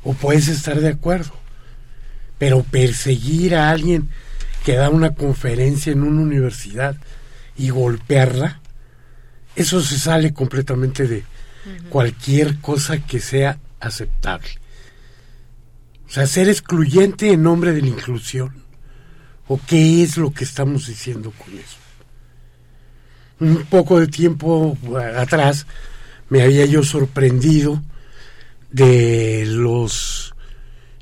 [0.04, 1.34] O puedes estar de acuerdo.
[2.38, 4.10] Pero perseguir a alguien
[4.64, 6.96] que da una conferencia en una universidad
[7.58, 8.62] y golpearla,
[9.56, 11.24] eso se sale completamente de
[11.90, 14.50] cualquier cosa que sea aceptable.
[16.08, 18.64] O sea, ser excluyente en nombre de la inclusión.
[19.48, 21.78] ¿O qué es lo que estamos diciendo con eso?
[23.40, 24.78] Un poco de tiempo
[25.18, 25.68] atrás
[26.30, 27.82] me había yo sorprendido
[28.72, 30.34] de los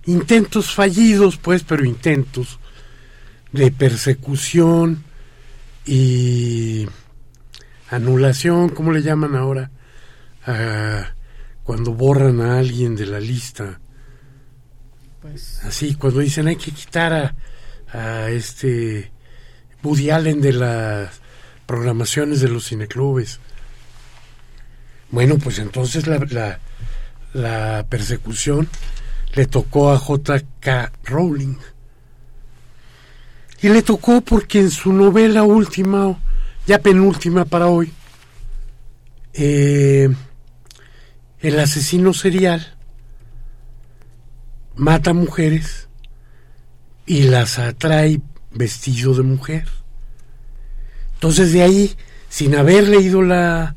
[0.05, 2.59] intentos fallidos, pues, pero intentos
[3.51, 5.03] de persecución
[5.85, 6.87] y
[7.89, 9.71] anulación, ¿cómo le llaman ahora?
[11.63, 13.79] cuando borran a alguien de la lista.
[15.21, 15.63] Pues...
[15.63, 17.35] Así, cuando dicen hay que quitar a,
[17.93, 19.11] a este
[19.83, 21.21] Woody Allen de las
[21.67, 23.39] programaciones de los cineclubes.
[25.11, 26.59] Bueno, pues entonces la, la,
[27.33, 28.67] la persecución
[29.33, 30.91] le tocó a J.K.
[31.05, 31.57] Rowling
[33.61, 36.17] y le tocó porque en su novela última,
[36.65, 37.91] ya penúltima para hoy,
[39.33, 40.09] eh,
[41.39, 42.75] el asesino serial
[44.75, 45.89] mata mujeres
[47.05, 48.21] y las atrae
[48.51, 49.67] vestido de mujer.
[51.13, 51.95] Entonces de ahí,
[52.29, 53.75] sin haber leído la,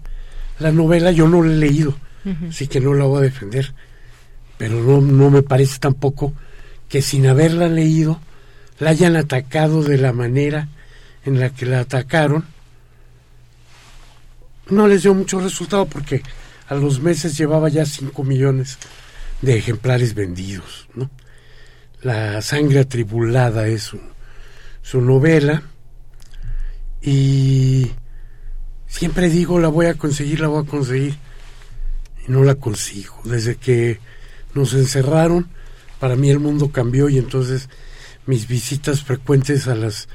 [0.59, 1.95] la novela, yo no la he leído,
[2.49, 3.75] así que no la voy a defender.
[4.57, 6.33] Pero no, no me parece tampoco
[6.89, 8.21] que sin haberla leído,
[8.79, 10.69] la hayan atacado de la manera
[11.25, 12.45] en la que la atacaron,
[14.69, 16.23] no les dio mucho resultado porque
[16.69, 18.79] a los meses llevaba ya 5 millones
[19.43, 20.89] de ejemplares vendidos.
[20.95, 21.11] ¿no?
[22.03, 24.01] La sangre atribulada es su,
[24.83, 25.63] su novela
[27.03, 27.91] y
[28.87, 31.17] siempre digo la voy a conseguir, la voy a conseguir
[32.27, 33.21] y no la consigo.
[33.25, 33.99] Desde que
[34.55, 35.49] nos encerraron,
[36.01, 37.69] para mí el mundo cambió y entonces
[38.27, 40.09] mis visitas frecuentes a las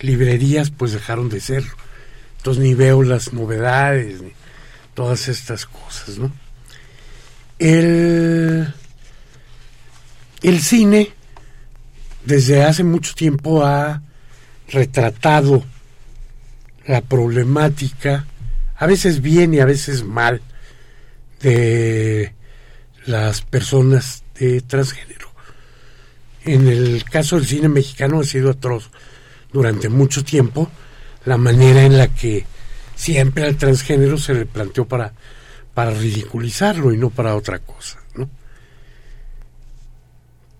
[0.00, 1.64] librerías pues dejaron de ser.
[2.38, 4.32] Entonces ni veo las novedades, ni
[4.94, 6.32] todas estas cosas, ¿no?
[7.58, 8.72] El,
[10.42, 11.12] el cine
[12.24, 14.02] desde hace mucho tiempo ha
[14.68, 15.64] retratado
[16.86, 18.26] la problemática,
[18.76, 20.42] a veces bien y a veces mal,
[21.40, 22.34] de
[23.06, 25.23] las personas de transgénero
[26.44, 28.90] en el caso del cine mexicano ha sido atroz
[29.52, 30.70] durante mucho tiempo
[31.24, 32.44] la manera en la que
[32.94, 35.12] siempre al transgénero se le planteó para,
[35.72, 37.98] para ridiculizarlo y no para otra cosa.
[38.14, 38.28] ¿no?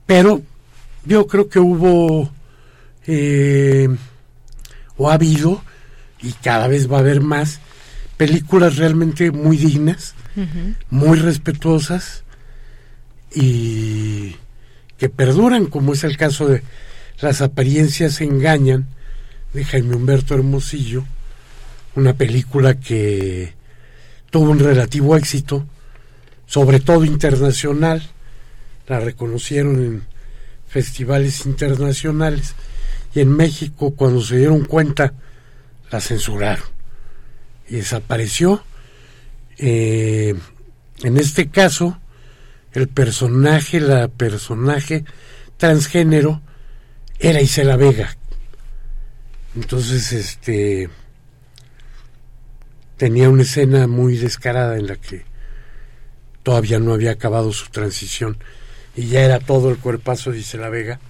[0.06, 0.42] Pero
[1.04, 2.30] yo creo que hubo
[3.06, 3.88] eh,
[4.96, 5.62] o ha habido
[6.22, 7.60] y cada vez va a haber más
[8.16, 10.14] películas realmente muy dignas,
[10.90, 12.24] muy respetuosas
[13.34, 14.36] y
[15.08, 16.62] perduran, como es el caso de
[17.20, 18.88] Las apariencias engañan,
[19.52, 21.04] de Jaime Humberto Hermosillo,
[21.94, 23.54] una película que
[24.30, 25.64] tuvo un relativo éxito,
[26.46, 28.02] sobre todo internacional,
[28.88, 30.02] la reconocieron en
[30.68, 32.54] festivales internacionales
[33.14, 35.14] y en México cuando se dieron cuenta
[35.90, 36.66] la censuraron
[37.68, 38.64] y desapareció.
[39.56, 40.34] Eh,
[41.02, 41.98] en este caso,
[42.74, 45.04] el personaje, la personaje
[45.56, 46.42] transgénero
[47.18, 48.16] era Isela Vega.
[49.54, 50.90] Entonces, este
[52.96, 55.24] tenía una escena muy descarada en la que
[56.42, 58.38] todavía no había acabado su transición
[58.96, 61.00] y ya era todo el cuerpazo de Isela Vega,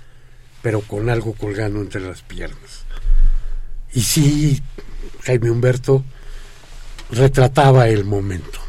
[0.62, 2.84] pero con algo colgando entre las piernas.
[3.92, 4.62] Y sí,
[5.22, 6.04] Jaime Humberto
[7.10, 8.60] retrataba el momento.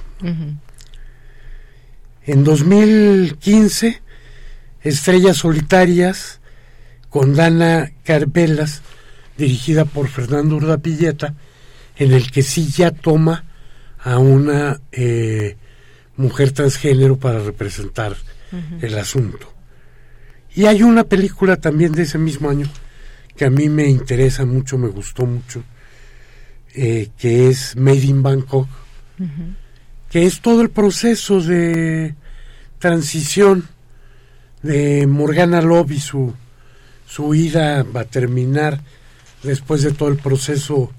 [2.26, 4.02] En 2015,
[4.82, 6.40] Estrellas Solitarias,
[7.10, 8.82] con Dana Carvelas,
[9.38, 11.36] dirigida por Fernando Urdapilleta,
[11.98, 13.46] en el que sí ya toma
[14.00, 15.56] a una eh,
[16.18, 18.16] mujer transgénero para representar
[18.82, 19.54] el asunto.
[20.56, 22.70] Y hay una película también de ese mismo año
[23.36, 25.64] que a mí me interesa mucho, me gustó mucho,
[26.74, 28.68] eh, que es Made in Bangkok,
[30.16, 32.16] que es todo el proceso de
[32.80, 33.68] transición
[34.64, 36.34] de Morgana Love y su,
[37.06, 38.80] su ida va a terminar
[39.44, 40.94] después de todo el proceso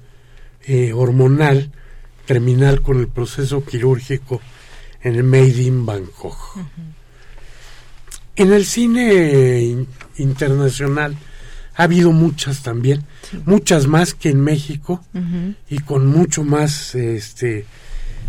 [0.66, 1.70] eh, hormonal,
[2.26, 4.42] terminar con el proceso quirúrgico
[5.00, 6.36] en el Made in Bangkok.
[8.36, 9.86] En el cine
[10.18, 11.16] internacional
[11.74, 13.06] ha habido muchas también,
[13.46, 15.02] muchas más que en México
[15.70, 17.64] y con mucho más este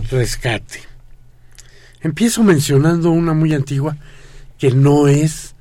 [0.09, 0.81] rescate.
[2.01, 3.97] Empiezo mencionando una muy antigua
[4.57, 5.55] que no es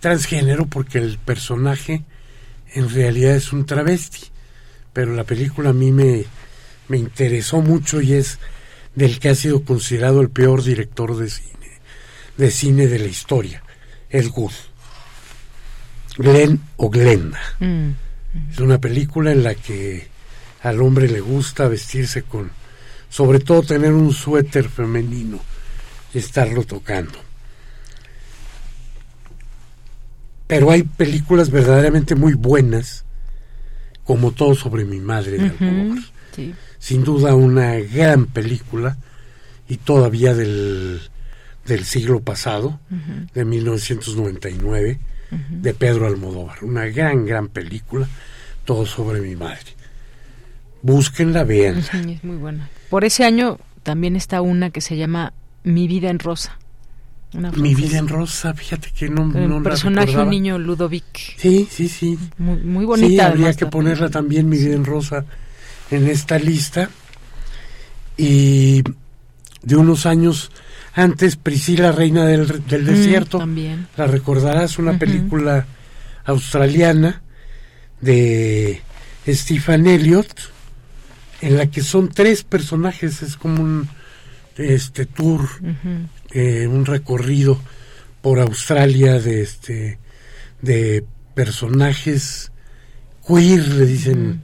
[0.00, 2.04] transgénero porque el personaje
[2.72, 4.28] en realidad es un travesti,
[4.92, 6.24] pero la película a mí me,
[6.88, 8.38] me interesó mucho y es
[8.94, 11.60] del que ha sido considerado el peor director de cine
[12.40, 13.62] de cine de la historia,
[14.08, 14.52] Ed Wood.
[16.16, 17.40] Glenn o Glenda.
[17.60, 17.90] Mm.
[18.50, 20.08] Es una película en la que
[20.62, 22.50] al hombre le gusta vestirse con,
[23.10, 25.38] sobre todo tener un suéter femenino
[26.14, 27.18] y estarlo tocando.
[30.46, 33.04] Pero hay películas verdaderamente muy buenas,
[34.04, 35.50] como Todo sobre mi madre de
[36.34, 36.54] sí.
[36.78, 38.96] Sin duda una gran película
[39.68, 41.00] y todavía del,
[41.66, 43.26] del siglo pasado, Ujú.
[43.34, 44.98] de 1999,
[45.50, 46.64] de Pedro Almodóvar.
[46.64, 48.08] Una gran, gran película,
[48.64, 49.76] Todo sobre mi madre.
[50.82, 51.42] Búsquenla.
[51.44, 51.52] Ujú,
[52.10, 52.68] Es muy buena.
[52.88, 55.32] Por ese año también está una que se llama
[55.64, 56.56] Mi vida en rosa.
[57.32, 61.36] Una Mi vida en rosa, fíjate que no, no la personaje un niño Ludovic.
[61.36, 62.18] Sí, sí, sí.
[62.38, 63.08] Muy, muy bonita.
[63.08, 65.24] Sí, habría que la ponerla también, Mi vida en rosa,
[65.90, 66.90] en esta lista.
[68.16, 68.82] Y
[69.62, 70.50] de unos años
[70.94, 73.38] antes, Priscila, Reina del, del Mm, Desierto.
[73.38, 73.86] también.
[73.96, 75.66] La recordarás, una película
[76.24, 77.22] australiana
[78.00, 78.82] de
[79.28, 80.32] Stephen Elliott,
[81.40, 83.88] en la que son tres personajes, es como un
[84.56, 85.48] este tour,
[86.32, 87.58] eh, un recorrido
[88.20, 89.98] por Australia de este
[90.60, 91.04] de
[91.34, 92.52] personajes
[93.26, 94.42] queer, le dicen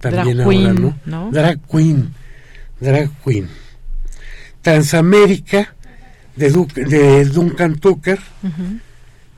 [0.00, 0.98] también Drag ahora, queen, ¿no?
[1.04, 1.30] ¿no?
[1.30, 2.14] Drag queen,
[2.80, 3.48] drag queen.
[4.62, 5.74] Transamérica
[6.36, 8.18] de, Du- de Duncan Tucker.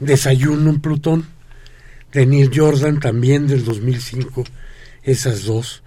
[0.00, 1.26] Desayuno en Plutón,
[2.12, 4.42] de Neil Jordan también del 2005,
[5.04, 5.82] esas dos.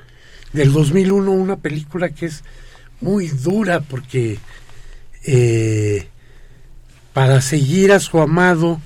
[0.55, 2.43] Del 2001 una película que es
[3.01, 4.39] muy dura porque
[5.25, 6.07] eh,
[7.13, 8.79] para seguir a su amado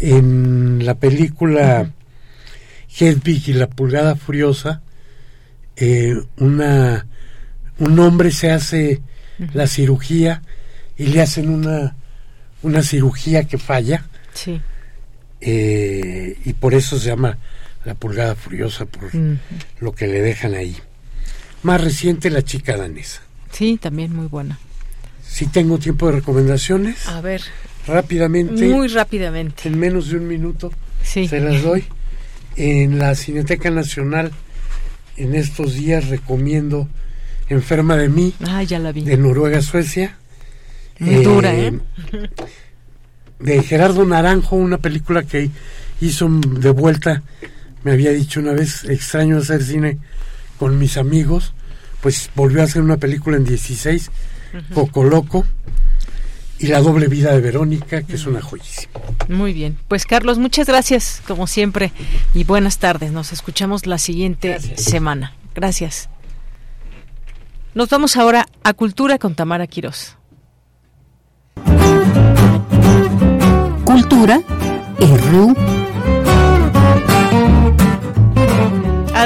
[0.00, 1.90] en la película
[2.98, 4.82] Hedwig y la pulgada furiosa,
[5.76, 7.06] eh, una,
[7.78, 9.00] un hombre se hace
[9.52, 10.42] la cirugía
[10.96, 11.94] y le hacen una,
[12.62, 14.60] una cirugía que falla Sí.
[15.40, 17.38] eh, y por eso se llama
[17.86, 19.10] la pulgada furiosa por
[19.80, 20.76] lo que le dejan ahí.
[21.62, 23.22] Más reciente la chica danesa.
[23.52, 24.58] Sí, también muy buena.
[25.26, 27.40] Si tengo tiempo de recomendaciones, A ver,
[27.86, 29.68] rápidamente, muy rápidamente.
[29.68, 30.72] en menos de un minuto,
[31.02, 31.28] Sí.
[31.28, 31.84] se las doy.
[32.56, 34.32] En la Cineteca Nacional,
[35.16, 36.88] en estos días recomiendo
[37.48, 39.02] Enferma de mí, Ah, ya la vi.
[39.04, 40.16] de Noruega, Suecia.
[40.98, 41.78] Muy dura, ¿eh?
[43.38, 45.50] De Gerardo Naranjo, una película que
[46.00, 47.22] hizo de vuelta,
[47.86, 49.98] me había dicho una vez, extraño hacer cine
[50.58, 51.54] con mis amigos,
[52.00, 54.10] pues volvió a hacer una película en 16,
[54.74, 55.46] Coco Loco,
[56.58, 58.92] y La doble vida de Verónica, que es una joyísima.
[59.28, 59.78] Muy bien.
[59.86, 61.92] Pues Carlos, muchas gracias, como siempre,
[62.34, 63.12] y buenas tardes.
[63.12, 65.34] Nos escuchamos la siguiente semana.
[65.54, 66.08] Gracias.
[67.72, 70.16] Nos vamos ahora a Cultura con Tamara Quirós.
[73.84, 74.40] Cultura
[74.98, 75.85] RU.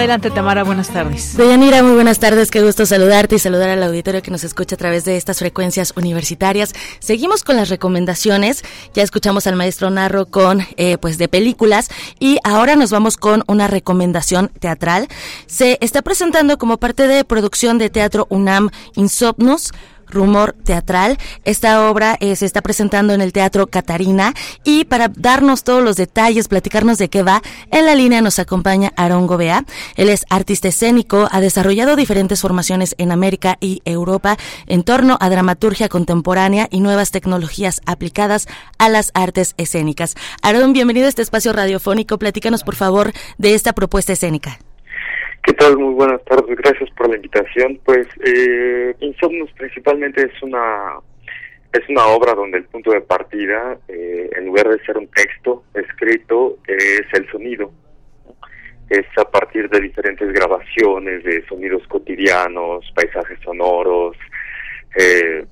[0.01, 1.37] Adelante, Tamara, buenas tardes.
[1.37, 4.79] Deyanira, muy buenas tardes, qué gusto saludarte y saludar al auditorio que nos escucha a
[4.79, 6.73] través de estas frecuencias universitarias.
[7.01, 8.65] Seguimos con las recomendaciones,
[8.95, 13.45] ya escuchamos al maestro Narro con, eh, pues, de películas y ahora nos vamos con
[13.47, 15.07] una recomendación teatral.
[15.47, 19.71] Se está presentando como parte de producción de Teatro UNAM Insomnus,
[20.11, 21.19] Rumor Teatral.
[21.45, 24.35] Esta obra eh, se está presentando en el Teatro Catarina
[24.65, 28.93] y para darnos todos los detalles, platicarnos de qué va, en la línea nos acompaña
[28.97, 29.65] Aarón Gobea.
[29.97, 35.31] Él es artista escénico, ha desarrollado diferentes formaciones en América y Europa en torno a
[35.31, 38.47] dramaturgia contemporánea y nuevas tecnologías aplicadas
[38.79, 40.15] a las artes escénicas.
[40.43, 42.19] Aarón, bienvenido a este espacio radiofónico.
[42.19, 44.59] Platícanos, por favor, de esta propuesta escénica.
[45.59, 46.57] Muy buenas tardes.
[46.57, 47.81] Gracias por la invitación.
[47.85, 51.01] Pues eh, Insomnus principalmente es una
[51.73, 55.65] es una obra donde el punto de partida, eh, en lugar de ser un texto
[55.75, 57.73] escrito, es el sonido.
[58.89, 64.17] Es a partir de diferentes grabaciones de sonidos cotidianos, paisajes sonoros,
[64.97, 65.45] eh,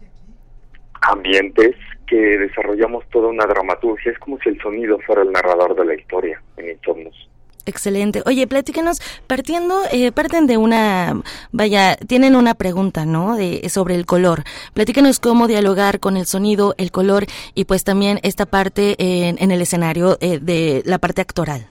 [1.03, 1.75] ambientes,
[2.07, 4.13] que desarrollamos toda una dramaturgia.
[4.13, 7.29] Es como si el sonido fuera el narrador de la historia en Insomnus.
[7.69, 8.23] Excelente.
[8.25, 11.21] Oye, platícanos, partiendo, eh, parten de una,
[11.53, 13.37] vaya, tienen una pregunta, ¿no?
[13.37, 14.45] De, sobre el color.
[14.73, 19.51] Platícanos cómo dialogar con el sonido, el color y pues también esta parte en, en
[19.51, 21.69] el escenario eh, de la parte actoral.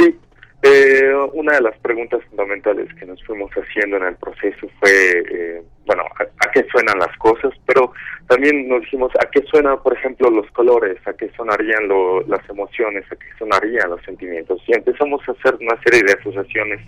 [0.00, 0.16] Sí,
[0.64, 5.62] eh, una de las preguntas fundamentales que nos fuimos haciendo en el proceso fue, eh,
[5.84, 7.52] bueno, a, qué suenan las cosas?
[7.66, 7.92] Pero
[8.28, 10.96] también nos dijimos, ¿a qué suenan, por ejemplo, los colores?
[11.06, 11.86] ¿A qué sonarían
[12.26, 13.04] las emociones?
[13.12, 14.62] ¿A qué sonarían los sentimientos?
[14.66, 16.80] Y empezamos a hacer una serie de asociaciones.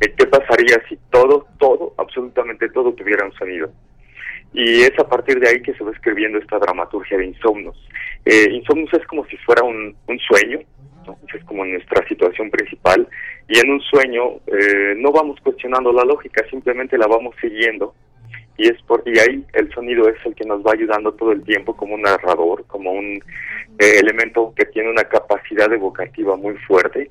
[0.00, 3.70] Eh, ¿Qué pasaría si todo, todo, absolutamente todo tuviera un sonido?
[4.54, 7.76] Y es a partir de ahí que se va escribiendo esta dramaturgia de Insomnos.
[8.24, 9.94] Eh, Insomnos es como si fuera un
[10.26, 10.60] sueño,
[11.34, 13.08] es como nuestra situación principal.
[13.48, 17.94] Y en un sueño eh, no vamos cuestionando la lógica, simplemente la vamos siguiendo.
[18.56, 21.42] Y es por y ahí el sonido es el que nos va ayudando todo el
[21.44, 23.22] tiempo como un narrador, como un
[23.78, 27.10] eh, elemento que tiene una capacidad evocativa muy fuerte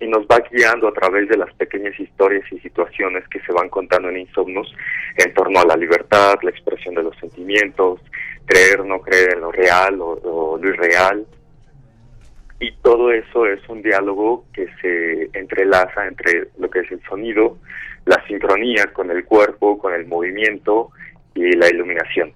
[0.00, 3.68] y nos va guiando a través de las pequeñas historias y situaciones que se van
[3.68, 4.74] contando en Insomnos
[5.16, 8.00] en torno a la libertad, la expresión de los sentimientos,
[8.46, 11.26] creer, no creer en lo real o lo irreal,
[12.60, 17.56] y todo eso es un diálogo que se entrelaza entre lo que es el sonido,
[18.04, 20.90] la sincronía con el cuerpo, con el movimiento
[21.34, 22.32] y la iluminación.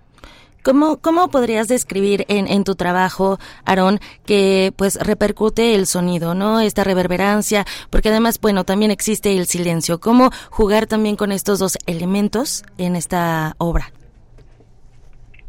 [0.63, 3.37] ¿Cómo, ¿Cómo podrías describir en, en tu trabajo,
[3.67, 6.59] Aarón, que pues repercute el sonido, ¿no?
[6.61, 10.01] Esta reverberancia, porque además, bueno, también existe el silencio.
[10.01, 13.93] ¿Cómo jugar también con estos dos elementos en esta obra?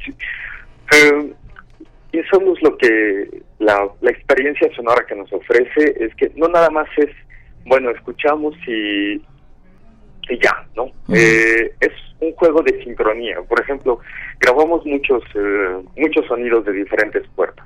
[0.04, 0.14] Sí.
[0.92, 1.34] Eh,
[2.12, 6.70] y somos lo que la, la experiencia sonora que nos ofrece es que no nada
[6.70, 7.10] más es,
[7.66, 10.92] bueno, escuchamos y, y ya, ¿no?
[11.14, 13.42] eh, es un juego de sincronía.
[13.42, 14.00] Por ejemplo,
[14.40, 17.66] grabamos muchos, eh, muchos sonidos de diferentes puertas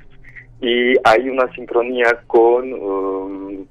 [0.61, 3.65] y hay una sincronía con um,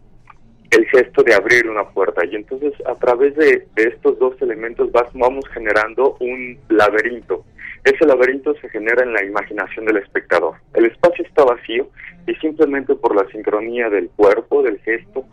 [0.71, 4.91] el gesto de abrir una puerta y entonces a través de, de estos dos elementos
[4.93, 7.45] vas, vamos generando un laberinto
[7.89, 10.57] ese laberinto se genera en la imaginación del espectador.
[10.75, 11.89] El espacio está vacío
[12.27, 15.25] y simplemente por la sincronía del cuerpo, del gesto,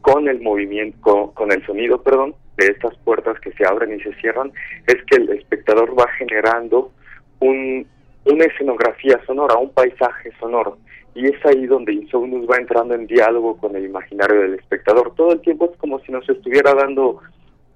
[0.00, 4.14] con el movimiento, con, el sonido, perdón, de estas puertas que se abren y se
[4.20, 4.52] cierran,
[4.86, 6.92] es que el espectador va generando
[7.40, 7.86] un,
[8.24, 10.78] una escenografía sonora, un paisaje sonoro.
[11.14, 15.14] Y es ahí donde Insomnus va entrando en diálogo con el imaginario del espectador.
[15.16, 17.20] Todo el tiempo es como si nos estuviera dando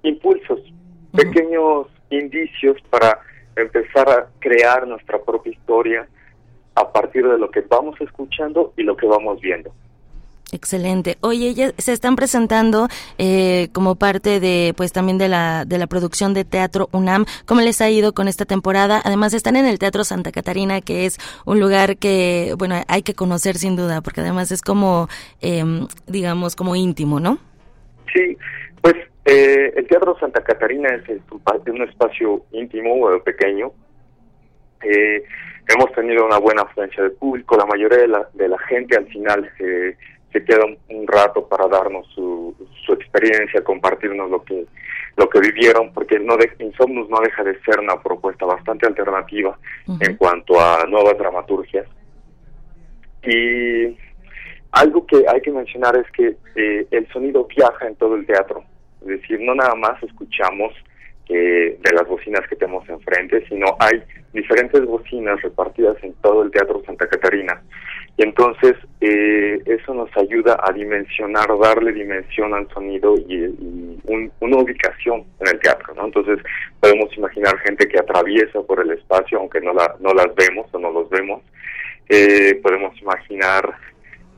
[0.03, 0.61] impulsos,
[1.17, 3.19] pequeños indicios para
[3.63, 6.09] empezar a crear nuestra propia historia
[6.75, 9.73] a partir de lo que vamos escuchando y lo que vamos viendo.
[10.53, 11.17] Excelente.
[11.21, 12.89] Oye, ya se están presentando
[13.19, 17.25] eh, como parte de, pues también de la de la producción de Teatro UNAM.
[17.47, 19.01] ¿Cómo les ha ido con esta temporada?
[19.05, 23.15] Además están en el Teatro Santa Catarina, que es un lugar que, bueno, hay que
[23.15, 25.09] conocer sin duda, porque además es como,
[25.41, 25.65] eh,
[26.09, 27.39] digamos, como íntimo, ¿no?
[28.13, 28.37] Sí,
[28.83, 28.97] pues
[29.31, 33.73] eh, el Teatro Santa Catarina es, un espacio íntimo, pequeño.
[34.83, 35.23] Eh,
[35.69, 37.57] hemos tenido una buena afluencia de público.
[37.57, 39.97] La mayoría de la, de la gente al final se,
[40.33, 42.55] se queda un, rato para darnos su,
[42.85, 44.67] su experiencia, compartirnos lo que
[45.17, 49.59] lo que vivieron, porque no de, Insomnus no deja de ser una propuesta bastante alternativa
[50.01, 51.87] en cuanto a nuevas dramaturgias.
[53.23, 53.99] Y
[54.73, 58.65] algo que hay que mencionar es que eh, el sonido viaja en todo el teatro.
[59.03, 60.73] Es decir, no nada más escuchamos
[61.29, 64.03] eh, de las bocinas que tenemos enfrente, sino hay
[64.33, 67.63] diferentes bocinas repartidas en todo el Teatro Santa Catarina.
[68.17, 73.47] Y entonces eh, eso nos ayuda a dimensionar, darle dimensión al sonido y,
[74.41, 75.95] una ubicación en el teatro.
[75.95, 76.07] ¿no?
[76.07, 76.41] Entonces
[76.81, 80.79] podemos imaginar gente que atraviesa por el espacio, aunque no, la, no las vemos o
[80.81, 81.43] no los vemos.
[82.09, 83.73] Eh, podemos imaginar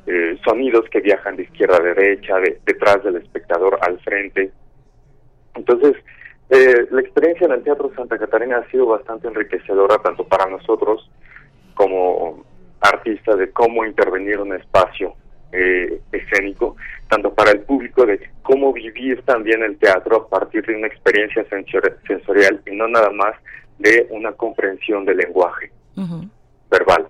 [0.06, 4.50] eh, sonidos que viajan de izquierda a derecha, de, detrás del espectador, al frente.
[5.54, 5.94] Entonces,
[6.54, 11.10] Eh, la experiencia en el Teatro Santa Catarina ha sido bastante enriquecedora tanto para nosotros
[11.72, 12.44] como
[12.78, 15.14] artistas de cómo intervenir un espacio
[15.50, 16.76] eh, escénico,
[17.08, 21.42] tanto para el público de cómo vivir también el teatro a partir de una experiencia
[22.06, 23.34] sensorial y no nada más
[23.78, 25.72] de una comprensión del lenguaje
[26.70, 27.08] verbal.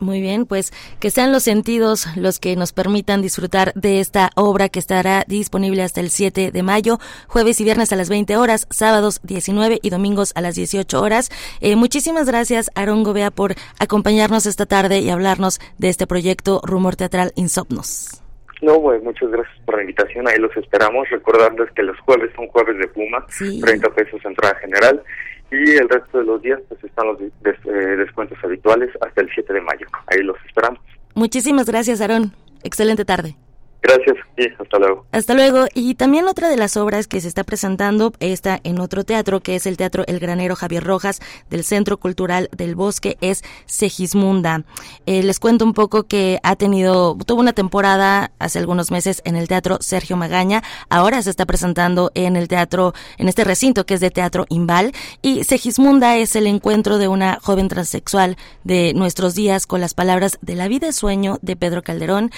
[0.00, 4.70] Muy bien, pues que sean los sentidos los que nos permitan disfrutar de esta obra
[4.70, 8.66] que estará disponible hasta el 7 de mayo, jueves y viernes a las 20 horas,
[8.70, 11.28] sábados 19 y domingos a las 18 horas.
[11.60, 16.96] Eh, muchísimas gracias, Aaron Gobea, por acompañarnos esta tarde y hablarnos de este proyecto Rumor
[16.96, 18.22] Teatral Insomnos.
[18.62, 21.10] No, pues muchas gracias por la invitación, ahí los esperamos.
[21.10, 25.02] Recordarles que los jueves son jueves de Puma, 30 pesos entrada general
[25.50, 29.52] y el resto de los días pues están los eh, descuentos habituales hasta el 7
[29.52, 29.86] de mayo.
[30.06, 30.80] Ahí los esperamos.
[31.14, 32.32] Muchísimas gracias, Aarón.
[32.62, 33.36] Excelente tarde.
[33.82, 35.06] Gracias y hasta luego.
[35.12, 35.66] Hasta luego.
[35.74, 39.56] Y también otra de las obras que se está presentando está en otro teatro, que
[39.56, 44.64] es el Teatro El Granero Javier Rojas del Centro Cultural del Bosque, es Segismunda.
[45.06, 49.36] Eh, les cuento un poco que ha tenido, tuvo una temporada hace algunos meses en
[49.36, 53.94] el Teatro Sergio Magaña, ahora se está presentando en el teatro, en este recinto que
[53.94, 54.92] es de Teatro Imbal,
[55.22, 60.38] y Segismunda es el encuentro de una joven transexual de nuestros días con las palabras
[60.42, 62.30] de la vida y sueño de Pedro Calderón,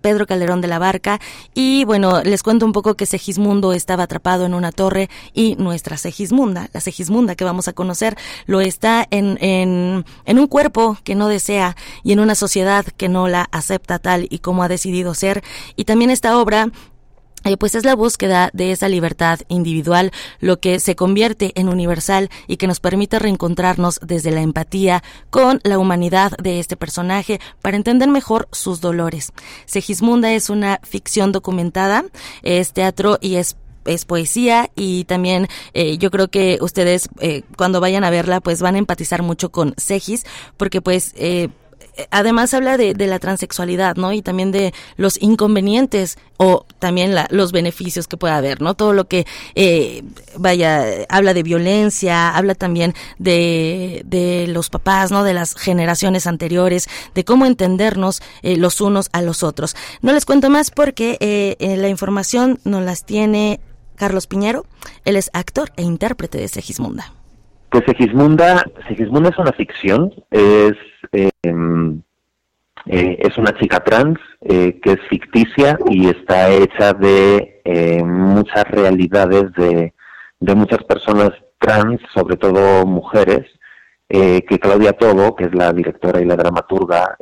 [0.00, 1.20] Pedro Calderón de la Barca.
[1.54, 5.96] Y bueno, les cuento un poco que Segismundo estaba atrapado en una torre y nuestra
[5.96, 8.16] Segismunda, la Segismunda que vamos a conocer,
[8.46, 13.08] lo está en, en, en un cuerpo que no desea y en una sociedad que
[13.08, 15.42] no la acepta tal y como ha decidido ser.
[15.76, 16.70] Y también esta obra
[17.44, 22.30] eh, pues es la búsqueda de esa libertad individual lo que se convierte en universal
[22.46, 27.76] y que nos permite reencontrarnos desde la empatía con la humanidad de este personaje para
[27.76, 29.32] entender mejor sus dolores.
[29.66, 32.04] Segismunda es una ficción documentada,
[32.42, 37.80] es teatro y es es poesía y también eh, yo creo que ustedes eh, cuando
[37.80, 40.24] vayan a verla pues van a empatizar mucho con Segis
[40.56, 41.48] porque pues eh,
[42.10, 44.12] además habla de, la transexualidad, ¿no?
[44.12, 48.74] Y también de los inconvenientes o también los beneficios que puede haber, ¿no?
[48.74, 50.02] Todo lo que, eh,
[50.36, 55.24] vaya, habla de violencia, habla también de, de los papás, ¿no?
[55.24, 59.76] De las generaciones anteriores, de cómo entendernos eh, los unos a los otros.
[60.02, 63.60] No les cuento más porque eh, la información nos las tiene
[63.96, 64.64] Carlos Piñero.
[65.04, 67.12] Él es actor e intérprete de Segismunda.
[67.70, 70.72] Pues Segismunda, Segismunda es una ficción, es,
[71.12, 72.02] em,
[72.86, 78.64] eh, es una chica trans eh, que es ficticia y está hecha de eh, muchas
[78.64, 79.92] realidades de,
[80.54, 83.46] muchas personas trans, sobre todo mujeres,
[84.08, 87.16] que Claudia Tobo, que es la directora y la dramaturga,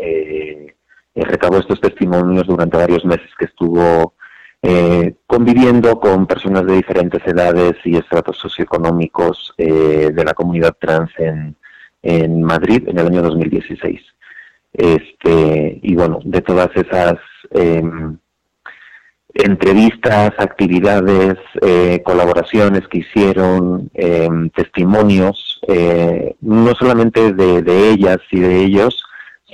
[1.14, 4.14] recabó estos testimonios durante varios meses que estuvo
[4.60, 11.10] eh, conviviendo con personas de diferentes edades y estratos socioeconómicos eh, de la comunidad trans
[11.18, 11.56] en,
[12.08, 14.00] en Madrid en el año 2016.
[14.72, 17.16] Este, y bueno, de todas esas
[17.50, 18.16] em,
[19.34, 28.40] entrevistas, actividades, eh, colaboraciones que hicieron, em, testimonios, eh, no solamente de, de ellas y
[28.40, 29.04] de ellos,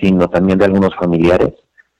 [0.00, 1.54] sino también de algunos familiares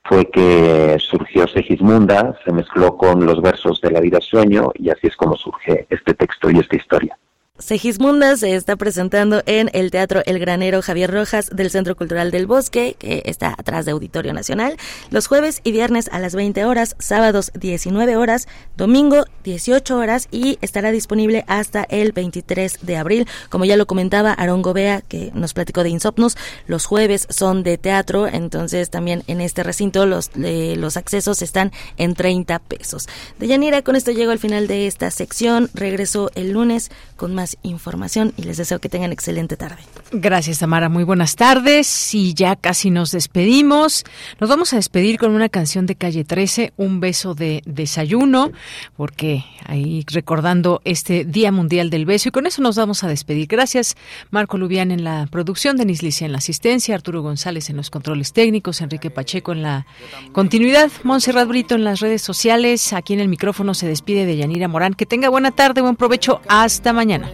[0.04, 5.06] fue que surgió Segismunda, se mezcló con los versos de la vida sueño y así
[5.06, 7.16] es como surge este texto y esta historia.
[7.60, 12.48] Segismunda se está presentando en el Teatro El Granero Javier Rojas del Centro Cultural del
[12.48, 14.76] Bosque, que está atrás de Auditorio Nacional,
[15.10, 20.58] los jueves y viernes a las 20 horas, sábados 19 horas, domingo 18 horas y
[20.62, 23.28] estará disponible hasta el 23 de abril.
[23.50, 26.36] Como ya lo comentaba Aarón Gobea, que nos platicó de Insomnus,
[26.66, 32.16] los jueves son de teatro, entonces también en este recinto los, los accesos están en
[32.16, 33.08] 30 pesos.
[33.38, 35.70] De Yanira, con esto llego al final de esta sección.
[35.72, 39.78] Regreso el lunes con más información y les deseo que tengan excelente tarde.
[40.12, 40.88] Gracias, Tamara.
[40.88, 44.04] Muy buenas tardes y ya casi nos despedimos.
[44.40, 48.52] Nos vamos a despedir con una canción de Calle 13, Un beso de desayuno,
[48.96, 53.46] porque ahí recordando este Día Mundial del Beso y con eso nos vamos a despedir.
[53.46, 53.96] Gracias,
[54.30, 58.32] Marco Lubián en la producción, Denis Licia en la asistencia, Arturo González en los controles
[58.32, 59.86] técnicos, Enrique Pacheco en la
[60.32, 62.92] continuidad, Montserrat Brito en las redes sociales.
[62.92, 64.94] Aquí en el micrófono se despide de Yanira Morán.
[64.94, 66.40] Que tenga buena tarde, buen provecho.
[66.48, 67.33] Hasta mañana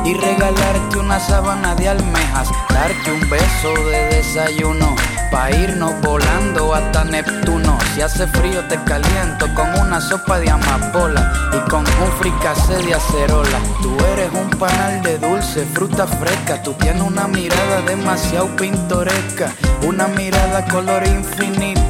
[0.03, 4.95] y regalarte una sábana de almejas, darte un beso de desayuno,
[5.31, 7.77] pa' irnos volando hasta Neptuno.
[7.93, 12.93] Si hace frío te caliento con una sopa de amapola y con un fricase de
[12.93, 13.59] acerola.
[13.81, 19.51] Tú eres un panal de dulce, fruta fresca, tú tienes una mirada demasiado pintoresca,
[19.83, 21.81] una mirada color infinito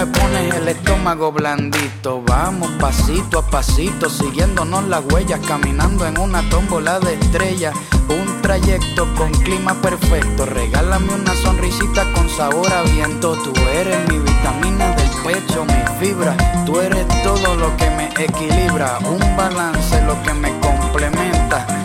[0.00, 2.22] me pones el estómago blandito.
[2.22, 7.74] Vamos pasito a pasito, siguiéndonos las huellas, caminando en una tómbola de estrellas.
[8.08, 10.46] Un trayecto con clima perfecto.
[10.46, 13.36] Regálame una sonrisita con sabor a viento.
[13.42, 16.34] Tú eres mi vitamina del pecho, mi fibra.
[16.64, 18.98] Tú eres todo lo que me equilibra.
[19.00, 21.79] Un balance, lo que me complementa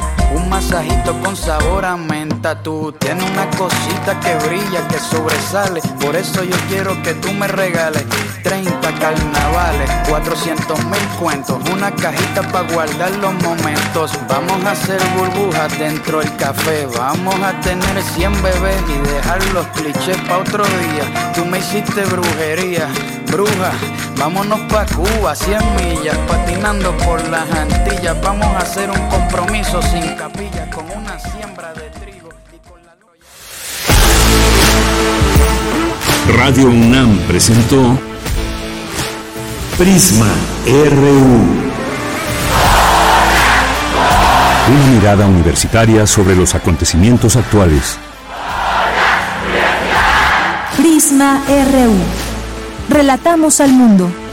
[0.55, 2.63] masajito con sabor a menta.
[2.63, 5.81] Tú tienes una cosita que brilla, que sobresale.
[5.99, 8.05] Por eso yo quiero que tú me regales
[8.41, 11.57] 30 carnavales, 400 mil cuentos.
[11.73, 14.11] Una cajita para guardar los momentos.
[14.29, 16.87] Vamos a hacer burbujas dentro del café.
[16.97, 21.33] Vamos a tener 100 bebés y dejar los clichés para otro día.
[21.33, 22.87] Tú me hiciste brujería,
[23.35, 23.71] bruja.
[24.17, 28.15] Vámonos pa' Cuba, 100 millas, patinando por las Antillas.
[28.21, 30.15] Vamos a hacer un compromiso sin
[30.73, 32.29] con una siembra de trigo
[36.37, 37.99] Radio UNAM presentó
[39.77, 40.31] Prisma
[40.65, 41.65] RU.
[44.67, 47.97] Una mirada universitaria sobre los acontecimientos actuales.
[50.77, 52.34] Prisma RU.
[52.89, 54.24] Relatamos al mundo.